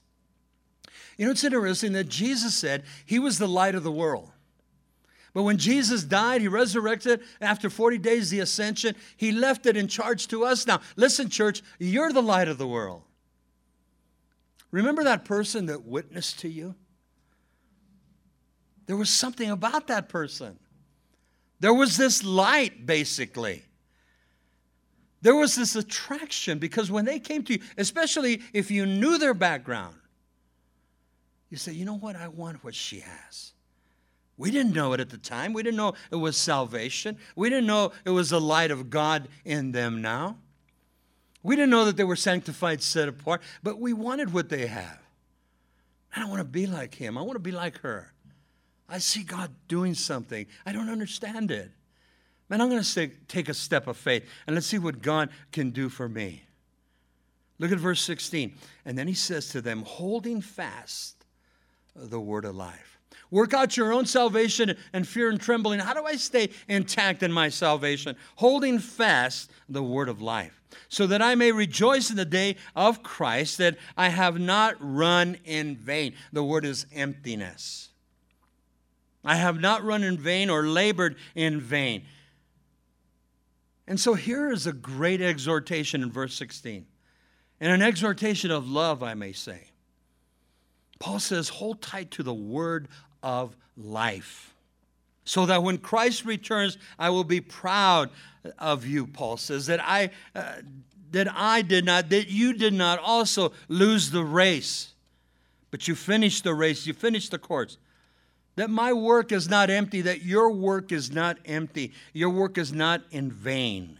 You 1.18 1.26
know, 1.26 1.32
it's 1.32 1.44
interesting 1.44 1.94
that 1.94 2.10
Jesus 2.10 2.54
said 2.54 2.84
he 3.08 3.18
was 3.18 3.40
the 3.40 3.48
light 3.48 3.74
of 3.74 3.82
the 3.82 3.92
world. 3.92 4.30
But 5.34 5.42
when 5.42 5.58
Jesus 5.58 6.04
died, 6.04 6.42
he 6.42 6.48
resurrected 6.48 7.22
after 7.42 7.72
40 7.72 7.98
days, 7.98 8.30
the 8.30 8.42
ascension, 8.42 8.96
he 9.18 9.32
left 9.32 9.66
it 9.66 9.76
in 9.76 9.88
charge 9.88 10.28
to 10.28 10.46
us. 10.46 10.68
Now, 10.68 10.82
listen, 10.96 11.28
church, 11.28 11.64
you're 11.80 12.14
the 12.14 12.22
light 12.22 12.48
of 12.48 12.60
the 12.60 12.68
world. 12.68 13.02
Remember 14.70 15.04
that 15.06 15.26
person 15.26 15.66
that 15.66 15.84
witnessed 15.84 16.38
to 16.42 16.50
you? 16.50 16.76
There 18.86 18.96
was 18.96 19.10
something 19.10 19.50
about 19.50 19.88
that 19.88 20.08
person. 20.08 20.60
There 21.60 21.74
was 21.74 21.98
this 21.98 22.24
light, 22.24 22.86
basically 22.86 23.64
there 25.24 25.36
was 25.36 25.56
this 25.56 25.76
attraction 25.78 26.60
because 26.60 26.92
when 26.92 27.06
they 27.06 27.18
came 27.18 27.44
to 27.46 27.54
you, 27.54 27.60
especially 27.78 28.42
if 28.52 28.70
you 28.70 28.86
knew 28.86 29.18
their 29.18 29.34
background, 29.34 29.96
you 31.50 31.56
say, 31.56 31.72
you 31.72 31.86
know 31.86 31.98
what? 31.98 32.18
I 32.18 32.28
want 32.28 32.62
what 32.64 32.76
she 32.76 33.00
has. 33.00 33.54
We 34.36 34.52
didn't 34.52 34.74
know 34.74 34.92
it 34.92 35.00
at 35.00 35.10
the 35.10 35.18
time. 35.18 35.54
We 35.54 35.64
didn't 35.64 35.78
know 35.78 35.94
it 36.12 36.18
was 36.18 36.36
salvation. 36.36 37.18
We 37.38 37.50
didn't 37.50 37.68
know 37.68 37.94
it 38.04 38.10
was 38.10 38.32
the 38.32 38.42
light 38.42 38.70
of 38.70 38.90
God 38.90 39.30
in 39.46 39.72
them 39.72 40.02
now. 40.02 40.38
We 41.42 41.56
didn't 41.56 41.72
know 41.72 41.86
that 41.86 41.96
they 41.96 42.04
were 42.04 42.18
sanctified, 42.18 42.82
set 42.82 43.08
apart, 43.08 43.42
but 43.62 43.80
we 43.80 43.94
wanted 43.94 44.34
what 44.34 44.50
they 44.50 44.68
have. 44.68 45.00
I 46.14 46.20
don't 46.20 46.30
want 46.30 46.42
to 46.42 46.46
be 46.46 46.68
like 46.68 46.96
him. 46.96 47.18
I 47.18 47.22
want 47.22 47.34
to 47.34 47.40
be 47.40 47.52
like 47.52 47.80
her. 47.80 48.12
I 48.90 48.98
see 48.98 49.24
God 49.24 49.52
doing 49.70 49.94
something. 49.94 50.48
I 50.66 50.74
don't 50.74 50.90
understand 50.90 51.50
it. 51.50 51.72
Man, 52.50 52.62
I'm 52.62 52.70
going 52.70 52.84
to 52.84 53.08
take 53.28 53.50
a 53.50 53.54
step 53.54 53.88
of 53.88 53.98
faith 53.98 54.28
and 54.46 54.56
let's 54.56 54.68
see 54.68 54.78
what 54.78 55.02
God 55.02 55.30
can 55.52 55.72
do 55.72 55.90
for 55.90 56.08
me. 56.08 56.44
Look 57.60 57.72
at 57.72 57.80
verse 57.80 58.02
16. 58.02 58.56
And 58.86 58.98
then 58.98 59.08
he 59.08 59.14
says 59.14 59.50
to 59.50 59.62
them, 59.62 59.84
holding 59.84 60.42
fast 60.42 61.26
the 61.96 62.20
word 62.20 62.46
of 62.46 62.56
life. 62.56 63.00
Work 63.32 63.54
out 63.54 63.78
your 63.78 63.92
own 63.92 64.06
salvation 64.06 64.76
and 64.92 65.08
fear 65.08 65.30
and 65.30 65.42
trembling. 65.42 65.80
How 65.80 65.94
do 65.94 66.04
I 66.04 66.16
stay 66.18 66.50
intact 66.68 67.24
in 67.24 67.32
my 67.32 67.50
salvation? 67.50 68.16
Holding 68.36 68.78
fast 68.78 69.50
the 69.68 69.82
word 69.82 70.08
of 70.08 70.22
life, 70.22 70.62
so 70.88 71.08
that 71.08 71.22
I 71.22 71.34
may 71.34 71.52
rejoice 71.52 72.12
in 72.12 72.16
the 72.16 72.26
day 72.26 72.58
of 72.76 73.02
Christ, 73.02 73.58
that 73.58 73.78
I 73.98 74.10
have 74.10 74.40
not 74.40 74.76
run 74.80 75.38
in 75.46 75.76
vain. 75.76 76.14
The 76.32 76.44
word 76.44 76.64
is 76.64 76.86
emptiness. 76.94 77.90
I 79.26 79.36
have 79.36 79.60
not 79.60 79.84
run 79.84 80.04
in 80.04 80.18
vain 80.18 80.52
or 80.52 80.68
labored 80.68 81.16
in 81.34 81.60
vain. 81.60 82.04
And 83.88 84.00
so 84.00 84.14
here 84.14 84.52
is 84.52 84.66
a 84.66 84.74
great 84.74 85.22
exhortation 85.22 86.04
in 86.04 86.12
verse 86.12 86.36
16, 86.36 86.86
and 87.60 87.72
an 87.72 87.82
exhortation 87.82 88.52
of 88.52 88.70
love, 88.70 89.04
I 89.04 89.14
may 89.14 89.34
say. 89.34 89.72
Paul 91.00 91.20
says, 91.20 91.50
Hold 91.50 91.82
tight 91.82 92.12
to 92.12 92.24
the 92.24 92.34
word 92.34 92.88
of 93.22 93.56
life. 93.76 94.56
So 95.26 95.46
that 95.46 95.64
when 95.64 95.78
Christ 95.78 96.26
returns, 96.26 96.78
I 97.00 97.10
will 97.10 97.24
be 97.24 97.42
proud 97.42 98.10
of 98.60 98.86
you, 98.86 99.08
Paul 99.08 99.38
says, 99.38 99.68
that 99.68 99.82
I, 99.82 100.12
uh, 100.36 100.56
that 101.12 101.28
I 101.34 101.62
did 101.62 101.86
not, 101.86 102.10
that 102.10 102.30
you 102.30 102.54
did 102.54 102.74
not 102.74 103.00
also 103.00 103.54
lose 103.70 104.12
the 104.12 104.24
race, 104.24 104.94
but 105.72 105.88
you 105.88 105.96
finished 105.96 106.44
the 106.44 106.54
race, 106.54 106.86
you 106.86 106.94
finished 106.94 107.32
the 107.32 107.38
course. 107.38 107.78
That 108.56 108.70
my 108.70 108.94
work 108.94 109.32
is 109.32 109.50
not 109.50 109.70
empty, 109.70 110.02
that 110.02 110.22
your 110.22 110.52
work 110.52 110.92
is 110.92 111.12
not 111.12 111.38
empty, 111.46 111.92
your 112.14 112.30
work 112.30 112.58
is 112.58 112.72
not 112.72 113.02
in 113.10 113.32
vain. 113.32 113.98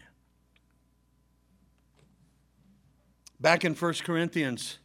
Back 3.40 3.64
in 3.64 3.74
1 3.74 3.94
Corinthians 4.04 4.78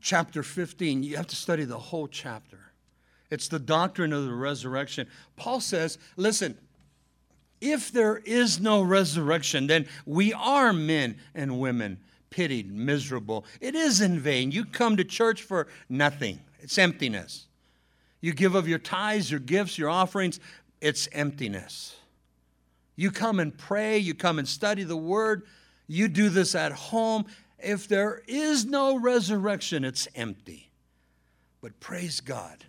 chapter 0.00 0.42
15, 0.42 1.02
you 1.02 1.16
have 1.16 1.28
to 1.28 1.36
study 1.36 1.64
the 1.64 1.78
whole 1.78 2.08
chapter. 2.08 2.58
It's 3.30 3.48
the 3.48 3.58
doctrine 3.58 4.12
of 4.12 4.24
the 4.24 4.34
resurrection. 4.34 5.06
Paul 5.36 5.60
says, 5.60 5.98
listen, 6.16 6.58
if 7.60 7.90
there 7.90 8.18
is 8.18 8.60
no 8.60 8.82
resurrection, 8.82 9.66
then 9.66 9.86
we 10.04 10.32
are 10.32 10.72
men 10.72 11.16
and 11.34 11.58
women 11.58 11.98
pitied, 12.30 12.70
miserable. 12.70 13.44
It 13.60 13.74
is 13.74 14.00
in 14.00 14.20
vain. 14.20 14.52
You 14.52 14.64
come 14.64 14.96
to 14.96 15.04
church 15.04 15.42
for 15.42 15.68
nothing, 15.88 16.40
it's 16.60 16.76
emptiness. 16.76 17.46
You 18.26 18.32
give 18.32 18.56
of 18.56 18.66
your 18.66 18.80
tithes, 18.80 19.30
your 19.30 19.38
gifts, 19.38 19.78
your 19.78 19.88
offerings, 19.88 20.40
it's 20.80 21.08
emptiness. 21.12 21.94
You 22.96 23.12
come 23.12 23.38
and 23.38 23.56
pray, 23.56 23.98
you 23.98 24.14
come 24.14 24.40
and 24.40 24.48
study 24.48 24.82
the 24.82 24.96
word, 24.96 25.44
you 25.86 26.08
do 26.08 26.28
this 26.28 26.56
at 26.56 26.72
home. 26.72 27.26
If 27.60 27.86
there 27.86 28.22
is 28.26 28.64
no 28.64 28.98
resurrection, 28.98 29.84
it's 29.84 30.08
empty. 30.16 30.72
But 31.60 31.78
praise 31.78 32.18
God 32.20 32.64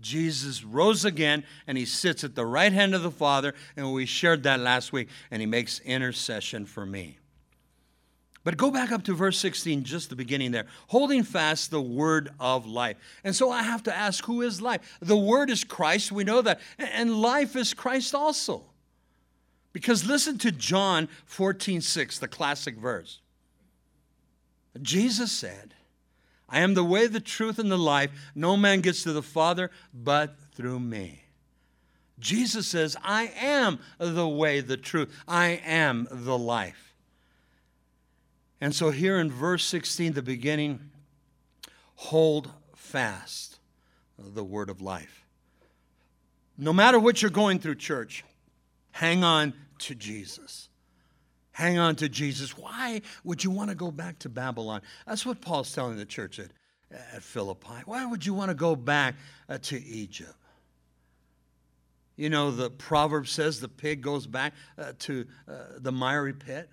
Jesus 0.00 0.62
rose 0.62 1.04
again 1.04 1.42
and 1.66 1.76
he 1.76 1.84
sits 1.84 2.22
at 2.22 2.36
the 2.36 2.46
right 2.46 2.72
hand 2.72 2.94
of 2.94 3.02
the 3.02 3.10
Father, 3.10 3.54
and 3.76 3.92
we 3.92 4.06
shared 4.06 4.44
that 4.44 4.60
last 4.60 4.92
week, 4.92 5.08
and 5.32 5.42
he 5.42 5.46
makes 5.46 5.80
intercession 5.80 6.64
for 6.64 6.86
me. 6.86 7.18
But 8.44 8.56
go 8.56 8.70
back 8.70 8.90
up 8.90 9.04
to 9.04 9.14
verse 9.14 9.38
16, 9.38 9.84
just 9.84 10.10
the 10.10 10.16
beginning 10.16 10.50
there. 10.50 10.66
Holding 10.88 11.22
fast 11.22 11.70
the 11.70 11.80
word 11.80 12.30
of 12.40 12.66
life. 12.66 12.96
And 13.22 13.36
so 13.36 13.50
I 13.50 13.62
have 13.62 13.84
to 13.84 13.96
ask, 13.96 14.24
who 14.24 14.42
is 14.42 14.60
life? 14.60 14.98
The 15.00 15.16
word 15.16 15.48
is 15.48 15.62
Christ, 15.62 16.10
we 16.10 16.24
know 16.24 16.42
that. 16.42 16.60
And 16.78 17.14
life 17.16 17.54
is 17.54 17.72
Christ 17.72 18.14
also. 18.14 18.64
Because 19.72 20.06
listen 20.06 20.38
to 20.38 20.50
John 20.52 21.08
14, 21.24 21.80
6, 21.80 22.18
the 22.18 22.28
classic 22.28 22.76
verse. 22.76 23.20
Jesus 24.80 25.30
said, 25.30 25.74
I 26.48 26.60
am 26.60 26.74
the 26.74 26.84
way, 26.84 27.06
the 27.06 27.20
truth, 27.20 27.58
and 27.58 27.70
the 27.70 27.78
life. 27.78 28.10
No 28.34 28.56
man 28.56 28.80
gets 28.80 29.02
to 29.04 29.12
the 29.12 29.22
Father 29.22 29.70
but 29.94 30.36
through 30.54 30.80
me. 30.80 31.22
Jesus 32.18 32.66
says, 32.66 32.96
I 33.02 33.32
am 33.40 33.78
the 33.98 34.28
way, 34.28 34.60
the 34.60 34.76
truth. 34.76 35.14
I 35.26 35.60
am 35.64 36.08
the 36.10 36.36
life. 36.36 36.91
And 38.62 38.72
so 38.72 38.92
here 38.92 39.18
in 39.18 39.28
verse 39.28 39.64
16, 39.64 40.12
the 40.12 40.22
beginning, 40.22 40.78
hold 41.96 42.48
fast 42.76 43.58
the 44.16 44.44
word 44.44 44.70
of 44.70 44.80
life. 44.80 45.24
No 46.56 46.72
matter 46.72 47.00
what 47.00 47.20
you're 47.20 47.30
going 47.32 47.58
through, 47.58 47.74
church, 47.74 48.24
hang 48.92 49.24
on 49.24 49.52
to 49.80 49.96
Jesus. 49.96 50.68
Hang 51.50 51.80
on 51.80 51.96
to 51.96 52.08
Jesus. 52.08 52.56
Why 52.56 53.02
would 53.24 53.42
you 53.42 53.50
want 53.50 53.70
to 53.70 53.74
go 53.74 53.90
back 53.90 54.20
to 54.20 54.28
Babylon? 54.28 54.80
That's 55.08 55.26
what 55.26 55.40
Paul's 55.40 55.74
telling 55.74 55.96
the 55.96 56.06
church 56.06 56.38
at, 56.38 56.52
at 56.92 57.24
Philippi. 57.24 57.82
Why 57.84 58.06
would 58.06 58.24
you 58.24 58.32
want 58.32 58.50
to 58.50 58.54
go 58.54 58.76
back 58.76 59.16
uh, 59.48 59.58
to 59.62 59.84
Egypt? 59.84 60.36
You 62.14 62.30
know, 62.30 62.52
the 62.52 62.70
proverb 62.70 63.26
says 63.26 63.58
the 63.58 63.66
pig 63.66 64.02
goes 64.02 64.28
back 64.28 64.52
uh, 64.78 64.92
to 65.00 65.26
uh, 65.48 65.52
the 65.78 65.90
miry 65.90 66.32
pit, 66.32 66.68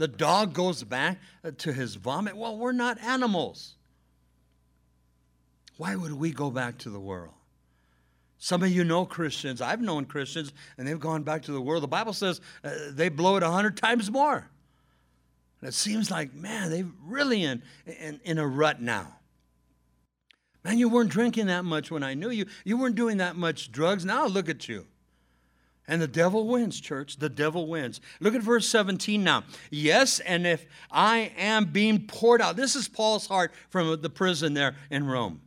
the 0.00 0.08
dog 0.08 0.54
goes 0.54 0.82
back 0.82 1.18
uh, 1.44 1.50
to 1.58 1.74
his 1.74 1.94
vomit. 1.96 2.34
Well, 2.34 2.56
we're 2.56 2.72
not 2.72 2.98
animals. 3.02 3.74
Why 5.76 5.94
would 5.94 6.14
we 6.14 6.32
go 6.32 6.50
back 6.50 6.78
to 6.78 6.90
the 6.90 6.98
world? 6.98 7.34
Some 8.38 8.62
of 8.62 8.70
you 8.70 8.82
know 8.82 9.04
Christians. 9.04 9.60
I've 9.60 9.82
known 9.82 10.06
Christians, 10.06 10.54
and 10.78 10.88
they've 10.88 10.98
gone 10.98 11.22
back 11.22 11.42
to 11.42 11.52
the 11.52 11.60
world. 11.60 11.82
The 11.82 11.88
Bible 11.88 12.14
says 12.14 12.40
uh, 12.64 12.70
they 12.92 13.10
blow 13.10 13.36
it 13.36 13.42
a 13.42 13.50
hundred 13.50 13.76
times 13.76 14.10
more. 14.10 14.48
And 15.60 15.68
it 15.68 15.74
seems 15.74 16.10
like, 16.10 16.32
man, 16.32 16.70
they're 16.70 16.88
really 17.04 17.44
in, 17.44 17.62
in, 17.84 18.20
in 18.24 18.38
a 18.38 18.46
rut 18.46 18.80
now. 18.80 19.18
Man, 20.64 20.78
you 20.78 20.88
weren't 20.88 21.10
drinking 21.10 21.48
that 21.48 21.66
much 21.66 21.90
when 21.90 22.02
I 22.02 22.14
knew 22.14 22.30
you. 22.30 22.46
You 22.64 22.78
weren't 22.78 22.96
doing 22.96 23.18
that 23.18 23.36
much 23.36 23.70
drugs. 23.70 24.06
Now 24.06 24.26
look 24.26 24.48
at 24.48 24.66
you. 24.66 24.86
And 25.90 26.00
the 26.00 26.06
devil 26.06 26.46
wins, 26.46 26.80
church. 26.80 27.16
The 27.16 27.28
devil 27.28 27.66
wins. 27.66 28.00
Look 28.20 28.36
at 28.36 28.42
verse 28.42 28.68
17 28.68 29.24
now. 29.24 29.42
Yes, 29.72 30.20
and 30.20 30.46
if 30.46 30.64
I 30.88 31.32
am 31.36 31.64
being 31.64 32.06
poured 32.06 32.40
out, 32.40 32.54
this 32.54 32.76
is 32.76 32.86
Paul's 32.86 33.26
heart 33.26 33.52
from 33.70 34.00
the 34.00 34.08
prison 34.08 34.54
there 34.54 34.76
in 34.88 35.04
Rome. 35.04 35.40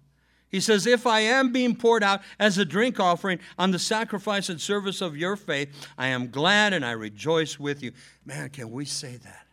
He 0.49 0.59
says, 0.59 0.85
If 0.85 1.07
I 1.07 1.21
am 1.21 1.53
being 1.53 1.77
poured 1.77 2.03
out 2.03 2.19
as 2.39 2.57
a 2.57 2.65
drink 2.65 2.99
offering 2.99 3.39
on 3.57 3.71
the 3.71 3.79
sacrifice 3.79 4.49
and 4.49 4.59
service 4.59 4.99
of 4.99 5.15
your 5.15 5.37
faith, 5.37 5.69
I 5.97 6.07
am 6.07 6.29
glad 6.29 6.73
and 6.73 6.83
I 6.83 6.91
rejoice 6.91 7.57
with 7.57 7.81
you. 7.81 7.93
Man, 8.25 8.49
can 8.49 8.69
we 8.69 8.83
say 8.83 9.15
that? 9.15 9.47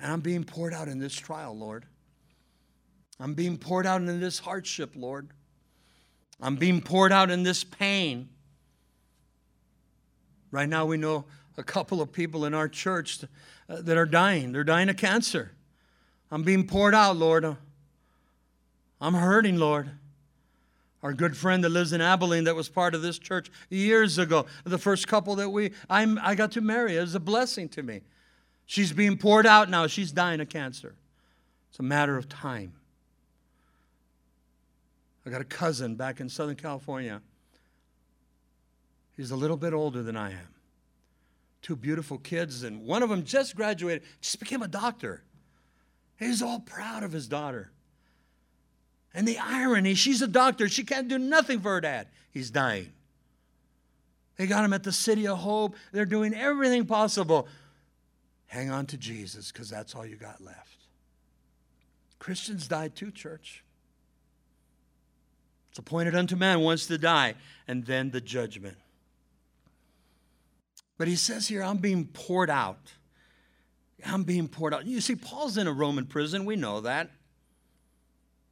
Man, 0.00 0.12
I'm 0.12 0.20
being 0.22 0.44
poured 0.44 0.72
out 0.72 0.88
in 0.88 0.98
this 0.98 1.14
trial, 1.14 1.54
Lord. 1.54 1.84
I'm 3.20 3.34
being 3.34 3.58
poured 3.58 3.84
out 3.84 4.00
in 4.00 4.18
this 4.18 4.38
hardship, 4.38 4.92
Lord. 4.96 5.28
I'm 6.40 6.56
being 6.56 6.80
poured 6.80 7.12
out 7.12 7.30
in 7.30 7.42
this 7.42 7.64
pain. 7.64 8.30
Right 10.52 10.68
now, 10.68 10.86
we 10.86 10.98
know 10.98 11.24
a 11.56 11.64
couple 11.64 12.00
of 12.00 12.12
people 12.12 12.44
in 12.44 12.54
our 12.54 12.68
church 12.68 13.24
uh, 13.68 13.82
that 13.82 13.96
are 13.96 14.06
dying. 14.06 14.52
They're 14.52 14.62
dying 14.62 14.88
of 14.88 14.96
cancer. 14.96 15.52
I'm 16.30 16.44
being 16.44 16.66
poured 16.66 16.94
out, 16.94 17.16
Lord. 17.16 17.56
I'm 19.00 19.14
hurting, 19.14 19.56
Lord. 19.56 19.90
Our 21.02 21.12
good 21.12 21.36
friend 21.36 21.64
that 21.64 21.70
lives 21.70 21.92
in 21.92 22.00
Abilene 22.00 22.44
that 22.44 22.54
was 22.54 22.68
part 22.68 22.94
of 22.94 23.02
this 23.02 23.18
church 23.18 23.50
years 23.70 24.18
ago, 24.18 24.46
the 24.62 24.78
first 24.78 25.08
couple 25.08 25.34
that 25.36 25.48
we 25.48 25.72
I'm, 25.90 26.18
I 26.22 26.36
got 26.36 26.52
to 26.52 26.60
marry, 26.60 26.96
it 26.96 27.00
was 27.00 27.16
a 27.16 27.20
blessing 27.20 27.68
to 27.70 27.82
me. 27.82 28.02
She's 28.66 28.92
being 28.92 29.18
poured 29.18 29.46
out 29.46 29.68
now. 29.68 29.88
She's 29.88 30.12
dying 30.12 30.40
of 30.40 30.48
cancer. 30.48 30.94
It's 31.70 31.80
a 31.80 31.82
matter 31.82 32.16
of 32.16 32.28
time. 32.28 32.74
I 35.26 35.30
got 35.30 35.40
a 35.40 35.44
cousin 35.44 35.96
back 35.96 36.20
in 36.20 36.28
Southern 36.28 36.56
California. 36.56 37.20
He's 39.22 39.30
a 39.30 39.36
little 39.36 39.56
bit 39.56 39.72
older 39.72 40.02
than 40.02 40.16
I 40.16 40.32
am. 40.32 40.48
Two 41.62 41.76
beautiful 41.76 42.18
kids, 42.18 42.64
and 42.64 42.84
one 42.84 43.04
of 43.04 43.08
them 43.08 43.22
just 43.22 43.54
graduated, 43.54 44.02
just 44.20 44.40
became 44.40 44.62
a 44.62 44.66
doctor. 44.66 45.22
He's 46.18 46.42
all 46.42 46.58
proud 46.58 47.04
of 47.04 47.12
his 47.12 47.28
daughter. 47.28 47.70
And 49.14 49.28
the 49.28 49.38
irony, 49.38 49.94
she's 49.94 50.22
a 50.22 50.26
doctor. 50.26 50.68
She 50.68 50.82
can't 50.82 51.06
do 51.06 51.20
nothing 51.20 51.60
for 51.60 51.68
her 51.74 51.80
dad. 51.80 52.08
He's 52.32 52.50
dying. 52.50 52.90
They 54.38 54.48
got 54.48 54.64
him 54.64 54.72
at 54.72 54.82
the 54.82 54.90
City 54.90 55.28
of 55.28 55.38
Hope. 55.38 55.76
They're 55.92 56.04
doing 56.04 56.34
everything 56.34 56.84
possible. 56.84 57.46
Hang 58.48 58.70
on 58.70 58.86
to 58.86 58.96
Jesus 58.96 59.52
because 59.52 59.70
that's 59.70 59.94
all 59.94 60.04
you 60.04 60.16
got 60.16 60.42
left. 60.42 60.78
Christians 62.18 62.66
die 62.66 62.88
too, 62.88 63.12
church. 63.12 63.62
It's 65.70 65.78
appointed 65.78 66.16
unto 66.16 66.34
man 66.34 66.58
once 66.58 66.88
to 66.88 66.98
die, 66.98 67.36
and 67.68 67.86
then 67.86 68.10
the 68.10 68.20
judgment. 68.20 68.78
But 71.02 71.08
he 71.08 71.16
says 71.16 71.48
here, 71.48 71.64
I'm 71.64 71.78
being 71.78 72.04
poured 72.06 72.48
out 72.48 72.92
I'm 74.04 74.24
being 74.24 74.48
poured 74.48 74.74
out. 74.74 74.86
You 74.86 75.00
see, 75.00 75.16
Paul's 75.16 75.56
in 75.56 75.66
a 75.66 75.72
Roman 75.72 76.06
prison. 76.06 76.44
We 76.44 76.56
know 76.56 76.80
that. 76.80 77.10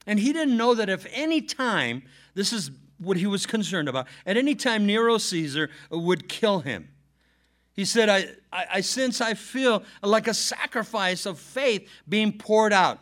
And 0.06 0.18
he 0.18 0.32
didn't 0.32 0.56
know 0.56 0.74
that 0.74 0.88
if 0.88 1.06
any 1.12 1.40
time, 1.40 2.02
this 2.34 2.52
is 2.52 2.70
what 2.98 3.16
he 3.16 3.26
was 3.26 3.46
concerned 3.46 3.88
about, 3.88 4.06
at 4.26 4.36
any 4.36 4.54
time 4.54 4.86
Nero 4.86 5.18
Caesar 5.18 5.70
would 5.90 6.28
kill 6.28 6.60
him. 6.60 6.88
He 7.72 7.84
said, 7.84 8.08
I, 8.08 8.26
I, 8.52 8.66
I 8.74 8.80
sense 8.80 9.20
I 9.20 9.34
feel 9.34 9.82
like 10.02 10.28
a 10.28 10.34
sacrifice 10.34 11.26
of 11.26 11.38
faith 11.38 11.88
being 12.08 12.32
poured 12.32 12.72
out, 12.72 12.98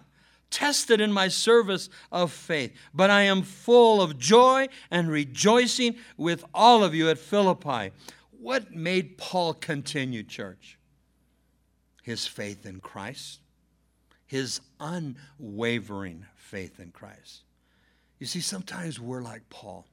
tested 0.50 1.00
in 1.00 1.12
my 1.12 1.28
service 1.28 1.88
of 2.12 2.32
faith. 2.32 2.72
But 2.94 3.10
I 3.10 3.22
am 3.22 3.42
full 3.42 4.00
of 4.00 4.18
joy 4.18 4.68
and 4.90 5.10
rejoicing 5.10 5.96
with 6.16 6.44
all 6.54 6.84
of 6.84 6.94
you 6.94 7.10
at 7.10 7.18
Philippi. 7.18 7.92
What 8.40 8.72
made 8.72 9.18
Paul 9.18 9.54
continue, 9.54 10.22
church? 10.22 10.78
His 12.02 12.26
faith 12.26 12.64
in 12.64 12.80
Christ, 12.80 13.40
his 14.26 14.60
unwavering 14.80 16.24
faith 16.36 16.78
in 16.78 16.90
Christ. 16.92 17.42
You 18.18 18.26
see, 18.26 18.40
sometimes 18.40 19.00
we're 19.00 19.22
like 19.22 19.48
Paul. 19.50 19.86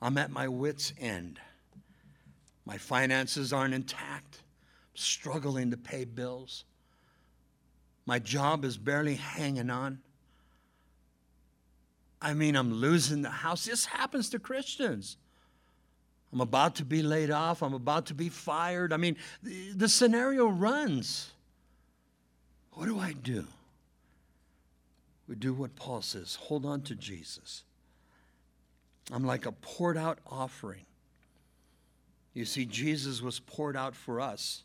I'm 0.00 0.16
at 0.16 0.30
my 0.30 0.48
wits' 0.48 0.92
end. 0.98 1.40
My 2.64 2.78
finances 2.78 3.52
aren't 3.52 3.74
intact, 3.74 4.42
I'm 4.92 4.96
struggling 4.96 5.72
to 5.72 5.76
pay 5.76 6.04
bills. 6.04 6.64
My 8.06 8.18
job 8.18 8.64
is 8.64 8.78
barely 8.78 9.16
hanging 9.16 9.70
on. 9.70 9.98
I 12.22 12.32
mean, 12.32 12.56
I'm 12.56 12.72
losing 12.72 13.22
the 13.22 13.30
house. 13.30 13.64
This 13.64 13.84
happens 13.84 14.30
to 14.30 14.38
Christians. 14.38 15.18
I'm 16.32 16.40
about 16.40 16.76
to 16.76 16.84
be 16.84 17.02
laid 17.02 17.30
off. 17.30 17.62
I'm 17.62 17.74
about 17.74 18.06
to 18.06 18.14
be 18.14 18.28
fired. 18.28 18.92
I 18.92 18.98
mean, 18.98 19.16
the, 19.42 19.88
scenario 19.88 20.48
runs. 20.48 21.32
What 22.72 22.86
do 22.86 22.98
I 22.98 23.12
do? 23.12 23.46
We 25.26 25.34
do 25.34 25.52
what 25.52 25.74
Paul 25.76 26.02
says 26.02 26.36
hold 26.36 26.64
on 26.64 26.82
to 26.82 26.94
Jesus. 26.94 27.64
I'm 29.12 29.24
like 29.24 29.46
a 29.46 29.52
poured 29.52 29.96
out 29.96 30.18
offering. 30.26 30.84
You 32.34 32.44
see, 32.44 32.66
Jesus 32.66 33.22
was 33.22 33.40
poured 33.40 33.76
out 33.76 33.94
for 33.94 34.20
us. 34.20 34.64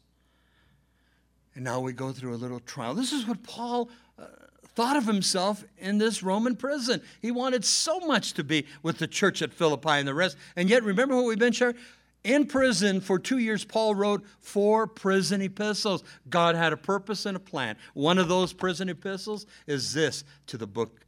And 1.56 1.64
now 1.64 1.80
we 1.80 1.94
go 1.94 2.12
through 2.12 2.34
a 2.34 2.38
little 2.38 2.60
trial. 2.60 2.94
This 2.94 3.14
is 3.14 3.28
what 3.28 3.42
Paul 3.44 3.90
uh, 4.20 4.26
thought 4.76 4.98
of 4.98 5.06
himself 5.06 5.64
in 5.78 5.98
this 5.98 6.24
Roman 6.24 6.56
prison. 6.56 7.02
He 7.22 7.32
wanted 7.32 7.64
so 7.64 8.00
much 8.02 8.34
to 8.34 8.44
be 8.44 8.66
with 8.82 8.98
the 8.98 9.08
church 9.08 9.42
at 9.42 9.54
Philippi 9.54 9.90
and 9.90 10.08
the 10.08 10.14
rest. 10.14 10.38
And 10.56 10.70
yet, 10.70 10.84
remember 10.84 11.16
what 11.16 11.26
we've 11.26 11.40
been 11.40 11.54
sharing? 11.54 11.76
In 12.24 12.46
prison 12.46 13.02
for 13.02 13.20
two 13.20 13.38
years, 13.38 13.66
Paul 13.66 13.96
wrote 13.96 14.24
four 14.40 14.88
prison 14.88 15.42
epistles. 15.42 16.04
God 16.30 16.56
had 16.56 16.72
a 16.72 16.78
purpose 16.78 17.26
and 17.26 17.36
a 17.36 17.40
plan. 17.40 17.76
One 17.94 18.18
of 18.18 18.30
those 18.30 18.54
prison 18.54 18.88
epistles 18.88 19.46
is 19.68 19.94
this 19.94 20.24
to 20.48 20.58
the 20.58 20.68
book 20.68 21.02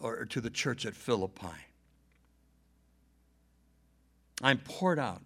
or 0.00 0.24
to 0.26 0.40
the 0.40 0.50
church 0.50 0.84
at 0.84 0.94
Philippi. 0.94 1.46
I'm 4.42 4.58
poured 4.58 4.98
out. 4.98 5.22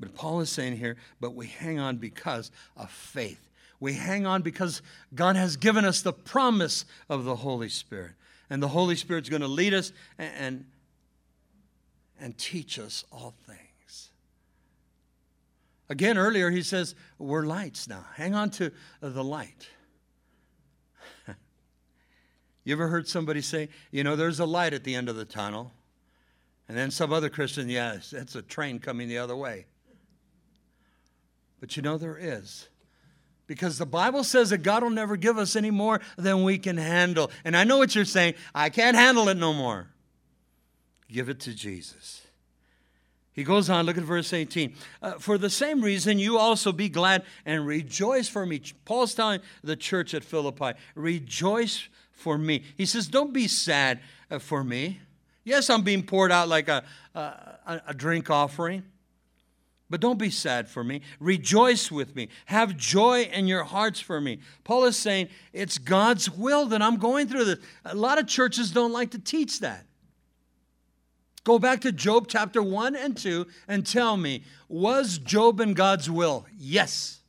But 0.00 0.14
Paul 0.14 0.40
is 0.40 0.50
saying 0.50 0.76
here, 0.76 0.96
but 1.20 1.34
we 1.34 1.46
hang 1.46 1.78
on 1.78 1.98
because 1.98 2.50
of 2.76 2.90
faith. 2.90 3.48
We 3.84 3.92
hang 3.92 4.24
on 4.24 4.40
because 4.40 4.80
God 5.14 5.36
has 5.36 5.58
given 5.58 5.84
us 5.84 6.00
the 6.00 6.14
promise 6.14 6.86
of 7.10 7.24
the 7.24 7.36
Holy 7.36 7.68
Spirit. 7.68 8.12
And 8.48 8.62
the 8.62 8.68
Holy 8.68 8.96
Spirit's 8.96 9.28
going 9.28 9.42
to 9.42 9.46
lead 9.46 9.74
us 9.74 9.92
and, 10.16 10.32
and, 10.38 10.64
and 12.18 12.38
teach 12.38 12.78
us 12.78 13.04
all 13.12 13.34
things. 13.46 14.08
Again, 15.90 16.16
earlier 16.16 16.50
he 16.50 16.62
says, 16.62 16.94
We're 17.18 17.44
lights 17.44 17.86
now. 17.86 18.06
Hang 18.14 18.34
on 18.34 18.48
to 18.52 18.72
the 19.02 19.22
light. 19.22 19.68
you 22.64 22.72
ever 22.72 22.88
heard 22.88 23.06
somebody 23.06 23.42
say, 23.42 23.68
You 23.90 24.02
know, 24.02 24.16
there's 24.16 24.40
a 24.40 24.46
light 24.46 24.72
at 24.72 24.84
the 24.84 24.94
end 24.94 25.10
of 25.10 25.16
the 25.16 25.26
tunnel? 25.26 25.72
And 26.68 26.78
then 26.78 26.90
some 26.90 27.12
other 27.12 27.28
Christian, 27.28 27.68
yes, 27.68 28.12
that's 28.12 28.34
a 28.34 28.40
train 28.40 28.78
coming 28.78 29.08
the 29.08 29.18
other 29.18 29.36
way. 29.36 29.66
But 31.60 31.76
you 31.76 31.82
know, 31.82 31.98
there 31.98 32.16
is. 32.18 32.68
Because 33.46 33.78
the 33.78 33.86
Bible 33.86 34.24
says 34.24 34.50
that 34.50 34.58
God 34.58 34.82
will 34.82 34.90
never 34.90 35.16
give 35.16 35.36
us 35.36 35.54
any 35.54 35.70
more 35.70 36.00
than 36.16 36.44
we 36.44 36.58
can 36.58 36.76
handle. 36.76 37.30
And 37.44 37.56
I 37.56 37.64
know 37.64 37.76
what 37.76 37.94
you're 37.94 38.04
saying. 38.04 38.34
I 38.54 38.70
can't 38.70 38.96
handle 38.96 39.28
it 39.28 39.36
no 39.36 39.52
more. 39.52 39.88
Give 41.08 41.28
it 41.28 41.40
to 41.40 41.54
Jesus. 41.54 42.22
He 43.34 43.42
goes 43.42 43.68
on, 43.68 43.84
look 43.84 43.98
at 43.98 44.04
verse 44.04 44.32
18. 44.32 44.74
Uh, 45.02 45.12
for 45.14 45.36
the 45.36 45.50
same 45.50 45.82
reason, 45.82 46.18
you 46.18 46.38
also 46.38 46.72
be 46.72 46.88
glad 46.88 47.24
and 47.44 47.66
rejoice 47.66 48.28
for 48.28 48.46
me. 48.46 48.62
Paul's 48.84 49.12
telling 49.12 49.40
the 49.62 49.76
church 49.76 50.14
at 50.14 50.22
Philippi, 50.22 50.72
rejoice 50.94 51.88
for 52.12 52.38
me. 52.38 52.62
He 52.76 52.86
says, 52.86 53.08
don't 53.08 53.32
be 53.32 53.48
sad 53.48 54.00
uh, 54.30 54.38
for 54.38 54.62
me. 54.62 55.00
Yes, 55.42 55.68
I'm 55.68 55.82
being 55.82 56.04
poured 56.04 56.30
out 56.32 56.48
like 56.48 56.68
a, 56.68 56.84
a, 57.14 57.80
a 57.88 57.94
drink 57.94 58.30
offering. 58.30 58.84
But 59.94 60.00
don't 60.00 60.18
be 60.18 60.28
sad 60.28 60.68
for 60.68 60.82
me. 60.82 61.02
Rejoice 61.20 61.88
with 61.88 62.16
me. 62.16 62.28
Have 62.46 62.76
joy 62.76 63.30
in 63.32 63.46
your 63.46 63.62
hearts 63.62 64.00
for 64.00 64.20
me. 64.20 64.40
Paul 64.64 64.86
is 64.86 64.96
saying 64.96 65.28
it's 65.52 65.78
God's 65.78 66.28
will 66.28 66.66
that 66.66 66.82
I'm 66.82 66.96
going 66.96 67.28
through 67.28 67.44
this. 67.44 67.60
A 67.84 67.94
lot 67.94 68.18
of 68.18 68.26
churches 68.26 68.72
don't 68.72 68.90
like 68.90 69.12
to 69.12 69.20
teach 69.20 69.60
that. 69.60 69.86
Go 71.44 71.60
back 71.60 71.82
to 71.82 71.92
Job 71.92 72.26
chapter 72.26 72.60
1 72.60 72.96
and 72.96 73.16
2 73.16 73.46
and 73.68 73.86
tell 73.86 74.16
me, 74.16 74.42
was 74.68 75.18
Job 75.18 75.60
in 75.60 75.74
God's 75.74 76.10
will? 76.10 76.44
Yes. 76.58 77.20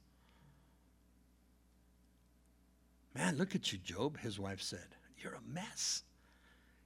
Man, 3.13 3.37
look 3.37 3.53
at 3.53 3.71
you, 3.71 3.77
Job, 3.77 4.17
his 4.21 4.39
wife 4.39 4.63
said. 4.63 4.87
You're 5.19 5.35
a 5.35 5.53
mess. 5.53 6.01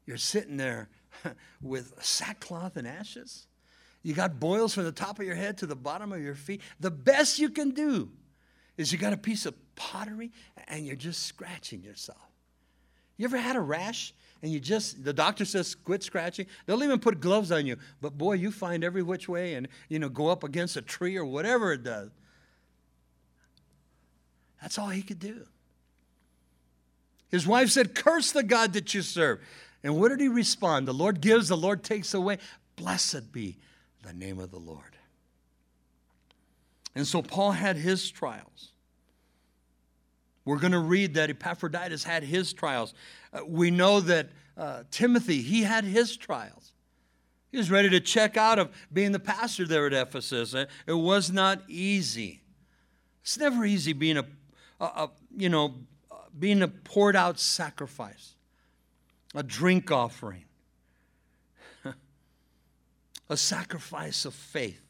You're 0.06 0.18
sitting 0.18 0.58
there 0.58 0.90
with 1.62 1.94
sackcloth 2.04 2.76
and 2.76 2.86
ashes. 2.86 3.46
You 4.04 4.14
got 4.14 4.40
boils 4.40 4.74
from 4.74 4.86
the 4.86 4.92
top 4.92 5.20
of 5.20 5.26
your 5.26 5.36
head 5.36 5.58
to 5.60 5.66
the 5.66 5.76
bottom 5.76 6.12
of 6.12 6.22
your 6.22 6.36
feet. 6.36 6.62
The 6.80 6.92
best 6.92 7.40
you 7.40 7.50
can 7.50 7.72
do 7.72 8.10
is 8.78 8.92
you 8.94 8.98
got 8.98 9.12
a 9.12 9.18
piece 9.18 9.46
of 9.46 9.54
pottery 9.76 10.32
and 10.68 10.86
you're 10.86 10.96
just 10.96 11.24
scratching 11.24 11.84
yourself. 11.84 12.18
You 13.18 13.26
ever 13.26 13.38
had 13.38 13.58
a 13.58 13.62
rash 13.62 14.14
and 14.42 14.52
you 14.52 14.62
just, 14.62 15.04
the 15.04 15.12
doctor 15.12 15.44
says 15.44 15.76
quit 15.76 16.02
scratching? 16.02 16.46
They'll 16.66 16.82
even 16.84 17.00
put 17.00 17.20
gloves 17.20 17.52
on 17.52 17.66
you. 17.66 17.76
But 18.00 18.18
boy, 18.18 18.34
you 18.34 18.52
find 18.52 18.84
every 18.86 19.04
which 19.04 19.28
way 19.28 19.56
and, 19.56 19.68
you 19.90 20.00
know, 20.00 20.08
go 20.08 20.28
up 20.30 20.46
against 20.46 20.78
a 20.78 20.82
tree 20.82 21.18
or 21.18 21.26
whatever 21.26 21.74
it 21.74 21.84
does. 21.84 22.10
That's 24.62 24.78
all 24.78 24.88
he 24.88 25.02
could 25.02 25.20
do. 25.20 25.46
His 27.30 27.46
wife 27.46 27.70
said, 27.70 27.96
Curse 27.96 28.32
the 28.32 28.44
God 28.44 28.74
that 28.74 28.94
you 28.94 29.02
serve. 29.02 29.40
And 29.84 30.00
what 30.00 30.10
did 30.10 30.22
he 30.22 30.30
respond? 30.30 30.88
The 30.88 30.94
Lord 30.94 31.22
gives, 31.22 31.50
the 31.50 31.58
Lord 31.58 31.84
takes 31.84 32.14
away. 32.14 32.38
Blessed 32.78 33.34
be 33.34 33.58
the 34.04 34.14
name 34.14 34.40
of 34.40 34.52
the 34.52 34.60
Lord. 34.60 34.98
And 36.96 37.06
so 37.06 37.22
Paul 37.22 37.52
had 37.52 37.76
his 37.76 38.10
trials. 38.10 38.72
We're 40.46 40.60
going 40.60 40.72
to 40.72 40.80
read 40.80 41.14
that 41.14 41.30
Epaphroditus 41.30 42.04
had 42.04 42.24
his 42.24 42.54
trials. 42.54 42.94
Uh, 43.32 43.42
we 43.46 43.70
know 43.72 44.00
that 44.00 44.30
uh, 44.58 44.84
Timothy, 44.90 45.42
he 45.42 45.64
had 45.64 45.84
his 45.84 46.18
trials. 46.18 46.74
He 47.52 47.58
was 47.58 47.70
ready 47.70 47.90
to 47.90 48.00
check 48.00 48.38
out 48.38 48.60
of 48.60 48.70
being 48.92 49.12
the 49.12 49.20
pastor 49.20 49.66
there 49.66 49.86
at 49.88 49.94
Ephesus. 49.94 50.54
It 50.54 50.94
was 50.94 51.32
not 51.32 51.62
easy. 51.68 52.42
It's 53.22 53.38
never 53.38 53.66
easy 53.66 53.94
being 53.94 54.18
a, 54.18 54.26
a, 54.80 54.86
a 54.86 55.10
you 55.36 55.50
know, 55.50 55.76
being 56.38 56.62
a 56.62 56.68
poured 56.68 57.16
out 57.16 57.40
sacrifice 57.40 58.36
a 59.36 59.44
drink 59.44 59.92
offering, 59.92 60.46
a 63.30 63.38
sacrifice 63.38 64.26
of 64.26 64.34
faith. 64.34 64.82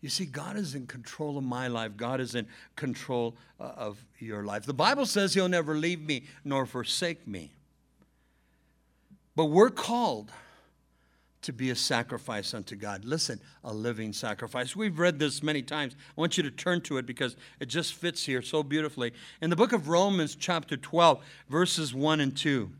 You 0.00 0.10
see, 0.10 0.26
God 0.26 0.58
is 0.58 0.74
in 0.74 0.86
control 0.86 1.38
of 1.38 1.44
my 1.44 1.66
life. 1.68 1.96
God 1.96 2.20
is 2.20 2.34
in 2.34 2.46
control 2.76 3.36
uh, 3.58 3.72
of 3.74 4.04
your 4.18 4.44
life. 4.44 4.66
The 4.66 4.74
Bible 4.74 5.06
says 5.06 5.32
He'll 5.32 5.48
never 5.48 5.74
leave 5.74 6.00
me 6.02 6.24
nor 6.44 6.66
forsake 6.66 7.26
me. 7.26 7.52
But 9.34 9.46
we're 9.46 9.70
called 9.70 10.30
to 11.40 11.52
be 11.54 11.70
a 11.70 11.74
sacrifice 11.74 12.52
unto 12.52 12.76
God. 12.76 13.06
Listen, 13.06 13.40
a 13.64 13.72
living 13.72 14.12
sacrifice. 14.12 14.76
We've 14.76 14.98
read 14.98 15.18
this 15.18 15.42
many 15.42 15.62
times. 15.62 15.94
I 16.16 16.20
want 16.20 16.36
you 16.36 16.42
to 16.42 16.50
turn 16.50 16.82
to 16.82 16.98
it 16.98 17.06
because 17.06 17.36
it 17.58 17.66
just 17.66 17.94
fits 17.94 18.24
here 18.24 18.42
so 18.42 18.62
beautifully. 18.62 19.12
In 19.40 19.48
the 19.50 19.56
book 19.56 19.72
of 19.72 19.88
Romans, 19.88 20.36
chapter 20.36 20.76
12, 20.76 21.22
verses 21.48 21.94
1 21.94 22.20
and 22.20 22.36
2, 22.36 22.70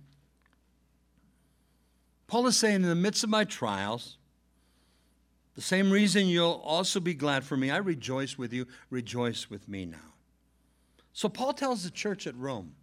Paul 2.26 2.46
is 2.46 2.56
saying, 2.56 2.76
In 2.76 2.82
the 2.82 2.94
midst 2.94 3.24
of 3.24 3.30
my 3.30 3.44
trials, 3.44 4.16
the 5.54 5.62
same 5.62 5.90
reason 5.90 6.26
you'll 6.26 6.62
also 6.64 7.00
be 7.00 7.14
glad 7.14 7.44
for 7.44 7.56
me. 7.56 7.70
I 7.70 7.76
rejoice 7.76 8.36
with 8.36 8.52
you. 8.52 8.66
Rejoice 8.90 9.48
with 9.48 9.68
me 9.68 9.86
now. 9.86 10.14
So 11.12 11.28
Paul 11.28 11.52
tells 11.52 11.84
the 11.84 11.90
church 11.90 12.26
at 12.26 12.36
Rome 12.36 12.74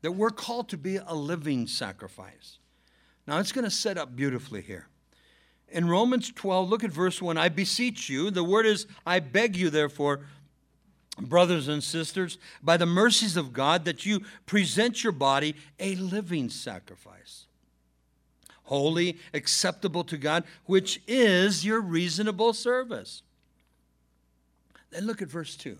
that 0.00 0.12
we're 0.12 0.30
called 0.30 0.68
to 0.70 0.78
be 0.78 0.96
a 0.96 1.14
living 1.14 1.66
sacrifice. 1.66 2.58
Now 3.26 3.38
it's 3.38 3.52
going 3.52 3.64
to 3.64 3.70
set 3.70 3.98
up 3.98 4.16
beautifully 4.16 4.62
here. 4.62 4.88
In 5.68 5.88
Romans 5.88 6.32
12, 6.32 6.68
look 6.68 6.82
at 6.82 6.90
verse 6.90 7.20
1. 7.20 7.36
I 7.36 7.50
beseech 7.50 8.08
you, 8.08 8.30
the 8.30 8.44
word 8.44 8.64
is, 8.64 8.86
I 9.04 9.20
beg 9.20 9.54
you, 9.54 9.68
therefore, 9.68 10.20
brothers 11.20 11.68
and 11.68 11.84
sisters, 11.84 12.38
by 12.62 12.78
the 12.78 12.86
mercies 12.86 13.36
of 13.36 13.52
God, 13.52 13.84
that 13.84 14.06
you 14.06 14.22
present 14.46 15.04
your 15.04 15.12
body 15.12 15.54
a 15.78 15.94
living 15.96 16.48
sacrifice, 16.48 17.46
holy, 18.68 19.18
acceptable 19.32 20.04
to 20.04 20.16
God, 20.16 20.44
which 20.66 21.00
is 21.06 21.64
your 21.64 21.80
reasonable 21.80 22.52
service. 22.52 23.22
Then 24.90 25.06
look 25.06 25.22
at 25.22 25.28
verse 25.28 25.56
2. 25.56 25.78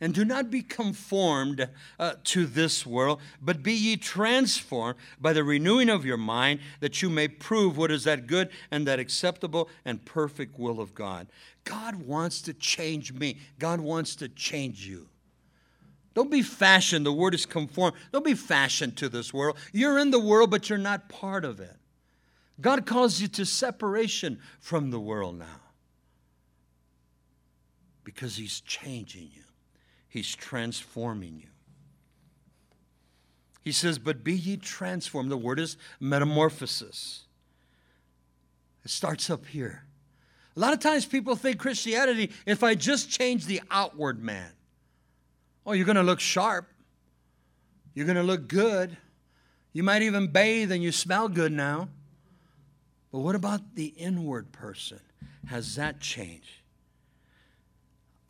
And 0.00 0.14
do 0.14 0.24
not 0.24 0.50
be 0.50 0.62
conformed 0.62 1.68
uh, 1.98 2.14
to 2.24 2.46
this 2.46 2.86
world, 2.86 3.20
but 3.42 3.64
be 3.64 3.72
ye 3.72 3.96
transformed 3.96 4.96
by 5.20 5.32
the 5.32 5.42
renewing 5.42 5.88
of 5.88 6.04
your 6.04 6.16
mind, 6.16 6.60
that 6.78 7.02
you 7.02 7.10
may 7.10 7.26
prove 7.26 7.76
what 7.76 7.90
is 7.90 8.04
that 8.04 8.28
good 8.28 8.50
and 8.70 8.86
that 8.86 9.00
acceptable 9.00 9.68
and 9.84 10.04
perfect 10.04 10.58
will 10.58 10.80
of 10.80 10.94
God. 10.94 11.26
God 11.64 11.96
wants 11.96 12.42
to 12.42 12.52
change 12.54 13.12
me, 13.12 13.38
God 13.58 13.80
wants 13.80 14.14
to 14.16 14.28
change 14.28 14.86
you. 14.86 15.08
Don't 16.18 16.32
be 16.32 16.42
fashioned. 16.42 17.06
The 17.06 17.12
word 17.12 17.32
is 17.32 17.46
conform. 17.46 17.92
Don't 18.10 18.24
be 18.24 18.34
fashioned 18.34 18.96
to 18.96 19.08
this 19.08 19.32
world. 19.32 19.56
You're 19.72 20.00
in 20.00 20.10
the 20.10 20.18
world, 20.18 20.50
but 20.50 20.68
you're 20.68 20.76
not 20.76 21.08
part 21.08 21.44
of 21.44 21.60
it. 21.60 21.76
God 22.60 22.86
calls 22.86 23.20
you 23.20 23.28
to 23.28 23.46
separation 23.46 24.40
from 24.58 24.90
the 24.90 24.98
world 24.98 25.38
now 25.38 25.60
because 28.02 28.34
He's 28.34 28.60
changing 28.62 29.30
you. 29.32 29.44
He's 30.08 30.34
transforming 30.34 31.38
you. 31.38 31.50
He 33.62 33.70
says, 33.70 34.00
But 34.00 34.24
be 34.24 34.34
ye 34.34 34.56
transformed. 34.56 35.30
The 35.30 35.36
word 35.36 35.60
is 35.60 35.76
metamorphosis. 36.00 37.26
It 38.84 38.90
starts 38.90 39.30
up 39.30 39.46
here. 39.46 39.84
A 40.56 40.58
lot 40.58 40.72
of 40.72 40.80
times 40.80 41.06
people 41.06 41.36
think 41.36 41.60
Christianity, 41.60 42.32
if 42.44 42.64
I 42.64 42.74
just 42.74 43.08
change 43.08 43.46
the 43.46 43.62
outward 43.70 44.20
man, 44.20 44.50
oh, 45.68 45.72
you're 45.72 45.84
going 45.84 45.96
to 45.96 46.02
look 46.02 46.20
sharp. 46.20 46.66
You're 47.94 48.06
going 48.06 48.16
to 48.16 48.22
look 48.22 48.48
good. 48.48 48.96
You 49.74 49.82
might 49.82 50.00
even 50.00 50.28
bathe 50.28 50.72
and 50.72 50.82
you 50.82 50.92
smell 50.92 51.28
good 51.28 51.52
now. 51.52 51.90
But 53.12 53.18
what 53.18 53.34
about 53.34 53.74
the 53.74 53.86
inward 53.86 54.50
person? 54.50 55.00
Has 55.48 55.76
that 55.76 56.00
changed? 56.00 56.62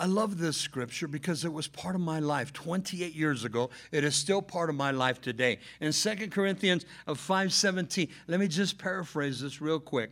I 0.01 0.07
love 0.07 0.39
this 0.39 0.57
scripture 0.57 1.09
because 1.09 1.45
it 1.45 1.53
was 1.53 1.69
part 1.69 1.95
of 1.95 2.01
my 2.01 2.19
life 2.19 2.53
28 2.53 3.15
years 3.15 3.45
ago. 3.45 3.71
It 3.93 4.05
is 4.05 4.15
still 4.15 4.43
part 4.43 4.69
of 4.69 4.77
my 4.77 4.91
life 4.91 5.21
today. 5.21 5.59
In 5.81 5.93
2 5.93 6.31
Corinthians 6.31 6.85
5:17, 7.07 8.09
let 8.27 8.39
me 8.39 8.47
just 8.47 8.79
paraphrase 8.79 9.41
this 9.41 9.61
real 9.61 9.81
quick. 9.81 10.11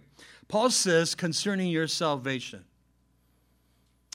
Paul 0.49 0.71
says 0.71 1.15
concerning 1.15 1.69
your 1.69 1.87
salvation, 1.87 2.65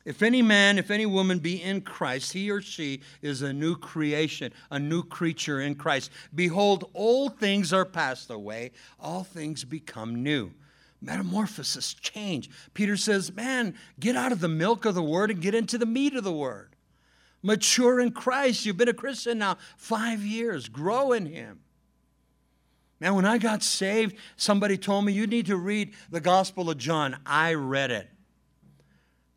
if 0.06 0.22
any 0.22 0.42
man, 0.42 0.78
if 0.78 0.92
any 0.92 1.06
woman 1.06 1.40
be 1.40 1.62
in 1.62 1.82
Christ, 1.82 2.34
he 2.34 2.50
or 2.50 2.62
she 2.62 3.02
is 3.22 3.42
a 3.42 3.54
new 3.54 3.76
creation, 3.76 4.52
a 4.70 4.80
new 4.80 5.04
creature 5.04 5.62
in 5.62 5.76
Christ. 5.76 6.12
Behold, 6.34 6.90
old 6.94 7.38
things 7.40 7.72
are 7.74 7.86
passed 7.86 8.30
away, 8.30 8.72
all 9.00 9.24
things 9.24 9.64
become 9.64 10.24
new 10.24 10.52
metamorphosis, 11.02 11.94
change. 11.96 12.50
Peter 12.74 12.96
says, 12.96 13.34
Man, 13.34 13.76
get 14.00 14.16
out 14.16 14.32
of 14.32 14.40
the 14.40 14.48
milk 14.48 14.86
of 14.86 14.96
the 14.96 15.04
word 15.04 15.32
and 15.32 15.42
get 15.42 15.56
into 15.56 15.78
the 15.78 15.86
meat 15.86 16.16
of 16.16 16.24
the 16.24 16.32
word. 16.32 16.76
Mature 17.42 18.00
in 18.00 18.12
Christ. 18.12 18.66
You've 18.66 18.78
been 18.78 18.88
a 18.88 18.94
Christian 18.94 19.40
now 19.40 19.58
five 19.78 20.22
years. 20.22 20.70
Grow 20.70 21.12
in 21.12 21.26
Him. 21.26 21.62
Man, 23.00 23.16
when 23.16 23.26
I 23.26 23.40
got 23.40 23.64
saved, 23.64 24.16
somebody 24.36 24.78
told 24.78 25.06
me, 25.06 25.14
You 25.14 25.26
need 25.26 25.48
to 25.48 25.58
read 25.58 25.94
the 26.12 26.20
Gospel 26.20 26.70
of 26.70 26.78
John. 26.78 27.18
I 27.26 27.56
read 27.56 27.90
it. 27.90 28.11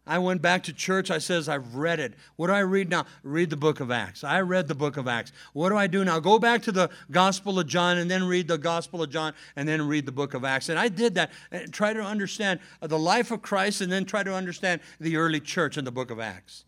I 0.06 0.18
went 0.18 0.42
back 0.42 0.64
to 0.64 0.72
church. 0.72 1.10
I 1.10 1.16
says, 1.18 1.48
I've 1.48 1.76
read 1.76 1.98
it. 1.98 2.12
What 2.36 2.48
do 2.48 2.52
I 2.52 2.60
read 2.60 2.90
now? 2.90 3.06
Read 3.22 3.48
the 3.48 3.56
book 3.56 3.80
of 3.80 3.90
Acts. 3.90 4.22
I 4.22 4.42
read 4.42 4.68
the 4.68 4.74
book 4.74 4.98
of 4.98 5.08
Acts. 5.08 5.32
What 5.54 5.70
do 5.70 5.76
I 5.76 5.86
do 5.86 6.04
now? 6.04 6.20
Go 6.20 6.38
back 6.38 6.60
to 6.62 6.72
the 6.72 6.90
Gospel 7.10 7.58
of 7.58 7.66
John 7.66 7.96
and 7.96 8.10
then 8.10 8.24
read 8.24 8.46
the 8.46 8.58
Gospel 8.58 9.02
of 9.02 9.08
John 9.08 9.32
and 9.56 9.66
then 9.66 9.80
read 9.88 10.04
the 10.04 10.12
book 10.12 10.34
of 10.34 10.44
Acts. 10.44 10.68
And 10.68 10.78
I 10.78 10.88
did 10.88 11.14
that. 11.14 11.30
And 11.50 11.72
try 11.72 11.94
to 11.94 12.02
understand 12.02 12.60
uh, 12.82 12.86
the 12.86 12.98
life 12.98 13.30
of 13.30 13.40
Christ 13.40 13.80
and 13.80 13.90
then 13.90 14.04
try 14.04 14.22
to 14.22 14.34
understand 14.34 14.82
the 15.00 15.16
early 15.16 15.40
church 15.40 15.78
in 15.78 15.86
the 15.86 15.92
book 15.92 16.10
of 16.10 16.20
Acts. 16.20 16.64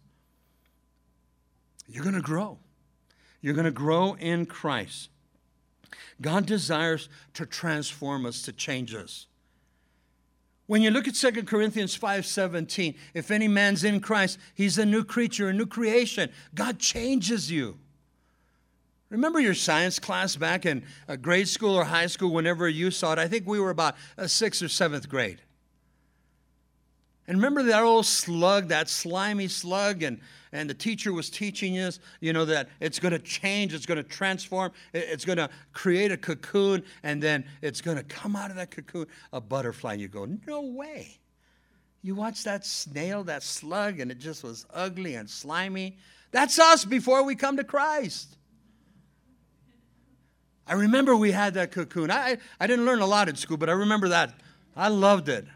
You're 1.86 2.04
going 2.04 2.16
to 2.16 2.22
grow. 2.22 2.58
You're 3.42 3.54
going 3.54 3.66
to 3.66 3.70
grow 3.70 4.14
in 4.14 4.46
Christ. 4.46 5.10
God 6.22 6.46
desires 6.46 7.10
to 7.34 7.44
transform 7.44 8.24
us, 8.24 8.42
to 8.42 8.52
change 8.52 8.94
us. 8.94 9.26
When 10.66 10.82
you 10.82 10.90
look 10.90 11.06
at 11.06 11.14
2 11.14 11.46
Corinthians 11.46 11.96
5:17, 11.96 12.96
if 13.14 13.30
any 13.30 13.48
man's 13.48 13.84
in 13.84 14.00
Christ, 14.00 14.38
he's 14.54 14.78
a 14.78 14.86
new 14.86 15.04
creature, 15.04 15.48
a 15.48 15.52
new 15.52 15.66
creation. 15.66 16.30
God 16.54 16.78
changes 16.78 17.50
you. 17.50 17.78
Remember 19.08 19.38
your 19.38 19.54
science 19.54 20.00
class 20.00 20.34
back 20.34 20.66
in 20.66 20.82
uh, 21.08 21.14
grade 21.14 21.48
school 21.48 21.76
or 21.76 21.84
high 21.84 22.08
school, 22.08 22.32
whenever 22.32 22.68
you 22.68 22.90
saw 22.90 23.12
it? 23.12 23.18
I 23.20 23.28
think 23.28 23.46
we 23.46 23.60
were 23.60 23.70
about 23.70 23.94
a 24.16 24.28
sixth 24.28 24.62
or 24.62 24.68
seventh 24.68 25.08
grade. 25.08 25.40
And 27.28 27.38
remember 27.38 27.62
that 27.64 27.82
old 27.82 28.06
slug, 28.06 28.68
that 28.68 28.88
slimy 28.88 29.48
slug, 29.48 30.02
and, 30.02 30.20
and 30.56 30.70
the 30.70 30.74
teacher 30.74 31.12
was 31.12 31.28
teaching 31.28 31.78
us, 31.78 32.00
you 32.20 32.32
know, 32.32 32.44
that 32.46 32.70
it's 32.80 32.98
going 32.98 33.12
to 33.12 33.18
change, 33.18 33.74
it's 33.74 33.86
going 33.86 33.98
to 33.98 34.02
transform, 34.02 34.72
it's 34.94 35.24
going 35.24 35.38
to 35.38 35.50
create 35.72 36.10
a 36.10 36.16
cocoon, 36.16 36.82
and 37.02 37.22
then 37.22 37.44
it's 37.60 37.80
going 37.80 37.96
to 37.96 38.02
come 38.02 38.34
out 38.34 38.50
of 38.50 38.56
that 38.56 38.70
cocoon 38.70 39.06
a 39.32 39.40
butterfly. 39.40 39.92
And 39.92 40.00
you 40.00 40.08
go, 40.08 40.26
no 40.46 40.62
way. 40.62 41.18
You 42.02 42.14
watch 42.14 42.44
that 42.44 42.64
snail, 42.64 43.24
that 43.24 43.42
slug, 43.42 44.00
and 44.00 44.10
it 44.10 44.18
just 44.18 44.42
was 44.42 44.64
ugly 44.72 45.14
and 45.16 45.28
slimy. 45.28 45.98
That's 46.30 46.58
us 46.58 46.84
before 46.84 47.22
we 47.22 47.34
come 47.34 47.56
to 47.58 47.64
Christ. 47.64 48.36
I 50.66 50.72
remember 50.72 51.14
we 51.14 51.32
had 51.32 51.54
that 51.54 51.70
cocoon. 51.70 52.10
I, 52.10 52.38
I 52.58 52.66
didn't 52.66 52.86
learn 52.86 53.00
a 53.00 53.06
lot 53.06 53.28
in 53.28 53.36
school, 53.36 53.56
but 53.56 53.68
I 53.68 53.72
remember 53.72 54.08
that. 54.08 54.34
I 54.74 54.88
loved 54.88 55.28
it. 55.28 55.46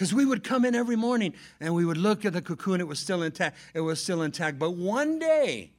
Because 0.00 0.14
we 0.14 0.24
would 0.24 0.42
come 0.42 0.64
in 0.64 0.74
every 0.74 0.96
morning 0.96 1.34
and 1.60 1.74
we 1.74 1.84
would 1.84 1.98
look 1.98 2.24
at 2.24 2.32
the 2.32 2.40
cocoon, 2.40 2.80
it 2.80 2.88
was 2.88 2.98
still 2.98 3.22
intact. 3.22 3.58
It 3.74 3.82
was 3.82 4.02
still 4.02 4.22
intact. 4.22 4.58
But 4.58 4.70
one 4.70 5.18
day, 5.18 5.72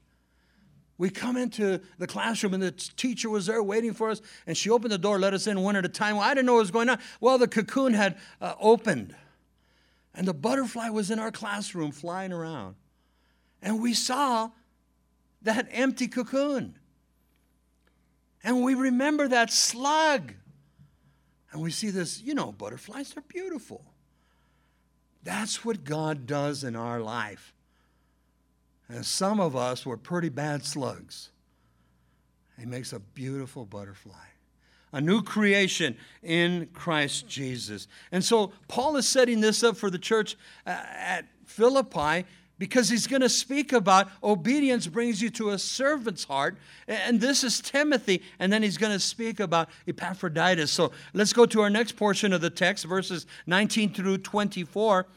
we 1.00 1.10
come 1.10 1.38
into 1.38 1.82
the 1.98 2.06
classroom 2.06 2.54
and 2.54 2.62
the 2.62 2.70
teacher 2.70 3.32
was 3.32 3.48
there 3.48 3.64
waiting 3.64 3.96
for 3.96 4.12
us, 4.12 4.22
and 4.46 4.56
she 4.56 4.70
opened 4.70 4.92
the 4.92 5.00
door, 5.00 5.18
let 5.18 5.34
us 5.34 5.48
in 5.48 5.60
one 5.62 5.76
at 5.76 5.86
a 5.86 5.90
time. 5.90 6.18
Well, 6.18 6.30
I 6.30 6.36
didn't 6.36 6.46
know 6.46 6.54
what 6.54 6.60
was 6.60 6.70
going 6.70 6.88
on. 6.88 7.00
Well, 7.20 7.40
the 7.40 7.48
cocoon 7.48 7.96
had 7.96 8.20
uh, 8.40 8.54
opened, 8.60 9.16
and 10.14 10.28
the 10.28 10.36
butterfly 10.36 10.90
was 10.90 11.10
in 11.10 11.18
our 11.18 11.32
classroom 11.32 11.92
flying 11.92 12.32
around. 12.32 12.76
And 13.60 13.82
we 13.82 13.96
saw 13.96 14.52
that 15.42 15.68
empty 15.72 16.08
cocoon. 16.08 16.78
And 18.44 18.62
we 18.62 18.76
remember 18.76 19.28
that 19.30 19.52
slug. 19.52 20.34
And 21.52 21.60
we 21.60 21.72
see 21.72 21.90
this, 21.90 22.22
you 22.22 22.36
know, 22.36 22.52
butterflies 22.52 23.18
are 23.18 23.22
beautiful. 23.22 23.91
That's 25.24 25.64
what 25.64 25.84
God 25.84 26.26
does 26.26 26.64
in 26.64 26.76
our 26.76 27.00
life. 27.00 27.54
And 28.90 29.06
some 29.06 29.40
of 29.40 29.56
us 29.56 29.86
were 29.86 29.98
pretty 29.98 30.30
bad 30.30 30.66
slugs. 30.66 31.30
He 32.60 32.66
makes 32.66 32.94
a 32.94 33.00
beautiful 33.00 33.66
butterfly, 33.66 34.14
a 34.92 35.00
new 35.00 35.24
creation 35.24 35.98
in 36.22 36.68
Christ 36.74 37.28
Jesus. 37.28 37.88
And 38.12 38.24
so 38.24 38.52
Paul 38.68 38.98
is 38.98 39.08
setting 39.08 39.40
this 39.40 39.64
up 39.64 39.78
for 39.78 39.90
the 39.90 39.98
church 39.98 40.36
uh, 40.66 40.72
at 40.72 41.26
Philippi 41.46 42.26
because 42.62 42.90
he's 42.90 43.08
going 43.08 43.24
to 43.24 43.28
speak 43.28 43.74
about 43.74 44.08
obedience 44.24 44.86
brings 44.86 45.20
you 45.20 45.32
to 45.32 45.50
a 45.50 45.58
servant's 45.58 46.26
heart. 46.26 46.60
And 46.88 47.20
this 47.20 47.44
is 47.44 47.60
Timothy. 47.60 48.22
And 48.38 48.54
then 48.54 48.62
he's 48.62 48.78
going 48.78 48.94
to 48.94 49.00
speak 49.00 49.40
about 49.40 49.68
Epaphroditus. 49.88 50.70
So 50.70 50.92
let's 51.16 51.34
go 51.34 51.48
to 51.48 51.62
our 51.62 51.72
next 51.72 51.94
portion 51.94 52.34
of 52.34 52.42
the 52.42 52.52
text, 52.52 52.86
verses 52.86 53.26
19 53.48 53.96
through 53.96 54.20
24. 54.20 55.08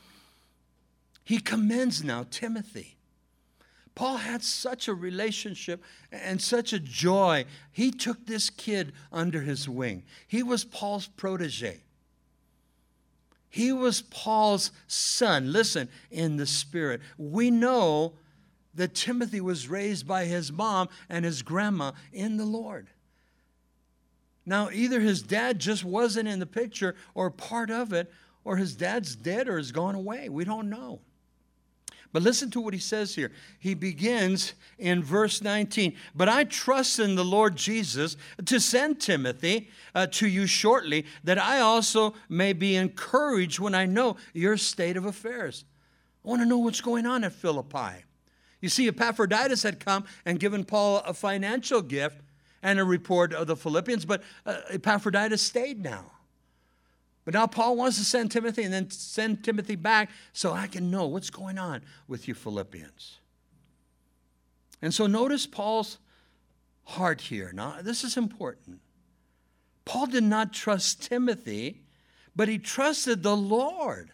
He 1.23 1.39
commends 1.39 2.03
now 2.03 2.25
Timothy. 2.31 2.97
Paul 3.95 4.17
had 4.17 4.43
such 4.43 4.89
a 4.89 4.95
relationship 4.95 5.85
and 6.11 6.41
such 6.41 6.73
a 6.73 6.79
joy. 6.79 7.45
He 7.73 7.91
took 7.91 8.25
this 8.25 8.49
kid 8.49 8.95
under 9.13 9.43
his 9.43 9.69
wing. 9.69 10.05
He 10.27 10.43
was 10.43 10.65
Paul's 10.65 11.09
protege. 11.09 11.84
He 13.55 13.71
was 13.71 14.03
Paul's 14.03 14.73
son. 14.89 15.53
Listen, 15.53 15.89
in 16.11 16.39
the 16.39 16.45
spirit. 16.45 17.01
We 17.17 17.53
know 17.53 18.15
that 18.75 18.97
Timothy 18.97 19.41
was 19.41 19.69
raised 19.69 20.09
by 20.09 20.25
his 20.25 20.51
mom 20.51 20.89
and 21.09 21.25
his 21.25 21.43
grandma 21.43 21.93
in 22.13 22.37
the 22.37 22.45
Lord. 22.45 22.89
Now, 24.45 24.71
either 24.73 24.99
his 24.99 25.23
dad 25.23 25.61
just 25.61 25.85
wasn't 25.85 26.29
in 26.29 26.41
the 26.41 26.47
picture 26.47 26.97
or 27.15 27.31
part 27.31 27.71
of 27.71 27.93
it, 27.93 28.11
or 28.43 28.57
his 28.57 28.75
dad's 28.75 29.15
dead 29.15 29.47
or 29.47 29.57
has 29.57 29.71
gone 29.71 29.95
away. 29.95 30.29
We 30.29 30.45
don't 30.45 30.69
know. 30.69 30.99
But 32.15 32.23
listen 32.23 32.49
to 32.53 32.61
what 32.61 32.75
he 32.75 32.79
says 32.79 33.17
here. 33.17 33.33
He 33.59 33.75
begins 33.75 34.55
in 34.79 35.03
verse 35.03 35.43
19. 35.43 35.97
But 36.15 36.29
I 36.29 36.45
trust 36.45 37.01
in 37.01 37.17
the 37.17 37.25
Lord 37.25 37.57
Jesus 37.57 38.17
to 38.47 38.61
send 38.61 39.01
Timothy 39.01 39.69
uh, 39.97 40.07
to 40.13 40.29
you 40.29 40.47
shortly, 40.47 41.07
that 41.25 41.39
I 41.39 41.59
also 41.59 42.15
may 42.29 42.53
be 42.53 42.77
encouraged 42.77 43.59
when 43.59 43.75
I 43.75 43.87
know 43.87 44.17
your 44.33 44.57
state 44.57 44.97
of 44.97 45.07
affairs. 45.07 45.65
I 46.25 46.29
want 46.29 46.41
to 46.41 46.47
know 46.47 46.59
what's 46.59 46.81
going 46.81 47.05
on 47.05 47.25
at 47.25 47.33
Philippi. 47.33 48.05
You 48.61 48.69
see, 48.69 48.87
Epaphroditus 48.87 49.65
had 49.65 49.81
come 49.81 50.05
and 50.25 50.39
given 50.39 50.65
Paul 50.65 50.99
a 50.99 51.15
financial 51.15 51.83
gift 51.83 52.21
and 52.63 52.79
a 52.79 52.85
report 52.85 53.33
of 53.33 53.49
the 53.49 53.57
Philippians, 53.57 54.05
but 54.05 54.23
uh, 54.47 54.61
Epaphroditus 54.71 55.43
stayed 55.43 55.83
now. 55.83 56.13
But 57.25 57.35
now 57.35 57.47
Paul 57.47 57.77
wants 57.77 57.97
to 57.99 58.05
send 58.05 58.31
Timothy 58.31 58.65
and 58.65 58.73
then 58.73 58.91
send 58.91 59.43
Timothy 59.43 59.77
back 59.77 60.11
so 60.33 60.53
I 60.53 60.67
can 60.67 60.91
know 60.91 61.07
what's 61.07 61.31
going 61.31 61.59
on 61.59 61.83
with 62.07 62.29
you 62.29 62.35
Philippians. 62.35 63.19
And 64.83 64.93
so 64.93 65.07
notice 65.07 65.47
Paul's 65.47 65.99
heart 66.85 67.23
here. 67.23 67.51
Now, 67.55 67.77
this 67.81 68.05
is 68.05 68.17
important. 68.17 68.81
Paul 69.87 70.07
did 70.07 70.25
not 70.25 70.53
trust 70.53 71.03
Timothy, 71.03 71.83
but 72.37 72.49
he 72.49 72.59
trusted 72.59 73.23
the 73.23 73.37
Lord 73.37 74.11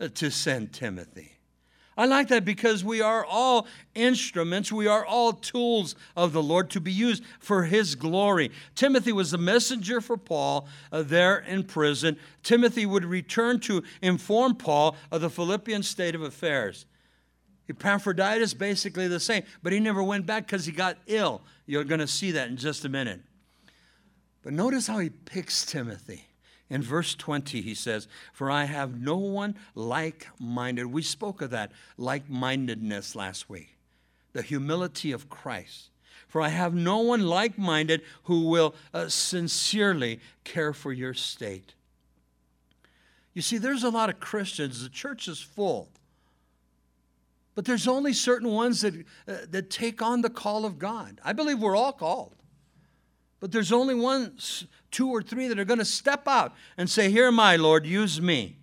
to 0.00 0.30
send 0.30 0.72
Timothy. 0.72 1.33
I 1.96 2.06
like 2.06 2.28
that 2.28 2.44
because 2.44 2.82
we 2.82 3.00
are 3.00 3.24
all 3.24 3.66
instruments, 3.94 4.72
we 4.72 4.86
are 4.86 5.06
all 5.06 5.32
tools 5.32 5.94
of 6.16 6.32
the 6.32 6.42
Lord 6.42 6.70
to 6.70 6.80
be 6.80 6.92
used 6.92 7.22
for 7.38 7.64
His 7.64 7.94
glory. 7.94 8.50
Timothy 8.74 9.12
was 9.12 9.30
the 9.30 9.38
messenger 9.38 10.00
for 10.00 10.16
Paul 10.16 10.66
uh, 10.90 11.02
there 11.02 11.38
in 11.38 11.64
prison. 11.64 12.16
Timothy 12.42 12.84
would 12.84 13.04
return 13.04 13.60
to 13.60 13.82
inform 14.02 14.56
Paul 14.56 14.96
of 15.12 15.20
the 15.20 15.30
Philippian 15.30 15.82
state 15.82 16.14
of 16.14 16.22
affairs. 16.22 16.86
Epaphroditus, 17.68 18.54
basically 18.54 19.08
the 19.08 19.20
same, 19.20 19.42
but 19.62 19.72
he 19.72 19.80
never 19.80 20.02
went 20.02 20.26
back 20.26 20.46
because 20.46 20.66
he 20.66 20.72
got 20.72 20.98
ill. 21.06 21.42
You're 21.66 21.84
going 21.84 22.00
to 22.00 22.06
see 22.06 22.32
that 22.32 22.48
in 22.48 22.56
just 22.56 22.84
a 22.84 22.88
minute. 22.88 23.20
But 24.42 24.52
notice 24.52 24.86
how 24.86 24.98
he 24.98 25.08
picks 25.10 25.64
Timothy. 25.64 26.26
In 26.70 26.82
verse 26.82 27.14
20, 27.14 27.60
he 27.60 27.74
says, 27.74 28.08
For 28.32 28.50
I 28.50 28.64
have 28.64 28.98
no 29.00 29.16
one 29.16 29.54
like 29.74 30.26
minded. 30.40 30.86
We 30.86 31.02
spoke 31.02 31.42
of 31.42 31.50
that 31.50 31.72
like 31.98 32.28
mindedness 32.28 33.14
last 33.14 33.50
week, 33.50 33.76
the 34.32 34.42
humility 34.42 35.12
of 35.12 35.28
Christ. 35.28 35.90
For 36.26 36.40
I 36.40 36.48
have 36.48 36.74
no 36.74 36.98
one 36.98 37.22
like 37.22 37.58
minded 37.58 38.02
who 38.24 38.48
will 38.48 38.74
uh, 38.92 39.08
sincerely 39.08 40.20
care 40.42 40.72
for 40.72 40.92
your 40.92 41.14
state. 41.14 41.74
You 43.34 43.42
see, 43.42 43.58
there's 43.58 43.84
a 43.84 43.90
lot 43.90 44.08
of 44.08 44.20
Christians, 44.20 44.82
the 44.82 44.88
church 44.88 45.28
is 45.28 45.40
full. 45.40 45.88
But 47.54 47.64
there's 47.64 47.86
only 47.86 48.12
certain 48.12 48.50
ones 48.50 48.80
that, 48.80 48.94
uh, 49.28 49.36
that 49.50 49.70
take 49.70 50.02
on 50.02 50.22
the 50.22 50.30
call 50.30 50.64
of 50.64 50.78
God. 50.78 51.20
I 51.24 51.32
believe 51.32 51.60
we're 51.60 51.76
all 51.76 51.92
called. 51.92 52.34
But 53.44 53.52
there's 53.52 53.72
only 53.72 53.94
one, 53.94 54.38
two 54.90 55.10
or 55.10 55.20
three 55.20 55.48
that 55.48 55.58
are 55.58 55.66
going 55.66 55.78
to 55.78 55.84
step 55.84 56.26
out 56.26 56.54
and 56.78 56.88
say, 56.88 57.10
Here 57.10 57.26
am 57.26 57.38
I, 57.38 57.56
Lord, 57.56 57.84
use 57.84 58.18
me. 58.18 58.56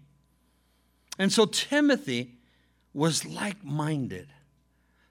And 1.20 1.32
so 1.32 1.46
Timothy 1.46 2.40
was 2.92 3.24
like 3.24 3.64
minded. 3.64 4.30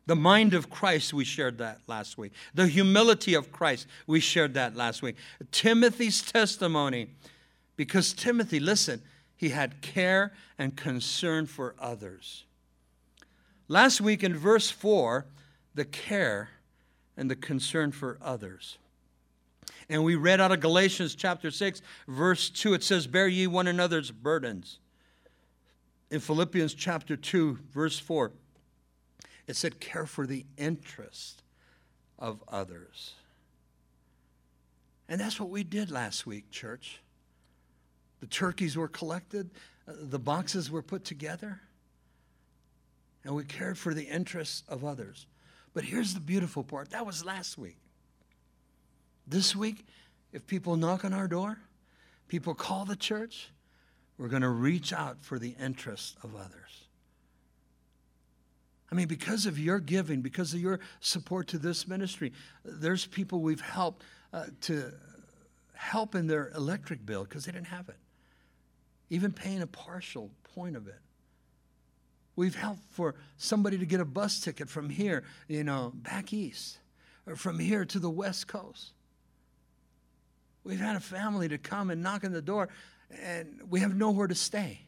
The 0.07 0.17
mind 0.17 0.55
of 0.55 0.71
Christ, 0.71 1.15
we 1.15 1.25
shared 1.25 1.59
that 1.59 1.79
last 1.87 2.19
week. 2.19 2.33
The 2.53 2.67
humility 2.67 3.35
of 3.35 3.53
Christ, 3.53 3.87
we 4.09 4.19
shared 4.19 4.55
that 4.55 4.75
last 4.75 5.03
week. 5.03 5.15
Timothy's 5.53 6.21
testimony, 6.21 7.11
because 7.77 8.13
Timothy, 8.13 8.59
listen, 8.59 9.01
he 9.37 9.51
had 9.51 9.83
care 9.83 10.33
and 10.59 10.77
concern 10.77 11.47
for 11.47 11.77
others. 11.79 12.43
Last 13.69 14.01
week 14.01 14.25
in 14.25 14.35
verse 14.35 14.69
4, 14.69 15.27
the 15.77 15.85
care 15.85 16.49
and 17.17 17.31
the 17.31 17.37
concern 17.37 17.93
for 17.93 18.19
others. 18.21 18.77
And 19.91 20.05
we 20.05 20.15
read 20.15 20.41
out 20.41 20.53
of 20.53 20.61
Galatians 20.61 21.17
chapter 21.17 21.51
6, 21.51 21.83
verse 22.07 22.49
2, 22.49 22.75
it 22.75 22.85
says, 22.85 23.09
Bear 23.09 23.27
ye 23.27 23.49
one 23.49 23.67
another's 23.67 24.13
burdens. 24.13 24.79
In 26.13 26.21
Philippians 26.21 26.75
chapter 26.75 27.17
2, 27.17 27.59
verse 27.73 27.99
4, 27.99 28.31
it 29.49 29.57
said, 29.57 29.81
Care 29.81 30.07
for 30.07 30.29
the 30.29 30.47
interest 30.57 31.43
of 32.21 32.41
others. 32.47 33.15
And 35.09 35.21
that's 35.21 35.41
what 35.41 35.51
we 35.51 35.65
did 35.65 35.91
last 35.91 36.25
week, 36.25 36.53
church. 36.53 37.01
The 38.21 38.29
turkeys 38.29 38.77
were 38.77 38.87
collected, 38.87 39.51
uh, 39.89 39.95
the 40.03 40.21
boxes 40.21 40.71
were 40.71 40.83
put 40.83 41.05
together, 41.05 41.61
and 43.25 43.35
we 43.35 43.43
cared 43.43 43.77
for 43.77 43.93
the 43.93 44.05
interests 44.05 44.63
of 44.69 44.85
others. 44.85 45.27
But 45.75 45.83
here's 45.83 46.15
the 46.15 46.21
beautiful 46.21 46.63
part 46.63 46.91
that 46.91 47.05
was 47.05 47.25
last 47.25 47.59
week. 47.59 47.79
This 49.31 49.55
week, 49.55 49.87
if 50.33 50.45
people 50.49 50.77
knock 50.77 51.05
on 51.05 51.13
our 51.13 51.29
door, 51.29 51.57
people 52.27 52.53
call 52.53 52.85
the 52.85 52.97
church, 52.97 53.51
we're 54.19 54.27
going 54.27 54.43
to 54.43 54.49
reach 54.49 54.93
out 54.93 55.23
for 55.23 55.39
the 55.39 55.55
interests 55.63 56.17
of 56.25 56.35
others. 56.35 56.89
I 58.91 58.97
mean, 58.97 59.07
because 59.07 59.47
of 59.47 59.57
your 59.57 59.79
giving, 59.79 60.21
because 60.21 60.53
of 60.53 60.61
your 60.61 60.81
support 60.99 61.47
to 61.49 61.59
this 61.59 61.87
ministry, 61.87 62.33
there's 62.65 63.07
people 63.07 63.41
we've 63.41 63.61
helped 63.61 64.03
uh, 64.33 64.47
to 64.63 64.93
help 65.75 66.17
in 66.17 66.27
their 66.27 66.51
electric 66.57 67.07
bill 67.07 67.23
because 67.23 67.45
they 67.45 67.53
didn't 67.53 67.69
have 67.69 67.89
it, 67.89 67.99
even 69.11 69.31
paying 69.31 69.63
a 69.63 69.67
partial 69.69 70.33
point 70.57 70.77
of 70.77 70.89
it. 70.89 70.99
We've 72.35 72.57
helped 72.57 72.83
for 72.91 73.15
somebody 73.37 73.79
to 73.79 73.87
get 73.87 74.01
a 74.01 74.05
bus 74.05 74.41
ticket 74.41 74.69
from 74.69 74.91
here, 74.91 75.23
you 75.47 75.63
know, 75.63 75.93
back 75.95 76.33
east, 76.33 76.79
or 77.29 77.37
from 77.37 77.61
here 77.61 77.85
to 77.85 78.01
the 78.01 78.11
west 78.11 78.49
coast. 78.49 78.91
We've 80.65 80.81
had 80.81 80.97
a 80.97 81.01
family 81.01 81.49
to 81.49 81.59
come 81.59 81.91
and 81.91 82.03
knock 82.03 82.25
on 82.25 82.33
the 82.33 82.43
door, 82.43 82.69
and 83.23 83.61
we 83.69 83.81
have 83.81 83.95
nowhere 83.97 84.27
to 84.27 84.35
stay. 84.35 84.81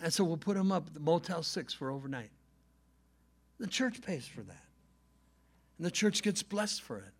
And 0.00 0.12
so 0.12 0.22
we'll 0.24 0.36
put 0.36 0.56
them 0.56 0.70
up 0.70 0.86
at 0.86 0.94
the 0.94 1.00
Motel 1.00 1.42
6 1.42 1.74
for 1.74 1.90
overnight. 1.90 2.30
The 3.58 3.66
church 3.66 4.00
pays 4.02 4.26
for 4.26 4.42
that. 4.42 4.64
And 5.78 5.86
the 5.86 5.90
church 5.90 6.22
gets 6.22 6.42
blessed 6.42 6.82
for 6.82 6.98
it. 6.98 7.12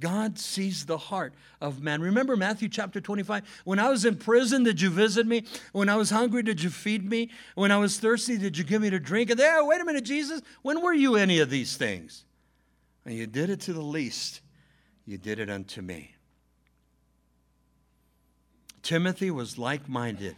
God 0.00 0.36
sees 0.36 0.86
the 0.86 0.98
heart 0.98 1.32
of 1.60 1.80
man. 1.80 2.00
Remember 2.00 2.36
Matthew 2.36 2.68
chapter 2.68 3.00
25? 3.00 3.44
When 3.64 3.78
I 3.78 3.88
was 3.88 4.04
in 4.04 4.16
prison, 4.16 4.64
did 4.64 4.80
you 4.80 4.90
visit 4.90 5.28
me? 5.28 5.44
When 5.70 5.88
I 5.88 5.94
was 5.94 6.10
hungry, 6.10 6.42
did 6.42 6.60
you 6.60 6.70
feed 6.70 7.08
me? 7.08 7.30
When 7.54 7.70
I 7.70 7.76
was 7.76 8.00
thirsty, 8.00 8.36
did 8.36 8.58
you 8.58 8.64
give 8.64 8.82
me 8.82 8.90
to 8.90 8.98
drink? 8.98 9.30
And 9.30 9.38
there, 9.38 9.64
wait 9.64 9.80
a 9.80 9.84
minute, 9.84 10.04
Jesus, 10.04 10.42
when 10.62 10.82
were 10.82 10.92
you 10.92 11.14
any 11.14 11.38
of 11.38 11.50
these 11.50 11.76
things? 11.76 12.24
And 13.04 13.14
you 13.14 13.28
did 13.28 13.48
it 13.48 13.60
to 13.62 13.72
the 13.72 13.82
least 13.82 14.40
you 15.06 15.18
did 15.18 15.38
it 15.38 15.50
unto 15.50 15.82
me. 15.82 16.14
Timothy 18.82 19.30
was 19.30 19.58
like 19.58 19.88
minded, 19.88 20.36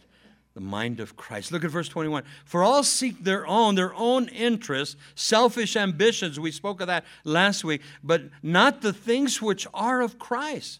the 0.53 0.61
mind 0.61 0.99
of 0.99 1.17
Christ. 1.17 1.51
Look 1.51 1.63
at 1.63 1.71
verse 1.71 1.89
21. 1.89 2.23
For 2.45 2.63
all 2.63 2.83
seek 2.83 3.23
their 3.23 3.45
own, 3.47 3.75
their 3.75 3.93
own 3.95 4.27
interests, 4.29 4.95
selfish 5.15 5.75
ambitions. 5.75 6.39
We 6.39 6.51
spoke 6.51 6.81
of 6.81 6.87
that 6.87 7.05
last 7.23 7.63
week, 7.63 7.81
but 8.03 8.23
not 8.43 8.81
the 8.81 8.93
things 8.93 9.41
which 9.41 9.67
are 9.73 10.01
of 10.01 10.19
Christ. 10.19 10.79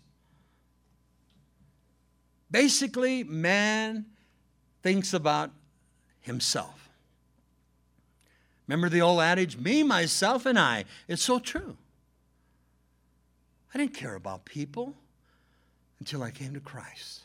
Basically, 2.51 3.23
man 3.23 4.05
thinks 4.83 5.13
about 5.13 5.51
himself. 6.21 6.89
Remember 8.67 8.89
the 8.89 9.01
old 9.01 9.21
adage, 9.21 9.57
me, 9.57 9.83
myself, 9.83 10.45
and 10.45 10.57
I? 10.57 10.85
It's 11.07 11.21
so 11.21 11.39
true. 11.39 11.77
I 13.75 13.77
didn't 13.77 13.93
care 13.93 14.15
about 14.15 14.45
people 14.45 14.95
until 15.99 16.23
I 16.23 16.31
came 16.31 16.53
to 16.53 16.61
Christ. 16.61 17.23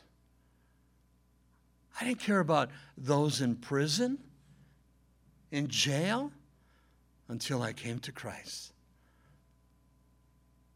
I 2.01 2.05
didn't 2.05 2.19
care 2.19 2.41
about 2.41 2.71
those 2.99 3.41
in 3.41 3.55
prison, 3.55 4.19
in 5.53 5.69
jail, 5.69 6.33
until 7.29 7.63
I 7.63 7.73
came 7.73 8.01
to 8.01 8.11
Christ. 8.11 8.73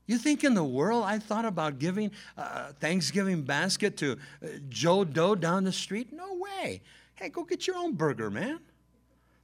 You 0.06 0.16
think 0.16 0.44
in 0.44 0.54
the 0.54 0.62
world 0.62 1.02
I 1.06 1.18
thought 1.18 1.44
about 1.44 1.80
giving 1.80 2.12
a 2.36 2.72
Thanksgiving 2.74 3.42
basket 3.42 3.96
to 3.96 4.12
uh, 4.12 4.46
Joe 4.68 5.02
Doe 5.02 5.34
down 5.34 5.64
the 5.64 5.72
street? 5.72 6.12
No 6.12 6.34
way. 6.34 6.82
Hey, 7.16 7.30
go 7.30 7.42
get 7.42 7.66
your 7.66 7.76
own 7.76 7.94
burger, 7.94 8.30
man. 8.30 8.60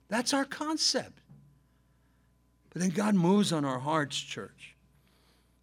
That's 0.08 0.32
our 0.32 0.44
concept. 0.44 1.22
But 2.72 2.82
then 2.82 2.90
God 2.90 3.16
moves 3.16 3.52
on 3.52 3.64
our 3.64 3.80
hearts, 3.80 4.16
church. 4.20 4.69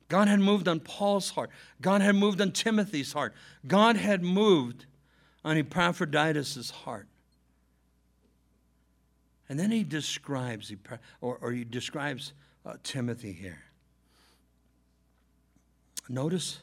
God 0.07 0.27
had 0.27 0.39
moved 0.39 0.67
on 0.67 0.79
Paul's 0.79 1.31
heart. 1.31 1.49
God 1.81 2.01
had 2.01 2.15
moved 2.15 2.39
on 2.39 2.51
Timothy's 2.51 3.13
heart. 3.13 3.33
God 3.65 3.97
had 3.97 4.23
moved 4.23 4.85
on 5.43 5.57
Epaphroditus' 5.57 6.69
heart. 6.69 7.07
And 9.49 9.59
then 9.59 9.71
he 9.71 9.83
describes, 9.83 10.73
or, 11.21 11.37
or 11.41 11.51
he 11.51 11.63
describes 11.63 12.33
uh, 12.65 12.75
Timothy 12.83 13.33
here. 13.33 13.63
Notice 16.09 16.59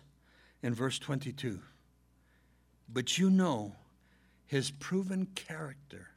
in 0.62 0.74
verse 0.74 0.98
22 0.98 1.60
but 2.88 3.18
you 3.18 3.30
know 3.30 3.74
his 4.46 4.70
proven 4.70 5.26
character, 5.34 6.08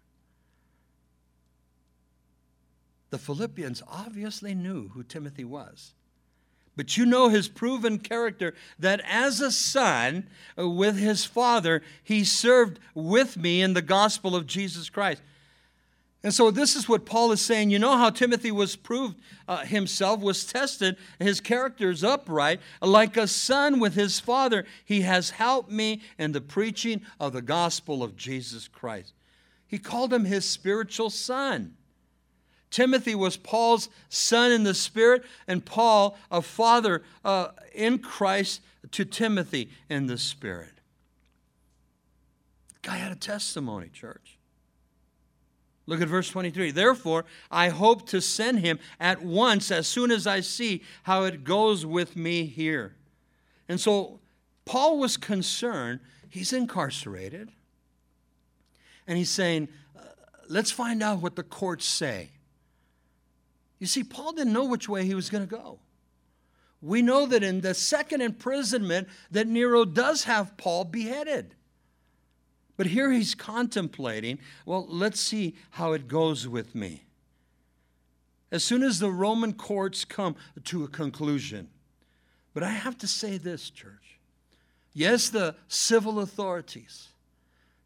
The 3.09 3.17
Philippians 3.17 3.81
obviously 3.87 4.53
knew 4.53 4.89
who 4.89 5.01
Timothy 5.01 5.45
was. 5.45 5.93
But 6.77 6.95
you 6.95 7.07
know 7.07 7.27
his 7.27 7.49
proven 7.49 7.97
character 7.97 8.53
that 8.77 9.01
as 9.03 9.41
a 9.41 9.51
son 9.51 10.27
with 10.55 10.97
his 10.97 11.25
father, 11.25 11.81
he 12.03 12.23
served 12.23 12.79
with 12.93 13.35
me 13.35 13.61
in 13.63 13.73
the 13.73 13.81
gospel 13.81 14.35
of 14.35 14.45
Jesus 14.45 14.89
Christ. 14.89 15.21
And 16.23 16.33
so 16.33 16.51
this 16.51 16.75
is 16.75 16.87
what 16.87 17.05
Paul 17.05 17.31
is 17.31 17.41
saying. 17.41 17.71
You 17.71 17.79
know 17.79 17.97
how 17.97 18.11
Timothy 18.11 18.51
was 18.51 18.75
proved 18.75 19.17
uh, 19.47 19.65
himself, 19.65 20.19
was 20.19 20.45
tested, 20.45 20.97
his 21.19 21.41
character 21.41 21.89
is 21.89 22.03
upright. 22.03 22.59
Like 22.79 23.17
a 23.17 23.27
son 23.27 23.79
with 23.79 23.95
his 23.95 24.19
father, 24.19 24.65
he 24.85 25.01
has 25.01 25.31
helped 25.31 25.71
me 25.71 26.01
in 26.19 26.31
the 26.31 26.41
preaching 26.41 27.01
of 27.19 27.33
the 27.33 27.41
gospel 27.41 28.03
of 28.03 28.15
Jesus 28.15 28.67
Christ. 28.67 29.13
He 29.67 29.79
called 29.79 30.13
him 30.13 30.25
his 30.25 30.45
spiritual 30.45 31.09
son. 31.09 31.75
Timothy 32.69 33.15
was 33.15 33.37
Paul's 33.37 33.89
son 34.09 34.51
in 34.51 34.63
the 34.63 34.73
Spirit, 34.73 35.23
and 35.47 35.63
Paul, 35.63 36.17
a 36.29 36.41
father 36.41 37.03
uh, 37.23 37.49
in 37.73 37.99
Christ 37.99 38.61
to 38.91 39.05
Timothy 39.05 39.69
in 39.89 40.07
the 40.07 40.17
Spirit. 40.17 40.73
Guy 42.81 42.97
had 42.97 43.11
a 43.11 43.15
testimony, 43.15 43.89
church. 43.89 44.37
Look 45.85 46.01
at 46.01 46.09
verse 46.09 46.29
23. 46.29 46.71
Therefore, 46.71 47.23
I 47.49 47.69
hope 47.69 48.07
to 48.09 48.21
send 48.21 48.59
him 48.59 48.77
at 48.99 49.23
once 49.23 49.71
as 49.71 49.87
soon 49.87 50.11
as 50.11 50.27
I 50.27 50.41
see 50.41 50.83
how 51.03 51.23
it 51.23 51.45
goes 51.45 51.85
with 51.85 52.17
me 52.17 52.45
here. 52.45 52.95
And 53.69 53.79
so 53.79 54.19
Paul 54.65 54.99
was 54.99 55.15
concerned. 55.15 56.01
He's 56.29 56.51
incarcerated. 56.51 57.51
And 59.07 59.17
he's 59.17 59.29
saying, 59.29 59.69
uh, 59.97 60.01
let's 60.49 60.71
find 60.71 61.01
out 61.01 61.21
what 61.21 61.37
the 61.37 61.43
courts 61.43 61.85
say. 61.85 62.31
You 63.79 63.87
see, 63.87 64.03
Paul 64.03 64.33
didn't 64.33 64.53
know 64.53 64.65
which 64.65 64.89
way 64.89 65.05
he 65.05 65.15
was 65.15 65.29
going 65.29 65.47
to 65.47 65.55
go. 65.55 65.79
We 66.81 67.01
know 67.01 67.25
that 67.25 67.43
in 67.43 67.61
the 67.61 67.73
second 67.73 68.21
imprisonment 68.21 69.07
that 69.31 69.47
Nero 69.47 69.85
does 69.85 70.25
have 70.25 70.57
Paul 70.57 70.83
beheaded. 70.85 71.55
But 72.75 72.87
here 72.87 73.11
he's 73.11 73.33
contemplating, 73.33 74.37
well, 74.65 74.85
let's 74.87 75.19
see 75.19 75.55
how 75.71 75.93
it 75.93 76.07
goes 76.07 76.47
with 76.47 76.75
me. 76.75 77.03
As 78.51 78.63
soon 78.63 78.83
as 78.83 78.99
the 78.99 79.11
Roman 79.11 79.53
courts 79.53 80.05
come 80.05 80.35
to 80.65 80.83
a 80.83 80.87
conclusion. 80.87 81.69
But 82.53 82.63
I 82.63 82.69
have 82.69 82.97
to 82.99 83.07
say 83.07 83.37
this, 83.37 83.69
church. 83.69 84.19
Yes, 84.93 85.29
the 85.29 85.55
civil 85.67 86.19
authorities. 86.19 87.09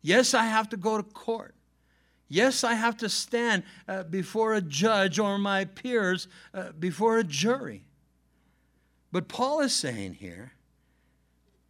Yes, 0.02 0.34
I 0.34 0.46
have 0.46 0.70
to 0.70 0.78
go 0.78 0.98
to 0.98 1.04
court. 1.04 1.56
Yes, 2.32 2.64
I 2.64 2.76
have 2.76 2.96
to 2.98 3.10
stand 3.10 3.64
uh, 3.90 4.04
before 4.04 4.54
a 4.54 4.62
judge 4.62 5.20
or 5.20 5.38
my 5.38 5.66
peers 5.66 6.30
uh, 6.54 6.72
before 6.72 7.18
a 7.18 7.26
jury. 7.26 7.84
But 9.12 9.28
Paul 9.28 9.60
is 9.60 9.76
saying 9.76 10.14
here, 10.14 10.54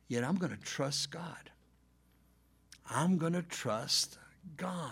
yet 0.07 0.24
I'm 0.24 0.36
going 0.36 0.55
to 0.55 0.62
trust 0.62 1.09
God. 1.09 1.49
I'm 2.88 3.18
going 3.18 3.34
to 3.34 3.41
trust 3.41 4.20
God. 4.55 4.91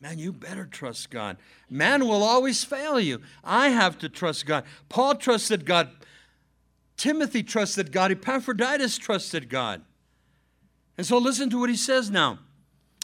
Man, 0.00 0.18
you 0.18 0.32
better 0.32 0.64
trust 0.64 1.10
God. 1.10 1.36
Man 1.68 2.06
will 2.06 2.22
always 2.22 2.64
fail 2.64 2.98
you. 2.98 3.20
I 3.44 3.68
have 3.68 3.98
to 3.98 4.08
trust 4.08 4.46
God. 4.46 4.64
Paul 4.88 5.16
trusted 5.16 5.66
God. 5.66 5.90
Timothy 6.96 7.42
trusted 7.42 7.92
God. 7.92 8.12
Epaphroditus 8.12 8.96
trusted 8.96 9.50
God. 9.50 9.82
And 10.96 11.06
so 11.06 11.18
listen 11.18 11.50
to 11.50 11.60
what 11.60 11.68
he 11.68 11.76
says 11.76 12.10
now 12.10 12.38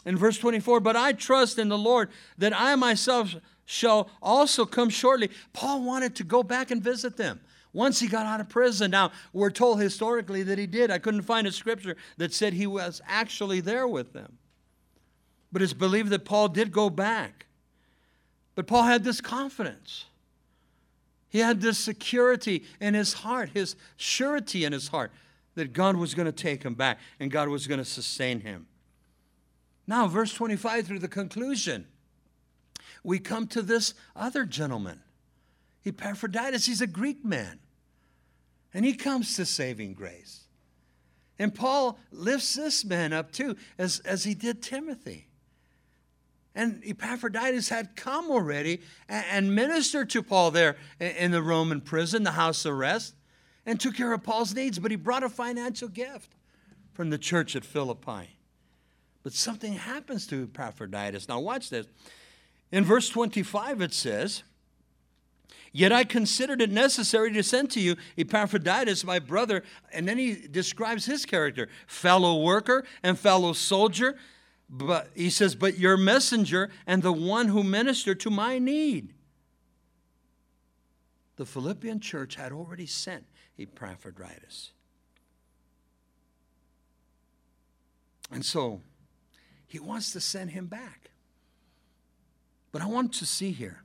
in 0.05 0.17
verse 0.17 0.37
24, 0.37 0.79
but 0.79 0.95
I 0.95 1.13
trust 1.13 1.57
in 1.57 1.69
the 1.69 1.77
Lord 1.77 2.09
that 2.37 2.53
I 2.59 2.75
myself 2.75 3.35
shall 3.65 4.09
also 4.21 4.65
come 4.65 4.89
shortly. 4.89 5.29
Paul 5.51 5.83
wanted 5.83 6.15
to 6.17 6.23
go 6.23 6.43
back 6.43 6.71
and 6.71 6.81
visit 6.81 7.17
them 7.17 7.41
once 7.73 7.99
he 7.99 8.07
got 8.07 8.25
out 8.25 8.39
of 8.39 8.47
prison. 8.47 8.91
Now, 8.91 9.11
we're 9.33 9.49
told 9.49 9.81
historically 9.81 10.43
that 10.43 10.57
he 10.57 10.67
did. 10.67 10.91
I 10.91 10.99
couldn't 10.99 11.23
find 11.23 11.47
a 11.47 11.51
scripture 11.51 11.97
that 12.17 12.33
said 12.33 12.53
he 12.53 12.67
was 12.67 13.01
actually 13.07 13.59
there 13.61 13.87
with 13.87 14.13
them. 14.13 14.37
But 15.51 15.61
it's 15.61 15.73
believed 15.73 16.09
that 16.09 16.25
Paul 16.25 16.49
did 16.49 16.71
go 16.71 16.89
back. 16.89 17.47
But 18.53 18.67
Paul 18.67 18.83
had 18.83 19.03
this 19.03 19.19
confidence. 19.19 20.05
He 21.29 21.39
had 21.39 21.59
this 21.59 21.77
security 21.77 22.63
in 22.79 22.93
his 22.93 23.13
heart, 23.13 23.49
his 23.53 23.75
surety 23.97 24.63
in 24.63 24.71
his 24.71 24.87
heart 24.87 25.11
that 25.55 25.73
God 25.73 25.97
was 25.97 26.13
going 26.13 26.27
to 26.27 26.31
take 26.31 26.63
him 26.63 26.75
back 26.75 26.99
and 27.19 27.31
God 27.31 27.49
was 27.49 27.67
going 27.67 27.79
to 27.79 27.85
sustain 27.85 28.41
him. 28.41 28.67
Now, 29.87 30.07
verse 30.07 30.33
25 30.33 30.87
through 30.87 30.99
the 30.99 31.07
conclusion, 31.07 31.87
we 33.03 33.19
come 33.19 33.47
to 33.47 33.61
this 33.61 33.93
other 34.15 34.45
gentleman, 34.45 35.01
Epaphroditus. 35.85 36.65
He's 36.65 36.81
a 36.81 36.87
Greek 36.87 37.23
man, 37.23 37.59
and 38.73 38.83
he 38.83 38.93
comes 38.93 39.35
to 39.35 39.45
saving 39.45 39.93
grace. 39.93 40.45
And 41.37 41.53
Paul 41.53 41.99
lifts 42.11 42.55
this 42.55 42.83
man 42.85 43.13
up 43.13 43.31
too, 43.31 43.55
as, 43.77 43.99
as 43.99 44.23
he 44.23 44.33
did 44.33 44.61
Timothy. 44.61 45.27
And 46.55 46.81
Epaphroditus 46.85 47.67
had 47.67 47.97
come 47.97 48.31
already 48.31 48.81
and, 49.09 49.25
and 49.29 49.55
ministered 49.55 50.09
to 50.11 50.23
Paul 50.23 50.51
there 50.51 50.77
in 50.99 51.31
the 51.31 51.41
Roman 51.41 51.81
prison, 51.81 52.23
the 52.23 52.31
house 52.31 52.65
arrest, 52.65 53.13
and 53.65 53.79
took 53.79 53.95
care 53.95 54.13
of 54.13 54.23
Paul's 54.23 54.55
needs. 54.55 54.79
But 54.79 54.91
he 54.91 54.97
brought 54.97 55.23
a 55.23 55.29
financial 55.29 55.89
gift 55.89 56.33
from 56.93 57.09
the 57.09 57.17
church 57.17 57.55
at 57.57 57.65
Philippi. 57.65 58.34
But 59.25 59.33
something 59.33 59.73
happens 59.73 60.27
to 60.27 60.43
Epaphroditus. 60.43 61.27
Now, 61.27 61.39
watch 61.39 61.71
this. 61.71 61.87
In 62.71 62.83
verse 62.83 63.09
25, 63.09 63.81
it 63.81 63.91
says, 63.91 64.43
Yet 65.71 65.91
I 65.91 66.03
considered 66.03 66.61
it 66.61 66.71
necessary 66.71 67.33
to 67.33 67.41
send 67.41 67.71
to 67.71 67.79
you 67.79 67.95
Epaphroditus, 68.19 69.03
my 69.03 69.17
brother. 69.17 69.63
And 69.91 70.07
then 70.07 70.19
he 70.19 70.35
describes 70.35 71.07
his 71.07 71.25
character 71.25 71.69
fellow 71.87 72.39
worker 72.43 72.85
and 73.01 73.17
fellow 73.17 73.53
soldier. 73.53 74.15
But 74.69 75.09
he 75.15 75.31
says, 75.31 75.55
But 75.55 75.79
your 75.79 75.97
messenger 75.97 76.69
and 76.85 77.01
the 77.01 77.11
one 77.11 77.47
who 77.47 77.63
ministered 77.63 78.19
to 78.19 78.29
my 78.29 78.59
need. 78.59 79.15
The 81.37 81.47
Philippian 81.47 81.99
church 81.99 82.35
had 82.35 82.51
already 82.51 82.85
sent 82.85 83.25
Epaphroditus. 83.57 84.69
And 88.31 88.45
so, 88.45 88.81
he 89.67 89.79
wants 89.79 90.11
to 90.13 90.19
send 90.19 90.51
him 90.51 90.67
back. 90.67 91.09
But 92.71 92.81
I 92.81 92.87
want 92.87 93.13
to 93.13 93.25
see 93.25 93.51
here. 93.51 93.83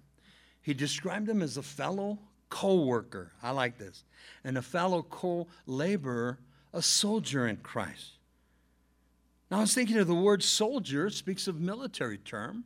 He 0.63 0.75
described 0.75 1.29
him 1.29 1.43
as 1.43 1.57
a 1.57 1.63
fellow 1.63 2.19
co 2.49 2.85
worker. 2.85 3.33
I 3.43 3.51
like 3.51 3.79
this. 3.79 4.05
And 4.45 4.59
a 4.59 4.63
fellow 4.63 5.03
co 5.03 5.47
laborer, 5.67 6.39
a 6.73 6.83
soldier 6.83 7.47
in 7.47 7.59
Christ. 7.59 8.13
Now, 9.51 9.59
I 9.59 9.61
was 9.63 9.75
thinking 9.75 9.97
of 9.97 10.07
the 10.07 10.15
word 10.15 10.43
soldier, 10.43 11.07
it 11.07 11.15
speaks 11.15 11.49
of 11.49 11.61
military 11.61 12.19
term. 12.19 12.65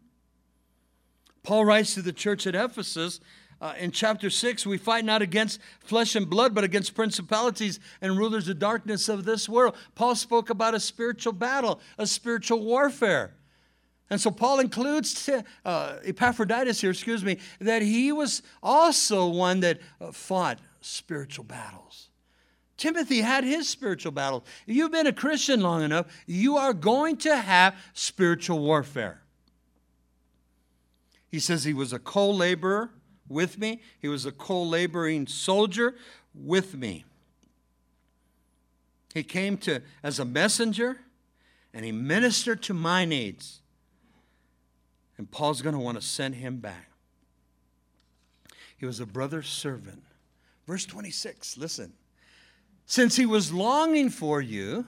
Paul 1.43 1.65
writes 1.65 1.95
to 1.95 2.03
the 2.03 2.12
church 2.12 2.47
at 2.47 2.55
Ephesus 2.55 3.21
uh, 3.65 3.73
in 3.79 3.91
chapter 3.91 4.29
6 4.29 4.67
we 4.67 4.77
fight 4.77 5.07
not 5.07 5.23
against 5.23 5.59
flesh 5.81 6.15
and 6.15 6.29
blood, 6.29 6.55
but 6.55 6.65
against 6.65 6.95
principalities 6.95 7.81
and 8.03 8.19
rulers 8.19 8.47
of 8.47 8.59
darkness 8.59 9.09
of 9.09 9.25
this 9.25 9.49
world. 9.49 9.75
Paul 9.95 10.15
spoke 10.15 10.51
about 10.51 10.75
a 10.75 10.81
spiritual 10.81 11.33
battle, 11.33 11.81
a 11.97 12.07
spiritual 12.07 12.62
warfare. 12.62 13.33
And 14.11 14.21
so 14.21 14.31
Paul 14.31 14.61
includes 14.61 15.31
uh, 15.65 15.97
Epaphroditus 16.05 16.83
here, 16.83 16.91
excuse 16.91 17.25
me, 17.25 17.39
that 17.59 17.81
he 17.81 18.12
was 18.12 18.43
also 18.62 19.29
one 19.29 19.61
that 19.61 19.81
uh, 19.99 20.12
fought 20.12 20.59
spiritual 20.83 21.45
battles. 21.45 22.11
Timothy 22.77 23.23
had 23.23 23.45
his 23.45 23.67
spiritual 23.67 24.12
battle. 24.12 24.45
You've 24.67 24.93
been 24.93 25.07
a 25.07 25.12
Christian 25.12 25.62
long 25.62 25.83
enough, 25.83 26.07
you 26.27 26.59
are 26.59 26.75
going 26.75 27.17
to 27.19 27.35
have 27.35 27.75
spiritual 27.95 28.59
warfare. 28.59 29.23
He 31.29 31.39
says 31.39 31.65
he 31.65 31.73
was 31.73 31.95
a 31.95 31.99
co 31.99 32.31
laborer 32.31 32.91
with 33.35 33.59
me. 33.59 33.82
He 34.01 34.09
was 34.09 34.24
a 34.24 34.32
co 34.32 34.62
laboring 34.62 35.26
soldier 35.26 35.95
with 36.35 36.74
me. 36.74 37.05
He 39.12 39.22
came 39.22 39.59
to 39.59 39.82
as 40.03 40.18
a 40.18 40.24
messenger 40.24 40.99
and 41.74 41.85
he 41.85 41.93
ministered 41.93 42.62
to 42.62 42.74
my 42.74 43.05
needs. 43.05 43.61
And 45.18 45.30
Paul's 45.30 45.61
going 45.61 45.74
to 45.74 45.80
want 45.80 46.01
to 46.01 46.07
send 46.07 46.37
him 46.37 46.57
back. 46.57 46.91
He 48.76 48.87
was 48.87 49.01
a 49.01 49.07
brother 49.07 49.43
servant. 49.43 50.03
Verse 50.66 50.87
26, 50.87 51.59
listen. 51.59 51.93
Since 52.87 53.16
he 53.16 53.26
was 53.26 53.53
longing 53.53 54.11
for 54.11 54.41
you, 54.41 54.87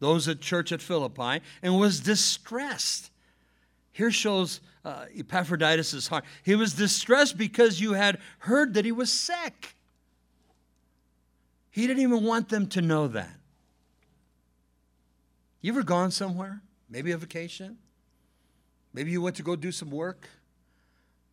those 0.00 0.28
at 0.28 0.40
church 0.40 0.72
at 0.72 0.82
Philippi, 0.82 1.40
and 1.62 1.78
was 1.78 2.00
distressed. 2.00 3.10
Here 3.94 4.10
shows 4.10 4.60
uh, 4.84 5.06
Epaphroditus' 5.16 6.08
heart. 6.08 6.24
He 6.42 6.56
was 6.56 6.74
distressed 6.74 7.38
because 7.38 7.80
you 7.80 7.92
had 7.92 8.18
heard 8.40 8.74
that 8.74 8.84
he 8.84 8.90
was 8.90 9.10
sick. 9.10 9.76
He 11.70 11.86
didn't 11.86 12.02
even 12.02 12.24
want 12.24 12.48
them 12.48 12.66
to 12.70 12.82
know 12.82 13.06
that. 13.06 13.30
You 15.60 15.72
ever 15.72 15.84
gone 15.84 16.10
somewhere? 16.10 16.60
Maybe 16.90 17.12
a 17.12 17.16
vacation? 17.16 17.78
Maybe 18.92 19.12
you 19.12 19.22
went 19.22 19.36
to 19.36 19.44
go 19.44 19.54
do 19.54 19.70
some 19.70 19.92
work? 19.92 20.28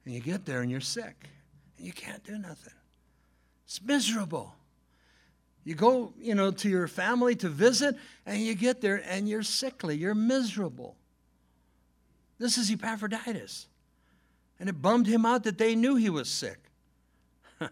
And 0.06 0.14
you 0.14 0.22
get 0.22 0.46
there 0.46 0.62
and 0.62 0.70
you're 0.70 0.82
sick. 0.82 1.30
And 1.80 1.88
you 1.88 1.94
can't 1.94 2.24
do 2.24 2.38
nothing. 2.38 2.74
It's 3.66 3.82
miserable. 3.82 4.54
You 5.64 5.74
go, 5.74 6.14
you 6.20 6.36
know, 6.36 6.52
to 6.52 6.70
your 6.70 6.88
family 6.88 7.36
to 7.38 7.50
visit, 7.50 7.96
and 8.28 8.40
you 8.40 8.54
get 8.54 8.82
there 8.82 9.02
and 9.08 9.28
you're 9.28 9.42
sickly, 9.42 9.98
you're 9.98 10.14
miserable. 10.14 10.96
This 12.42 12.58
is 12.58 12.72
Epaphroditus. 12.72 13.68
And 14.60 14.68
it 14.68 14.82
bummed 14.82 15.06
him 15.06 15.28
out 15.28 15.44
that 15.44 15.60
they 15.60 15.76
knew 15.76 15.96
he 15.96 16.10
was 16.10 16.28
sick. 16.28 16.58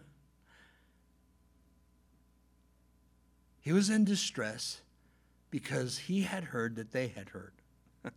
he 3.60 3.72
was 3.72 3.90
in 3.90 4.04
distress 4.04 4.80
because 5.50 5.98
he 5.98 6.22
had 6.22 6.44
heard 6.44 6.76
that 6.76 6.92
they 6.92 7.08
had 7.08 7.30
heard. 7.30 7.52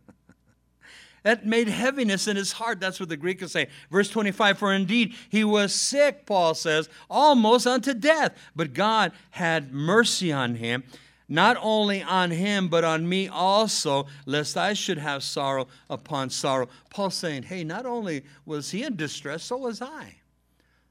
that 1.24 1.44
made 1.44 1.66
heaviness 1.66 2.28
in 2.28 2.36
his 2.36 2.52
heart. 2.52 2.78
That's 2.78 3.00
what 3.00 3.08
the 3.08 3.16
Greek 3.16 3.42
is 3.42 3.50
saying. 3.50 3.66
Verse 3.90 4.08
25 4.08 4.56
For 4.56 4.72
indeed 4.72 5.12
he 5.28 5.42
was 5.42 5.74
sick, 5.74 6.24
Paul 6.24 6.54
says, 6.54 6.88
almost 7.10 7.66
unto 7.66 7.94
death. 7.94 8.32
But 8.54 8.74
God 8.74 9.10
had 9.30 9.72
mercy 9.72 10.30
on 10.32 10.54
him, 10.54 10.84
not 11.28 11.56
only 11.60 12.02
on 12.02 12.30
him, 12.30 12.68
but 12.68 12.84
on 12.84 13.08
me 13.08 13.28
also, 13.28 14.06
lest 14.26 14.56
I 14.56 14.74
should 14.74 14.98
have 14.98 15.22
sorrow 15.22 15.68
upon 15.88 16.30
sorrow. 16.30 16.68
Paul 16.90 17.10
saying, 17.10 17.44
Hey, 17.44 17.64
not 17.64 17.86
only 17.86 18.24
was 18.44 18.70
he 18.70 18.82
in 18.82 18.96
distress, 18.96 19.42
so 19.44 19.56
was 19.56 19.80
I. 19.80 20.16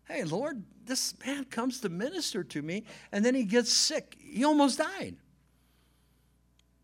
Hey, 0.06 0.24
Lord, 0.24 0.64
this 0.86 1.14
man 1.26 1.46
comes 1.46 1.80
to 1.82 1.90
minister 1.90 2.44
to 2.44 2.62
me, 2.62 2.84
and 3.12 3.24
then 3.24 3.36
he 3.36 3.44
gets 3.44 3.72
sick. 3.72 4.18
He 4.20 4.44
almost 4.44 4.80
died. 4.80 5.16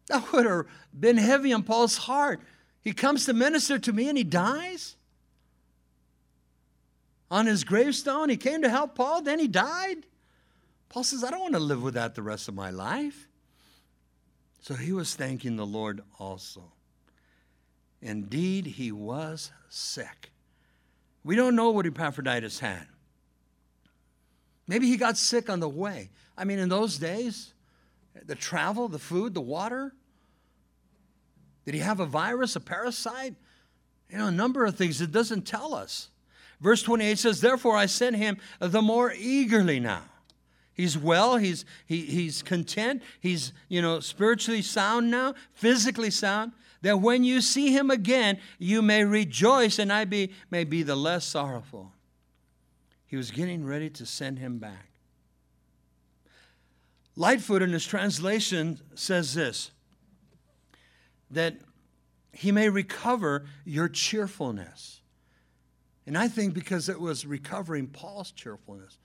That 0.10 0.32
would 0.32 0.46
have 0.46 0.66
been 0.98 1.18
heavy 1.18 1.54
on 1.54 1.64
Paul's 1.64 1.98
heart. 1.98 2.42
He 2.82 2.94
comes 2.94 3.26
to 3.26 3.34
minister 3.34 3.78
to 3.78 3.94
me 3.94 4.10
and 4.10 4.18
he 4.18 4.24
dies? 4.24 4.96
On 7.30 7.46
his 7.46 7.64
gravestone, 7.64 8.30
he 8.30 8.38
came 8.38 8.64
to 8.64 8.70
help 8.70 8.96
Paul, 8.96 9.22
then 9.22 9.38
he 9.38 9.48
died? 9.48 10.08
Paul 10.90 11.04
says, 11.04 11.24
I 11.24 11.30
don't 11.30 11.42
want 11.42 11.54
to 11.54 11.60
live 11.60 11.84
with 11.84 11.94
that 11.94 12.16
the 12.16 12.24
rest 12.24 12.48
of 12.48 12.56
my 12.56 12.72
life. 12.72 13.29
So 14.62 14.74
he 14.74 14.92
was 14.92 15.16
thanking 15.16 15.56
the 15.56 15.66
Lord 15.66 16.02
also. 16.20 16.64
Indeed, 18.02 18.66
he 18.66 18.92
was 18.92 19.52
sick. 19.70 20.32
We 21.24 21.36
don't 21.36 21.56
know 21.56 21.72
what 21.72 21.86
Epaphroditus 21.86 22.60
had. 22.60 22.86
Maybe 24.68 24.88
he 24.88 24.98
got 24.98 25.18
sick 25.18 25.50
on 25.50 25.60
the 25.60 25.70
way. 25.70 26.10
I 26.38 26.44
mean, 26.46 26.60
in 26.60 26.70
those 26.70 26.98
days, 26.98 27.54
the 28.26 28.36
travel, 28.36 28.88
the 28.88 29.00
food, 29.00 29.34
the 29.34 29.42
water, 29.42 29.94
did 31.66 31.74
he 31.74 31.82
have 31.82 32.00
a 32.00 32.06
virus, 32.06 32.56
a 32.56 32.60
parasite? 32.60 33.36
You 34.10 34.18
know, 34.18 34.28
a 34.28 34.32
number 34.32 34.66
of 34.66 34.76
things 34.76 35.02
it 35.02 35.12
doesn't 35.12 35.44
tell 35.44 35.74
us. 35.74 36.10
Verse 36.62 36.82
28 36.84 37.18
says, 37.18 37.42
Therefore 37.42 37.76
I 37.76 37.86
sent 37.86 38.16
him 38.16 38.38
the 38.60 38.82
more 38.82 39.14
eagerly 39.14 39.80
now. 39.80 40.04
He's 40.80 40.98
well, 40.98 41.36
he's, 41.36 41.66
he, 41.88 42.06
he's 42.06 42.42
content, 42.42 43.04
he's, 43.20 43.52
you 43.68 43.82
know, 43.82 44.00
spiritually 44.00 44.62
sound 44.62 45.12
now, 45.12 45.34
physically 45.52 46.10
sound, 46.10 46.54
that 46.84 47.02
when 47.02 47.26
you 47.26 47.42
see 47.42 47.74
him 47.74 47.92
again, 47.92 48.40
you 48.60 48.82
may 48.82 49.04
rejoice 49.04 49.78
and 49.78 49.92
I 49.92 50.06
be, 50.06 50.32
may 50.50 50.64
be 50.64 50.84
the 50.84 50.96
less 50.96 51.26
sorrowful. 51.26 51.92
He 53.08 53.18
was 53.18 53.30
getting 53.30 53.66
ready 53.66 53.90
to 53.90 54.06
send 54.06 54.40
him 54.40 54.58
back. 54.58 54.88
Lightfoot 57.18 57.62
in 57.62 57.74
his 57.74 57.86
translation 57.86 58.80
says 58.96 59.34
this 59.34 59.72
that 61.30 61.58
he 62.32 62.54
may 62.54 62.70
recover 62.70 63.48
your 63.66 63.90
cheerfulness. 63.90 65.02
And 66.08 66.18
I 66.18 66.30
think 66.30 66.54
because 66.54 66.88
it 66.88 67.02
was 67.02 67.26
recovering 67.26 67.88
Paul's 67.88 68.32
cheerfulness. 68.32 68.98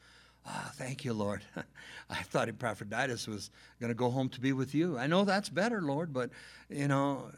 Oh, 0.47 0.70
thank 0.74 1.05
you, 1.05 1.12
Lord. 1.12 1.42
I 2.11 2.22
thought 2.22 2.49
Epaphroditus 2.49 3.26
was 3.26 3.51
going 3.80 3.88
to 3.88 3.95
go 3.95 4.11
home 4.11 4.28
to 4.30 4.40
be 4.40 4.53
with 4.53 4.74
you. 4.74 4.99
I 4.99 5.07
know 5.07 5.24
that's 5.24 5.49
better, 5.49 5.80
Lord, 5.80 6.12
but 6.12 6.30
you 6.68 6.88
know, 6.88 7.30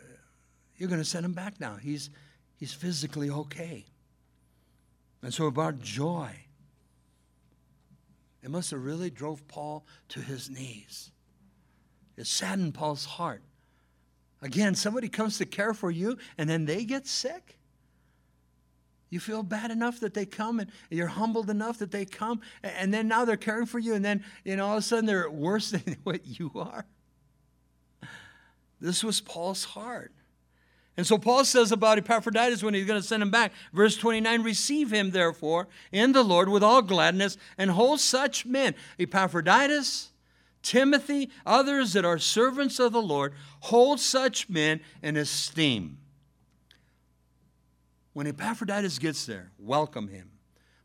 you're 0.77 0.89
going 0.89 1.01
to 1.01 1.09
send 1.09 1.25
him 1.25 1.33
back 1.33 1.61
now. 1.61 1.77
He's 1.77 2.11
he's 2.57 2.73
physically 2.73 3.31
okay. 3.31 3.85
And 5.23 5.33
so 5.33 5.47
about 5.47 5.81
joy. 5.81 6.31
It 8.43 8.51
must 8.51 8.71
have 8.71 8.85
really 8.85 9.11
drove 9.11 9.47
Paul 9.49 9.85
to 10.11 10.21
his 10.21 10.49
knees. 10.49 11.11
It 12.17 12.27
saddened 12.27 12.75
Paul's 12.75 13.05
heart 13.05 13.43
Again, 14.43 14.75
somebody 14.75 15.09
comes 15.09 15.39
to 15.39 15.47
care 15.47 15.73
for 15.75 15.91
you 15.91 16.19
and 16.37 16.49
then 16.49 16.67
they 16.67 16.85
get 16.85 17.07
sick. 17.07 17.59
You 19.09 19.21
feel 19.21 19.43
bad 19.43 19.71
enough 19.71 20.01
that 20.01 20.15
they 20.15 20.27
come 20.27 20.59
and 20.59 20.71
you're 20.91 21.07
humbled 21.07 21.49
enough 21.49 21.79
that 21.79 21.93
they 21.93 22.05
come 22.05 22.41
and 22.63 22.93
then 22.93 23.07
now 23.07 23.25
they're 23.25 23.37
caring 23.37 23.67
for 23.67 23.79
you 23.79 23.95
and 23.95 24.05
then, 24.05 24.25
you 24.45 24.57
know, 24.57 24.67
all 24.67 24.73
of 24.73 24.79
a 24.79 24.83
sudden 24.83 25.07
they're 25.07 25.31
worse 25.31 25.71
than 25.73 25.97
what 26.03 26.27
you 26.27 26.51
are. 26.57 26.87
This 28.81 29.03
was 29.03 29.21
Paul's 29.21 29.65
heart. 29.65 30.13
And 30.97 31.07
so 31.07 31.19
Paul 31.19 31.45
says 31.45 31.73
about 31.73 31.99
Epaphroditus 31.99 32.63
when 32.63 32.73
he's 32.73 32.87
going 32.87 33.01
to 33.01 33.07
send 33.07 33.23
him 33.23 33.31
back, 33.31 33.53
verse 33.73 33.97
29 33.97 34.43
Receive 34.43 34.91
him, 34.91 35.11
therefore, 35.11 35.69
in 35.93 36.13
the 36.13 36.23
Lord 36.23 36.49
with 36.49 36.63
all 36.63 36.81
gladness, 36.81 37.37
and 37.59 37.71
hold 37.71 38.01
such 38.01 38.47
men, 38.47 38.75
Epaphroditus, 38.99 40.13
Timothy, 40.63 41.31
others 41.45 41.93
that 41.93 42.07
are 42.07 42.19
servants 42.19 42.79
of 42.81 42.93
the 42.93 43.03
Lord, 43.03 43.35
hold 43.61 44.01
such 44.01 44.49
men 44.49 44.81
in 45.03 45.17
esteem. 45.17 45.99
When 48.17 48.27
Epaphroditus 48.27 48.99
gets 48.99 49.27
there, 49.27 49.53
welcome 49.59 50.09
him. 50.09 50.31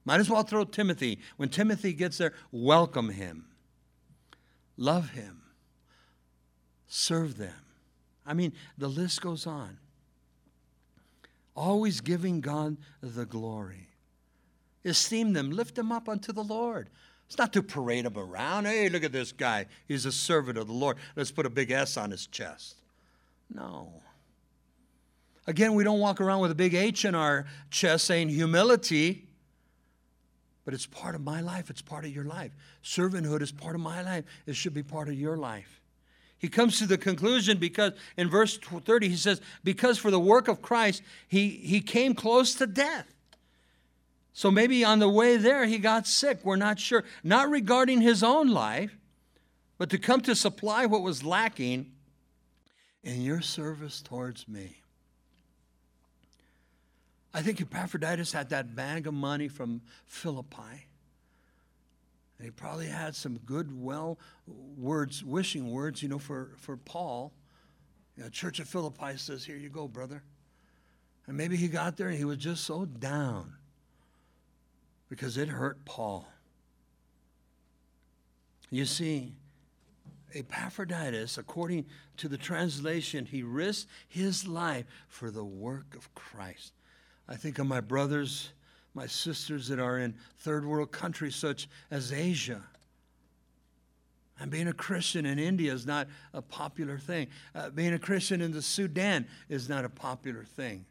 Might 0.03 0.19
as 0.19 0.29
well 0.29 0.43
throw 0.43 0.65
Timothy. 0.65 1.19
When 1.37 1.47
Timothy 1.47 1.93
gets 1.93 2.17
there, 2.17 2.33
welcome 2.51 3.07
him. 3.07 3.45
Love 4.75 5.11
him. 5.11 5.41
Serve 6.87 7.37
them. 7.37 7.55
I 8.25 8.33
mean, 8.33 8.51
the 8.77 8.89
list 8.89 9.21
goes 9.21 9.47
on. 9.47 9.77
Always 11.55 12.01
giving 12.01 12.41
God 12.41 12.75
the 12.99 13.25
glory. 13.25 13.87
Esteem 14.83 15.31
them, 15.31 15.51
lift 15.51 15.75
them 15.75 15.89
up 15.89 16.09
unto 16.09 16.33
the 16.33 16.43
Lord. 16.43 16.89
It's 17.27 17.37
not 17.37 17.53
to 17.53 17.63
parade 17.63 18.03
them 18.03 18.17
around. 18.17 18.65
Hey, 18.65 18.89
look 18.89 19.05
at 19.05 19.13
this 19.13 19.31
guy. 19.31 19.67
He's 19.87 20.05
a 20.05 20.11
servant 20.11 20.57
of 20.57 20.67
the 20.67 20.73
Lord. 20.73 20.97
Let's 21.15 21.31
put 21.31 21.45
a 21.45 21.49
big 21.49 21.71
S 21.71 21.95
on 21.95 22.11
his 22.11 22.27
chest. 22.27 22.75
No. 23.49 24.01
Again, 25.51 25.73
we 25.73 25.83
don't 25.83 25.99
walk 25.99 26.21
around 26.21 26.39
with 26.39 26.51
a 26.51 26.55
big 26.55 26.73
H 26.73 27.03
in 27.03 27.13
our 27.13 27.45
chest 27.71 28.05
saying 28.05 28.29
humility, 28.29 29.27
but 30.63 30.73
it's 30.73 30.85
part 30.85 31.13
of 31.13 31.19
my 31.19 31.41
life. 31.41 31.69
It's 31.69 31.81
part 31.81 32.05
of 32.05 32.15
your 32.15 32.23
life. 32.23 32.53
Servanthood 32.81 33.41
is 33.41 33.51
part 33.51 33.75
of 33.75 33.81
my 33.81 34.01
life. 34.01 34.23
It 34.45 34.55
should 34.55 34.73
be 34.73 34.81
part 34.81 35.09
of 35.09 35.15
your 35.15 35.35
life. 35.35 35.81
He 36.37 36.47
comes 36.47 36.79
to 36.79 36.85
the 36.85 36.97
conclusion 36.97 37.57
because 37.57 37.91
in 38.15 38.29
verse 38.29 38.57
30 38.59 39.09
he 39.09 39.17
says, 39.17 39.41
Because 39.61 39.97
for 39.97 40.09
the 40.09 40.21
work 40.21 40.47
of 40.47 40.61
Christ 40.61 41.03
he, 41.27 41.49
he 41.49 41.81
came 41.81 42.15
close 42.15 42.55
to 42.55 42.65
death. 42.65 43.13
So 44.31 44.51
maybe 44.51 44.85
on 44.85 44.99
the 44.99 45.09
way 45.09 45.35
there 45.35 45.65
he 45.65 45.79
got 45.79 46.07
sick. 46.07 46.45
We're 46.45 46.55
not 46.55 46.79
sure. 46.79 47.03
Not 47.25 47.49
regarding 47.49 47.99
his 47.99 48.23
own 48.23 48.47
life, 48.47 48.95
but 49.77 49.89
to 49.89 49.97
come 49.97 50.21
to 50.21 50.33
supply 50.33 50.85
what 50.85 51.01
was 51.01 51.25
lacking 51.25 51.91
in 53.03 53.21
your 53.21 53.41
service 53.41 54.01
towards 54.01 54.47
me. 54.47 54.80
I 57.33 57.41
think 57.41 57.61
Epaphroditus 57.61 58.33
had 58.33 58.49
that 58.49 58.75
bag 58.75 59.07
of 59.07 59.13
money 59.13 59.47
from 59.47 59.81
Philippi. 60.05 60.87
And 62.37 62.45
he 62.45 62.51
probably 62.51 62.87
had 62.87 63.15
some 63.15 63.37
good, 63.45 63.69
well 63.81 64.17
words, 64.77 65.23
wishing 65.23 65.71
words, 65.71 66.01
you 66.01 66.09
know, 66.09 66.19
for, 66.19 66.51
for 66.57 66.75
Paul. 66.75 67.31
You 68.17 68.23
know, 68.23 68.29
Church 68.29 68.59
of 68.59 68.67
Philippi 68.67 69.17
says, 69.17 69.45
Here 69.45 69.55
you 69.55 69.69
go, 69.69 69.87
brother. 69.87 70.23
And 71.27 71.37
maybe 71.37 71.55
he 71.55 71.67
got 71.67 71.97
there 71.97 72.09
and 72.09 72.17
he 72.17 72.25
was 72.25 72.37
just 72.37 72.65
so 72.65 72.85
down 72.85 73.53
because 75.07 75.37
it 75.37 75.47
hurt 75.47 75.85
Paul. 75.85 76.27
You 78.69 78.85
see, 78.85 79.33
Epaphroditus, 80.33 81.37
according 81.37 81.85
to 82.17 82.27
the 82.27 82.37
translation, 82.37 83.25
he 83.25 83.43
risked 83.43 83.89
his 84.07 84.47
life 84.47 84.85
for 85.07 85.29
the 85.29 85.43
work 85.43 85.95
of 85.95 86.13
Christ. 86.15 86.73
I 87.27 87.35
think 87.35 87.59
of 87.59 87.67
my 87.67 87.79
brothers, 87.79 88.49
my 88.93 89.07
sisters 89.07 89.67
that 89.69 89.79
are 89.79 89.99
in 89.99 90.15
third 90.39 90.65
world 90.65 90.91
countries 90.91 91.35
such 91.35 91.67
as 91.89 92.11
Asia. 92.11 92.61
And 94.39 94.49
being 94.49 94.67
a 94.67 94.73
Christian 94.73 95.25
in 95.25 95.37
India 95.37 95.71
is 95.71 95.85
not 95.85 96.07
a 96.33 96.41
popular 96.41 96.97
thing. 96.97 97.27
Uh, 97.53 97.69
being 97.69 97.93
a 97.93 97.99
Christian 97.99 98.41
in 98.41 98.51
the 98.51 98.61
Sudan 98.61 99.27
is 99.49 99.69
not 99.69 99.85
a 99.85 99.89
popular 99.89 100.43
thing. 100.43 100.85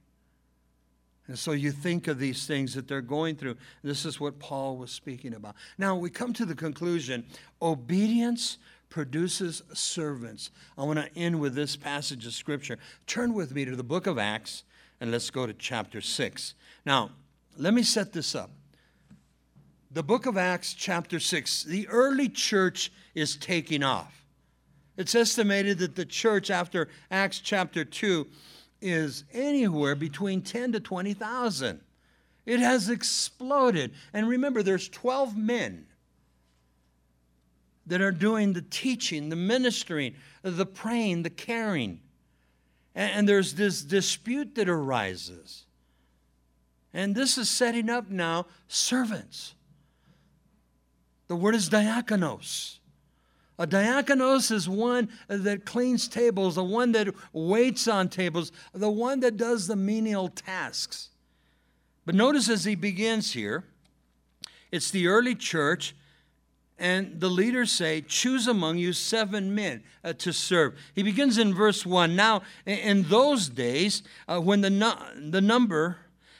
And 1.27 1.39
so 1.39 1.53
you 1.53 1.71
think 1.73 2.09
of 2.09 2.19
these 2.19 2.47
things 2.47 2.75
that 2.75 2.89
they're 2.89 3.01
going 3.01 3.37
through. 3.37 3.57
This 3.83 4.05
is 4.05 4.19
what 4.19 4.39
Paul 4.39 4.77
was 4.77 4.91
speaking 4.91 5.35
about. 5.35 5.55
Now 5.79 5.97
we 5.97 6.11
come 6.11 6.33
to 6.35 6.45
the 6.45 6.55
conclusion 6.55 7.25
obedience 7.61 8.59
produces 8.89 9.63
servants. 9.73 10.51
I 10.77 10.83
want 10.83 10.99
to 10.99 11.19
end 11.19 11.41
with 11.41 11.55
this 11.55 11.77
passage 11.77 12.27
of 12.27 12.33
Scripture. 12.33 12.79
Turn 13.07 13.33
with 13.33 13.55
me 13.55 13.65
to 13.65 13.77
the 13.77 13.85
book 13.85 14.07
of 14.07 14.19
Acts 14.19 14.65
and 15.01 15.11
let's 15.11 15.31
go 15.31 15.47
to 15.47 15.53
chapter 15.53 16.01
6. 16.01 16.55
Now, 16.85 17.11
let 17.57 17.75
me 17.75 17.83
set 17.83 18.13
this 18.13 18.35
up. 18.35 18.51
The 19.91 20.03
book 20.03 20.27
of 20.27 20.37
Acts, 20.37 20.73
chapter 20.75 21.19
6, 21.19 21.65
the 21.65 21.89
early 21.89 22.29
church 22.29 22.93
is 23.15 23.37
taking 23.37 23.83
off. 23.83 24.25
It's 24.97 25.15
estimated 25.15 25.79
that 25.79 25.97
the 25.97 26.05
church 26.05 26.51
after 26.51 26.89
Acts 27.11 27.41
chapter 27.41 27.85
2 27.85 28.27
is 28.81 29.25
anywhere 29.33 29.95
between 29.95 30.43
10 30.43 30.73
to 30.73 30.81
20,000. 30.81 31.81
It 32.47 32.61
has 32.61 32.89
exploded. 32.89 33.93
And 34.13 34.29
remember, 34.29 34.63
there's 34.63 34.89
12 34.89 35.37
men 35.37 35.87
that 37.87 38.01
are 38.01 38.13
doing 38.13 38.53
the 38.53 38.63
teaching, 38.63 39.29
the 39.29 39.37
ministering, 39.37 40.15
the 40.43 40.67
praying, 40.67 41.23
the 41.23 41.31
caring. 41.31 42.01
And, 43.01 43.27
there's 43.27 43.55
this 43.55 43.81
dispute 43.81 44.57
that 44.57 44.69
arises. 44.69 45.65
And 46.93 47.15
this 47.15 47.39
is 47.39 47.49
setting 47.49 47.89
up 47.89 48.11
now 48.11 48.45
servants. 48.69 49.55
The 51.29 51.35
word 51.35 51.55
is 51.55 51.71
diakonos. 51.71 52.77
A 53.59 53.67
diakonos 53.67 54.53
is 54.53 54.69
one 54.69 55.09
that 55.29 55.65
cleans 55.65 56.09
tables, 56.09 56.57
the 56.57 56.65
one 56.65 56.93
that 56.93 57.09
waits 57.33 57.89
on 57.89 58.11
tables, 58.11 58.53
the 58.75 58.91
one 58.91 59.21
that 59.21 59.39
does 59.39 59.67
the 59.67 59.77
menial 59.77 60.29
tasks. 60.29 61.09
But 62.05 62.15
notice 62.15 62.51
as 62.51 62.65
he 62.65 62.75
begins 62.75 63.33
here, 63.33 63.65
it's 64.71 64.91
the 64.91 65.07
early 65.07 65.35
church, 65.35 65.97
and 66.81 67.21
the 67.21 67.29
leaders 67.29 67.71
say, 67.71 68.01
Choose 68.01 68.49
among 68.49 68.79
you 68.79 68.93
seven 68.93 69.55
men 69.55 69.83
uh, 70.03 70.15
to 70.15 70.33
serve. 70.33 70.75
He 70.95 71.03
begins 71.03 71.39
in 71.39 71.55
verse 71.55 71.85
1. 71.85 72.17
Now, 72.17 72.43
in 72.65 73.03
those 73.05 73.49
days, 73.49 74.03
uh, 74.27 74.41
when 74.41 74.63
the, 74.63 74.71
no- 74.71 74.99
the 75.15 75.43
number 75.43 75.99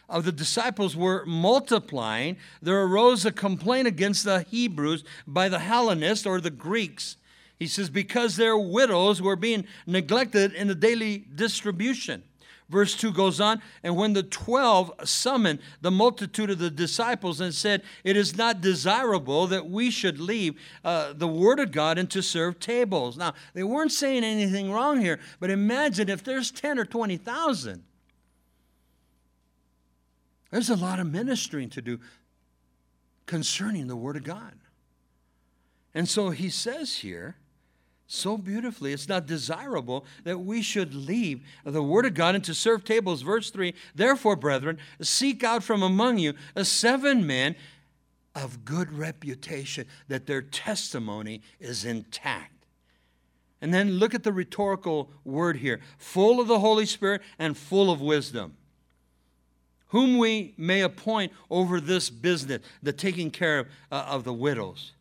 of 0.09 0.25
the 0.25 0.33
disciples 0.33 0.97
were 0.97 1.25
multiplying, 1.27 2.39
there 2.63 2.83
arose 2.83 3.25
a 3.27 3.31
complaint 3.31 3.87
against 3.87 4.25
the 4.25 4.41
Hebrews 4.51 5.05
by 5.27 5.49
the 5.49 5.61
Hellenists 5.61 6.27
or 6.27 6.41
the 6.41 6.51
Greeks. 6.51 7.17
He 7.59 7.67
says, 7.67 7.91
because 7.91 8.37
their 8.37 8.57
widows 8.57 9.21
were 9.21 9.37
being 9.37 9.67
neglected 9.87 10.55
in 10.55 10.69
the 10.69 10.75
daily 10.75 11.19
distribution. 11.19 12.23
Verse 12.71 12.95
2 12.95 13.13
goes 13.13 13.41
on, 13.41 13.61
and 13.83 13.97
when 13.97 14.13
the 14.13 14.23
twelve 14.23 14.93
summoned 15.03 15.59
the 15.81 15.91
multitude 15.91 16.51
of 16.51 16.61
the 16.61 16.71
disciples 16.71 17.41
and 17.41 17.53
said, 17.53 17.83
It 18.05 18.17
is 18.17 18.37
not 18.37 18.61
desirable 18.61 19.49
that 19.49 19.69
we 19.69 19.91
should 19.91 20.21
leave 20.21 20.55
uh, 20.85 21.13
the 21.13 21.27
word 21.27 21.59
of 21.59 21.73
God 21.73 21.99
and 21.99 22.09
to 22.13 22.23
serve 22.23 22.61
tables. 22.61 23.17
Now, 23.17 23.35
they 23.55 23.65
weren't 23.65 23.91
saying 23.91 24.23
anything 24.23 24.71
wrong 24.71 25.01
here, 25.01 25.19
but 25.41 25.51
imagine 25.51 26.09
if 26.09 26.23
there's 26.23 26.53
10 26.53 26.79
or 26.79 26.85
20,000. 26.85 27.83
There's 30.53 30.71
a 30.71 30.77
lot 30.77 31.01
of 31.01 31.09
ministering 31.09 31.71
to 31.71 31.83
do 31.83 31.99
concerning 33.27 33.89
the 33.89 33.97
word 33.97 34.17
of 34.17 34.23
God. 34.23 34.55
And 35.93 36.09
so 36.09 36.31
he 36.31 36.51
says 36.51 36.99
here, 36.99 37.35
so 38.13 38.37
beautifully. 38.37 38.93
It's 38.93 39.09
not 39.09 39.27
desirable 39.27 40.05
that 40.25 40.39
we 40.39 40.63
should 40.63 40.95
leave 40.95 41.43
the 41.65 41.83
Word 41.83 42.07
of 42.07 42.15
God 42.15 42.35
and 42.35 42.43
to 42.45 42.55
serve 42.55 42.85
tables. 42.85 43.23
Verse 43.23 43.51
3 43.51 43.73
Therefore, 43.95 44.35
brethren, 44.35 44.79
seek 45.01 45.45
out 45.45 45.63
from 45.63 45.83
among 45.83 46.19
you 46.19 46.35
seven 46.61 47.25
men 47.27 47.55
of 48.35 48.65
good 48.65 48.93
reputation, 48.93 49.87
that 50.09 50.27
their 50.27 50.43
testimony 50.43 51.43
is 51.61 51.85
intact. 51.85 52.67
And 53.61 53.73
then 53.73 53.93
look 53.93 54.15
at 54.15 54.25
the 54.25 54.33
rhetorical 54.33 55.11
word 55.25 55.59
here 55.59 55.81
full 55.99 56.41
of 56.41 56.49
the 56.49 56.59
Holy 56.59 56.87
Spirit 56.87 57.23
and 57.39 57.57
full 57.57 57.93
of 57.93 58.01
wisdom. 58.01 58.57
Whom 59.89 60.19
we 60.19 60.55
may 60.57 60.81
appoint 60.81 61.33
over 61.49 61.81
this 61.81 62.11
business, 62.11 62.63
the 62.83 62.93
taking 62.93 63.31
care 63.31 63.61
of, 63.61 63.67
uh, 63.93 64.07
of 64.09 64.25
the 64.25 64.33
widows 64.33 64.93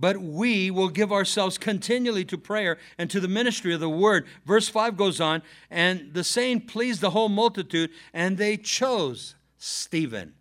but 0.00 0.16
we 0.16 0.70
will 0.70 0.88
give 0.88 1.12
ourselves 1.12 1.58
continually 1.58 2.24
to 2.24 2.38
prayer 2.38 2.78
and 2.96 3.10
to 3.10 3.20
the 3.20 3.28
ministry 3.28 3.74
of 3.74 3.80
the 3.80 3.88
word. 3.88 4.26
Verse 4.46 4.68
5 4.68 4.96
goes 4.96 5.20
on, 5.20 5.42
and 5.70 6.14
the 6.14 6.24
saying 6.24 6.62
pleased 6.62 7.02
the 7.02 7.10
whole 7.10 7.28
multitude, 7.28 7.90
and 8.14 8.38
they 8.38 8.56
chose 8.56 9.34
Stephen. 9.58 10.32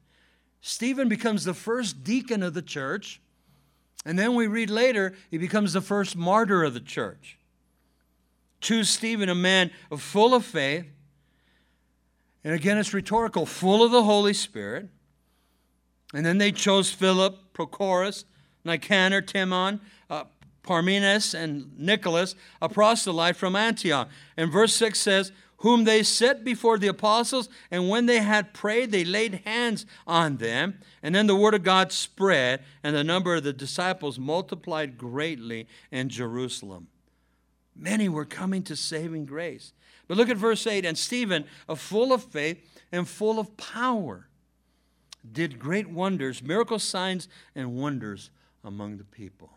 Stephen 0.62 1.10
becomes 1.10 1.44
the 1.44 1.54
first 1.54 2.04
deacon 2.06 2.42
of 2.42 2.54
the 2.54 2.62
church, 2.62 3.22
and 4.06 4.18
then 4.18 4.34
we 4.34 4.48
read 4.48 4.70
later, 4.70 5.14
he 5.30 5.38
becomes 5.38 5.74
the 5.74 5.82
first 5.82 6.16
martyr 6.16 6.64
of 6.64 6.74
the 6.74 6.80
church. 6.80 7.38
Choose 8.62 8.90
Stephen, 8.90 9.28
a 9.28 9.36
man 9.36 9.72
full 9.98 10.34
of 10.34 10.46
faith, 10.46 10.86
and 12.46 12.54
again 12.54 12.78
it's 12.78 12.94
rhetorical, 12.94 13.46
full 13.46 13.84
of 13.84 13.92
the 13.92 14.04
Holy 14.04 14.34
Spirit. 14.34 14.88
And 16.14 16.26
then 16.26 16.40
they 16.40 16.52
chose 16.52 16.92
Philip, 16.92 17.38
Prochorus, 17.54 18.24
Nicanor, 18.70 19.22
Timon, 19.22 19.82
uh, 20.10 20.26
Parmenas, 20.64 21.34
and 21.34 21.78
Nicholas, 21.78 22.36
a 22.62 22.70
proselyte 22.70 23.36
from 23.36 23.56
Antioch. 23.56 24.10
And 24.38 24.52
verse 24.52 24.74
6 24.76 25.00
says, 25.00 25.32
Whom 25.58 25.84
they 25.84 26.04
set 26.04 26.44
before 26.44 26.78
the 26.78 26.88
apostles, 26.88 27.50
and 27.72 27.90
when 27.90 28.06
they 28.06 28.20
had 28.20 28.54
prayed, 28.54 28.92
they 28.92 29.04
laid 29.04 29.42
hands 29.46 29.86
on 30.06 30.38
them. 30.38 30.80
And 31.02 31.14
then 31.14 31.28
the 31.28 31.36
word 31.36 31.54
of 31.54 31.64
God 31.64 31.92
spread, 31.92 32.64
and 32.84 32.96
the 32.96 33.04
number 33.04 33.36
of 33.36 33.44
the 33.44 33.54
disciples 33.54 34.20
multiplied 34.20 34.98
greatly 34.98 35.68
in 35.92 36.10
Jerusalem. 36.10 36.88
Many 37.76 38.10
were 38.10 38.26
coming 38.26 38.64
to 38.64 38.76
saving 38.76 39.26
grace. 39.26 39.74
But 40.08 40.18
look 40.18 40.30
at 40.30 40.38
verse 40.38 40.66
8 40.66 40.86
and 40.86 40.98
Stephen, 40.98 41.46
full 41.76 42.14
of 42.14 42.24
faith 42.24 42.60
and 42.92 43.08
full 43.08 43.40
of 43.40 43.56
power, 43.58 44.28
did 45.32 45.60
great 45.60 45.90
wonders, 45.90 46.42
miracle 46.42 46.80
signs, 46.80 47.28
and 47.56 47.76
wonders 47.76 48.32
among 48.64 48.98
the 48.98 49.04
people. 49.04 49.50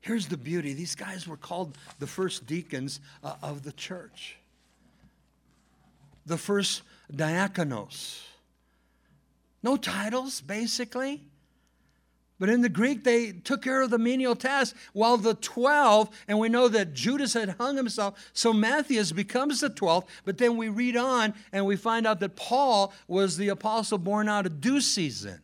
Here's 0.00 0.28
the 0.28 0.36
beauty 0.36 0.72
these 0.72 0.94
guys 0.94 1.26
were 1.26 1.36
called 1.36 1.76
the 1.98 2.06
first 2.06 2.46
deacons 2.46 3.00
uh, 3.24 3.34
of 3.42 3.62
the 3.62 3.72
church, 3.72 4.36
the 6.24 6.38
first 6.38 6.82
diakonos. 7.12 8.22
No 9.62 9.76
titles, 9.76 10.40
basically. 10.40 11.22
But 12.38 12.50
in 12.50 12.60
the 12.60 12.68
Greek, 12.68 13.02
they 13.02 13.32
took 13.32 13.62
care 13.62 13.80
of 13.80 13.90
the 13.90 13.98
menial 13.98 14.36
tasks, 14.36 14.78
while 14.92 15.16
the 15.16 15.34
12, 15.34 16.10
and 16.28 16.38
we 16.38 16.50
know 16.50 16.68
that 16.68 16.92
Judas 16.92 17.32
had 17.32 17.50
hung 17.58 17.76
himself, 17.76 18.30
so 18.34 18.52
Matthias 18.52 19.10
becomes 19.10 19.60
the 19.60 19.70
12th. 19.70 20.04
But 20.24 20.36
then 20.36 20.56
we 20.58 20.68
read 20.68 20.96
on 20.96 21.32
and 21.50 21.64
we 21.64 21.76
find 21.76 22.06
out 22.06 22.20
that 22.20 22.36
Paul 22.36 22.92
was 23.08 23.38
the 23.38 23.48
apostle 23.48 23.98
born 23.98 24.28
out 24.28 24.44
of 24.44 24.60
due 24.60 24.82
season. 24.82 25.40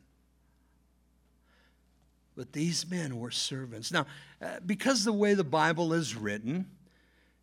But 2.36 2.52
these 2.52 2.88
men 2.90 3.18
were 3.18 3.30
servants. 3.30 3.92
Now, 3.92 4.06
uh, 4.40 4.60
because 4.64 5.04
the 5.04 5.12
way 5.12 5.34
the 5.34 5.44
Bible 5.44 5.92
is 5.92 6.16
written, 6.16 6.66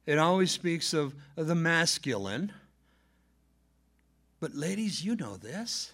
it 0.06 0.18
always 0.18 0.52
speaks 0.52 0.94
of, 0.94 1.14
of 1.38 1.48
the 1.48 1.56
masculine. 1.56 2.52
But, 4.40 4.56
ladies, 4.56 5.04
you 5.04 5.16
know 5.16 5.38
this. 5.38 5.92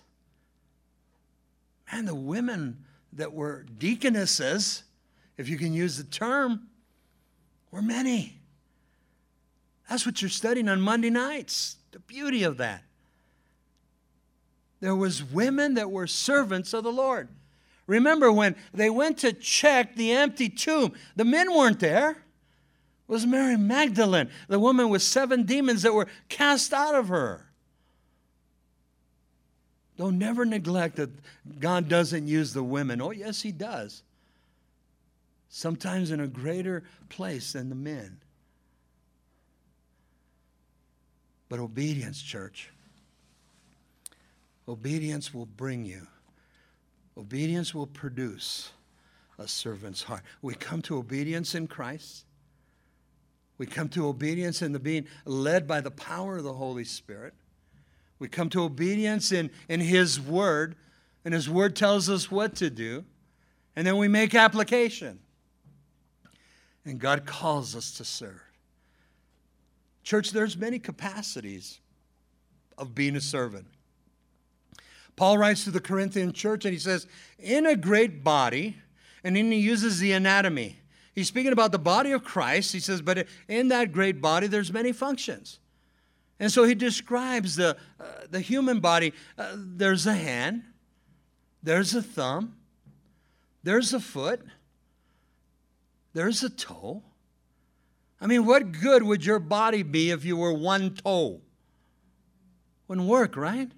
Man, 1.92 2.06
the 2.06 2.16
women 2.16 2.86
that 3.14 3.34
were 3.34 3.66
deaconesses, 3.78 4.84
if 5.38 5.50
you 5.50 5.58
can 5.58 5.74
use 5.74 5.98
the 5.98 6.04
term, 6.04 6.68
were 7.72 7.82
many. 7.82 8.38
That's 9.90 10.06
what 10.06 10.22
you're 10.22 10.30
studying 10.30 10.70
on 10.70 10.82
Monday 10.82 11.10
nights. 11.10 11.76
The 11.92 12.00
beauty 12.00 12.44
of 12.44 12.58
that. 12.58 12.84
There 14.80 14.96
was 14.96 15.24
women 15.24 15.76
that 15.76 15.92
were 15.92 16.08
servants 16.08 16.74
of 16.74 16.84
the 16.84 16.92
Lord. 16.92 17.28
Remember 17.88 18.32
when 18.32 18.56
they 18.74 18.90
went 18.90 19.20
to 19.20 19.32
check 19.32 19.96
the 19.96 20.12
empty 20.12 20.50
tomb, 20.50 20.94
the 21.16 21.26
men 21.26 21.54
weren't 21.54 21.80
there. 21.80 22.12
It 22.12 23.12
was 23.12 23.26
Mary 23.26 23.58
Magdalene, 23.58 24.30
the 24.48 24.60
woman 24.60 24.90
with 24.90 25.04
seven 25.04 25.44
demons 25.44 25.84
that 25.84 25.94
were 25.94 26.08
cast 26.28 26.74
out 26.74 26.96
of 26.96 27.10
her. 27.10 27.46
Don't 29.98 30.18
never 30.18 30.46
neglect 30.46 30.96
that 30.96 31.12
God 31.60 31.88
doesn't 31.88 32.28
use 32.28 32.54
the 32.54 32.64
women. 32.64 33.02
Oh, 33.02 33.12
yes, 33.12 33.42
He 33.42 33.52
does. 33.52 34.02
Sometimes 35.48 36.12
in 36.12 36.20
a 36.20 36.28
greater 36.28 36.84
place 37.08 37.54
than 37.54 37.70
the 37.70 37.76
men. 37.76 38.18
But 41.48 41.60
obedience, 41.60 42.22
church, 42.22 42.72
obedience 44.68 45.34
will 45.34 45.46
bring 45.46 45.86
you 45.86 46.08
Obedience 47.18 47.74
will 47.74 47.88
produce 47.88 48.72
a 49.38 49.48
servant's 49.48 50.04
heart. 50.04 50.22
We 50.42 50.54
come 50.54 50.82
to 50.84 50.98
obedience 50.98 51.56
in 51.56 51.68
Christ. 51.68 52.26
We 53.58 53.66
come 53.66 53.90
to 53.90 54.08
obedience 54.08 54.62
in 54.62 54.74
the 54.74 54.80
being 54.80 55.08
led 55.26 55.68
by 55.68 55.82
the 55.82 55.92
power 55.92 56.38
of 56.38 56.44
the 56.44 56.54
Holy 56.54 56.84
Spirit. 56.84 57.34
We 58.20 58.28
come 58.28 58.50
to 58.50 58.64
obedience 58.64 59.32
in, 59.32 59.50
in 59.70 59.80
His 59.80 60.20
Word, 60.20 60.76
and 61.24 61.34
His 61.34 61.50
Word 61.50 61.76
tells 61.76 62.10
us 62.10 62.30
what 62.30 62.56
to 62.56 62.70
do. 62.70 63.06
And 63.76 63.86
then 63.86 63.98
we 63.98 64.08
make 64.08 64.36
application. 64.36 65.20
And 66.86 67.00
God 67.00 67.26
calls 67.26 67.76
us 67.76 67.92
to 67.98 68.06
serve. 68.06 68.42
Church, 70.04 70.32
there's 70.32 70.56
many 70.56 70.80
capacities 70.80 71.80
of 72.78 72.94
being 72.94 73.16
a 73.16 73.22
servant. 73.22 73.66
Paul 75.16 75.38
writes 75.38 75.64
to 75.64 75.72
the 75.72 75.80
Corinthian 75.80 76.34
church 76.34 76.66
and 76.66 76.74
he 76.74 76.80
says, 76.80 77.08
In 77.40 77.66
a 77.66 77.76
great 77.76 78.24
body, 78.24 78.78
and 79.24 79.36
then 79.36 79.52
he 79.52 79.60
uses 79.60 80.00
the 80.00 80.12
anatomy. 80.12 80.80
He's 81.14 81.28
speaking 81.28 81.54
about 81.54 81.72
the 81.72 81.80
body 81.80 82.12
of 82.12 82.24
Christ. 82.24 82.74
He 82.74 82.80
says, 82.80 83.02
But 83.02 83.28
in 83.48 83.70
that 83.70 83.92
great 83.92 84.22
body, 84.22 84.48
there's 84.48 84.74
many 84.74 84.92
functions. 84.92 85.60
And 86.40 86.52
so 86.52 86.66
he 86.66 86.76
describes 86.76 87.56
the, 87.56 87.78
uh, 88.00 88.04
the 88.30 88.42
human 88.42 88.82
body. 88.82 89.14
Uh, 89.38 89.54
there's 89.56 90.06
a 90.06 90.14
hand, 90.14 90.64
there's 91.64 91.96
a 91.96 92.02
thumb, 92.02 92.58
there's 93.64 93.94
a 93.94 94.02
foot, 94.02 94.42
there's 96.14 96.44
a 96.44 96.50
toe. 96.50 97.02
I 98.20 98.28
mean, 98.28 98.46
what 98.46 98.74
good 98.74 99.04
would 99.04 99.26
your 99.26 99.40
body 99.40 99.84
be 99.84 100.12
if 100.12 100.26
you 100.26 100.36
were 100.36 100.54
one 100.54 100.96
toe? 100.96 101.42
Wouldn't 102.88 103.08
work, 103.08 103.38
right? 103.38 103.72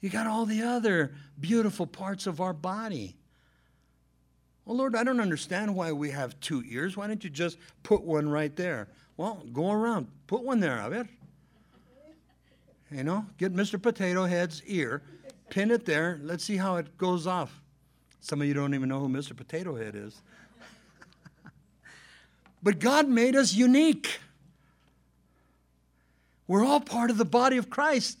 You 0.00 0.08
got 0.08 0.26
all 0.26 0.46
the 0.46 0.62
other 0.62 1.12
beautiful 1.38 1.86
parts 1.86 2.26
of 2.26 2.40
our 2.40 2.52
body. 2.52 3.16
Well, 4.64 4.76
Lord, 4.76 4.94
I 4.94 5.04
don't 5.04 5.20
understand 5.20 5.74
why 5.74 5.92
we 5.92 6.10
have 6.10 6.38
two 6.40 6.62
ears. 6.68 6.96
Why 6.96 7.06
don't 7.06 7.22
you 7.22 7.30
just 7.30 7.58
put 7.82 8.02
one 8.02 8.28
right 8.28 8.54
there? 8.54 8.88
Well, 9.16 9.44
go 9.52 9.70
around, 9.70 10.06
put 10.26 10.42
one 10.42 10.60
there, 10.60 10.80
a 10.80 10.88
ver. 10.88 11.08
You 12.90 13.04
know, 13.04 13.26
get 13.36 13.54
Mr. 13.54 13.80
Potato 13.80 14.24
Head's 14.24 14.62
ear, 14.64 15.02
pin 15.48 15.70
it 15.70 15.84
there. 15.84 16.18
Let's 16.22 16.44
see 16.44 16.56
how 16.56 16.76
it 16.76 16.96
goes 16.96 17.26
off. 17.26 17.60
Some 18.20 18.40
of 18.40 18.48
you 18.48 18.54
don't 18.54 18.74
even 18.74 18.88
know 18.88 19.00
who 19.00 19.08
Mr. 19.08 19.36
Potato 19.36 19.76
Head 19.76 19.94
is. 19.94 20.20
but 22.62 22.78
God 22.78 23.08
made 23.08 23.36
us 23.36 23.52
unique. 23.52 24.20
We're 26.46 26.64
all 26.64 26.80
part 26.80 27.10
of 27.10 27.18
the 27.18 27.24
body 27.24 27.58
of 27.58 27.70
Christ. 27.70 28.18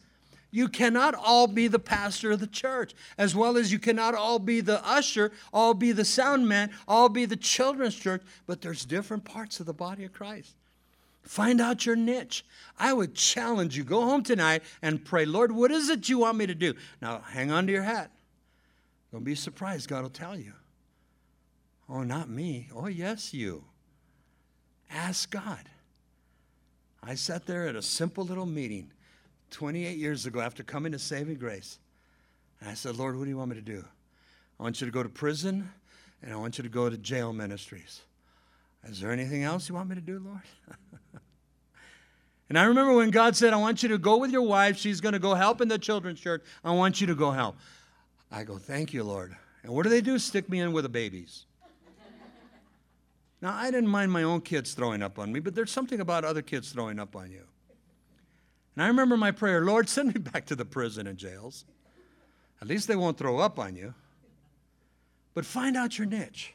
You 0.50 0.68
cannot 0.68 1.14
all 1.14 1.46
be 1.46 1.68
the 1.68 1.78
pastor 1.78 2.32
of 2.32 2.40
the 2.40 2.46
church, 2.46 2.92
as 3.16 3.36
well 3.36 3.56
as 3.56 3.70
you 3.70 3.78
cannot 3.78 4.14
all 4.14 4.38
be 4.38 4.60
the 4.60 4.84
usher, 4.84 5.30
all 5.52 5.74
be 5.74 5.92
the 5.92 6.04
sound 6.04 6.48
man, 6.48 6.70
all 6.88 7.08
be 7.08 7.24
the 7.24 7.36
children's 7.36 7.94
church, 7.94 8.22
but 8.46 8.60
there's 8.60 8.84
different 8.84 9.24
parts 9.24 9.60
of 9.60 9.66
the 9.66 9.72
body 9.72 10.04
of 10.04 10.12
Christ. 10.12 10.54
Find 11.22 11.60
out 11.60 11.86
your 11.86 11.96
niche. 11.96 12.44
I 12.78 12.92
would 12.92 13.14
challenge 13.14 13.76
you 13.76 13.84
go 13.84 14.02
home 14.02 14.22
tonight 14.22 14.62
and 14.82 15.04
pray, 15.04 15.24
Lord, 15.24 15.52
what 15.52 15.70
is 15.70 15.88
it 15.88 16.08
you 16.08 16.18
want 16.18 16.38
me 16.38 16.46
to 16.46 16.54
do? 16.54 16.74
Now, 17.00 17.20
hang 17.20 17.52
on 17.52 17.66
to 17.66 17.72
your 17.72 17.82
hat. 17.82 18.10
Don't 19.12 19.24
be 19.24 19.34
surprised. 19.34 19.88
God 19.88 20.02
will 20.02 20.10
tell 20.10 20.36
you. 20.36 20.52
Oh, 21.88 22.02
not 22.02 22.28
me. 22.28 22.68
Oh, 22.74 22.86
yes, 22.86 23.34
you. 23.34 23.64
Ask 24.90 25.30
God. 25.30 25.68
I 27.02 27.14
sat 27.14 27.46
there 27.46 27.66
at 27.66 27.76
a 27.76 27.82
simple 27.82 28.24
little 28.24 28.46
meeting 28.46 28.90
28 29.50 29.96
years 29.96 30.26
ago 30.26 30.40
after 30.40 30.62
coming 30.62 30.92
to 30.92 30.98
saving 30.98 31.36
grace. 31.36 31.78
And 32.60 32.68
I 32.68 32.74
said, 32.74 32.96
Lord, 32.96 33.16
what 33.16 33.24
do 33.24 33.30
you 33.30 33.36
want 33.36 33.50
me 33.50 33.56
to 33.56 33.62
do? 33.62 33.84
I 34.58 34.62
want 34.62 34.80
you 34.80 34.86
to 34.86 34.92
go 34.92 35.02
to 35.02 35.08
prison 35.08 35.70
and 36.22 36.32
I 36.32 36.36
want 36.36 36.58
you 36.58 36.62
to 36.62 36.70
go 36.70 36.90
to 36.90 36.98
jail 36.98 37.32
ministries. 37.32 38.02
Is 38.84 39.00
there 39.00 39.10
anything 39.10 39.42
else 39.42 39.68
you 39.68 39.74
want 39.74 39.88
me 39.88 39.94
to 39.94 40.00
do, 40.00 40.18
Lord? 40.18 40.40
and 42.48 42.58
I 42.58 42.64
remember 42.64 42.94
when 42.94 43.10
God 43.10 43.36
said, 43.36 43.52
I 43.52 43.56
want 43.56 43.82
you 43.82 43.88
to 43.90 43.98
go 43.98 44.16
with 44.16 44.30
your 44.30 44.42
wife. 44.42 44.76
She's 44.76 45.00
going 45.00 45.12
to 45.12 45.18
go 45.18 45.34
help 45.34 45.60
in 45.60 45.68
the 45.68 45.78
children's 45.78 46.20
church. 46.20 46.42
I 46.64 46.72
want 46.72 47.00
you 47.00 47.06
to 47.08 47.14
go 47.14 47.30
help. 47.30 47.56
I 48.30 48.44
go, 48.44 48.58
Thank 48.58 48.92
you, 48.92 49.02
Lord. 49.02 49.36
And 49.62 49.72
what 49.72 49.82
do 49.82 49.90
they 49.90 50.00
do? 50.00 50.18
Stick 50.18 50.48
me 50.48 50.60
in 50.60 50.72
with 50.72 50.84
the 50.84 50.88
babies. 50.88 51.44
now, 53.42 53.54
I 53.54 53.70
didn't 53.70 53.88
mind 53.88 54.12
my 54.12 54.22
own 54.22 54.40
kids 54.40 54.72
throwing 54.72 55.02
up 55.02 55.18
on 55.18 55.32
me, 55.32 55.40
but 55.40 55.54
there's 55.54 55.70
something 55.70 56.00
about 56.00 56.24
other 56.24 56.42
kids 56.42 56.70
throwing 56.70 56.98
up 56.98 57.16
on 57.16 57.30
you. 57.30 57.42
And 58.80 58.86
I 58.86 58.88
remember 58.88 59.18
my 59.18 59.30
prayer 59.30 59.60
Lord, 59.60 59.90
send 59.90 60.14
me 60.14 60.20
back 60.20 60.46
to 60.46 60.56
the 60.56 60.64
prison 60.64 61.06
and 61.06 61.18
jails. 61.18 61.66
At 62.62 62.68
least 62.68 62.88
they 62.88 62.96
won't 62.96 63.18
throw 63.18 63.38
up 63.38 63.58
on 63.58 63.76
you. 63.76 63.92
But 65.34 65.44
find 65.44 65.76
out 65.76 65.98
your 65.98 66.06
niche. 66.06 66.54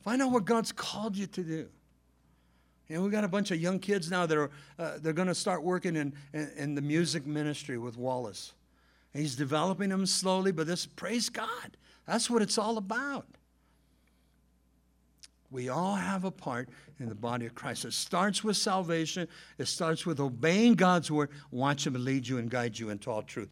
Find 0.00 0.20
out 0.20 0.32
what 0.32 0.44
God's 0.44 0.72
called 0.72 1.16
you 1.16 1.28
to 1.28 1.44
do. 1.44 1.68
And 2.88 3.00
we've 3.00 3.12
got 3.12 3.22
a 3.22 3.28
bunch 3.28 3.52
of 3.52 3.60
young 3.60 3.78
kids 3.78 4.10
now 4.10 4.26
that 4.26 4.36
are 4.36 4.50
uh, 4.76 4.98
they're 5.00 5.12
going 5.12 5.28
to 5.28 5.36
start 5.36 5.62
working 5.62 5.94
in, 5.94 6.14
in, 6.32 6.50
in, 6.56 6.74
the 6.74 6.82
music 6.82 7.28
ministry 7.28 7.78
with 7.78 7.96
Wallace. 7.96 8.52
And 9.14 9.22
he's 9.22 9.36
developing 9.36 9.90
them 9.90 10.04
slowly, 10.04 10.50
but 10.50 10.66
this 10.66 10.84
praise 10.84 11.28
God. 11.28 11.76
That's 12.08 12.28
what 12.28 12.42
it's 12.42 12.58
all 12.58 12.76
about. 12.76 13.28
We 15.56 15.70
all 15.70 15.94
have 15.94 16.24
a 16.24 16.30
part 16.30 16.68
in 17.00 17.08
the 17.08 17.14
body 17.14 17.46
of 17.46 17.54
Christ. 17.54 17.86
It 17.86 17.94
starts 17.94 18.44
with 18.44 18.58
salvation, 18.58 19.26
it 19.56 19.68
starts 19.68 20.04
with 20.04 20.20
obeying 20.20 20.74
God's 20.74 21.10
word. 21.10 21.30
Watch 21.50 21.86
Him 21.86 21.94
lead 21.94 22.28
you 22.28 22.36
and 22.36 22.50
guide 22.50 22.78
you 22.78 22.90
into 22.90 23.10
all 23.10 23.22
truth. 23.22 23.48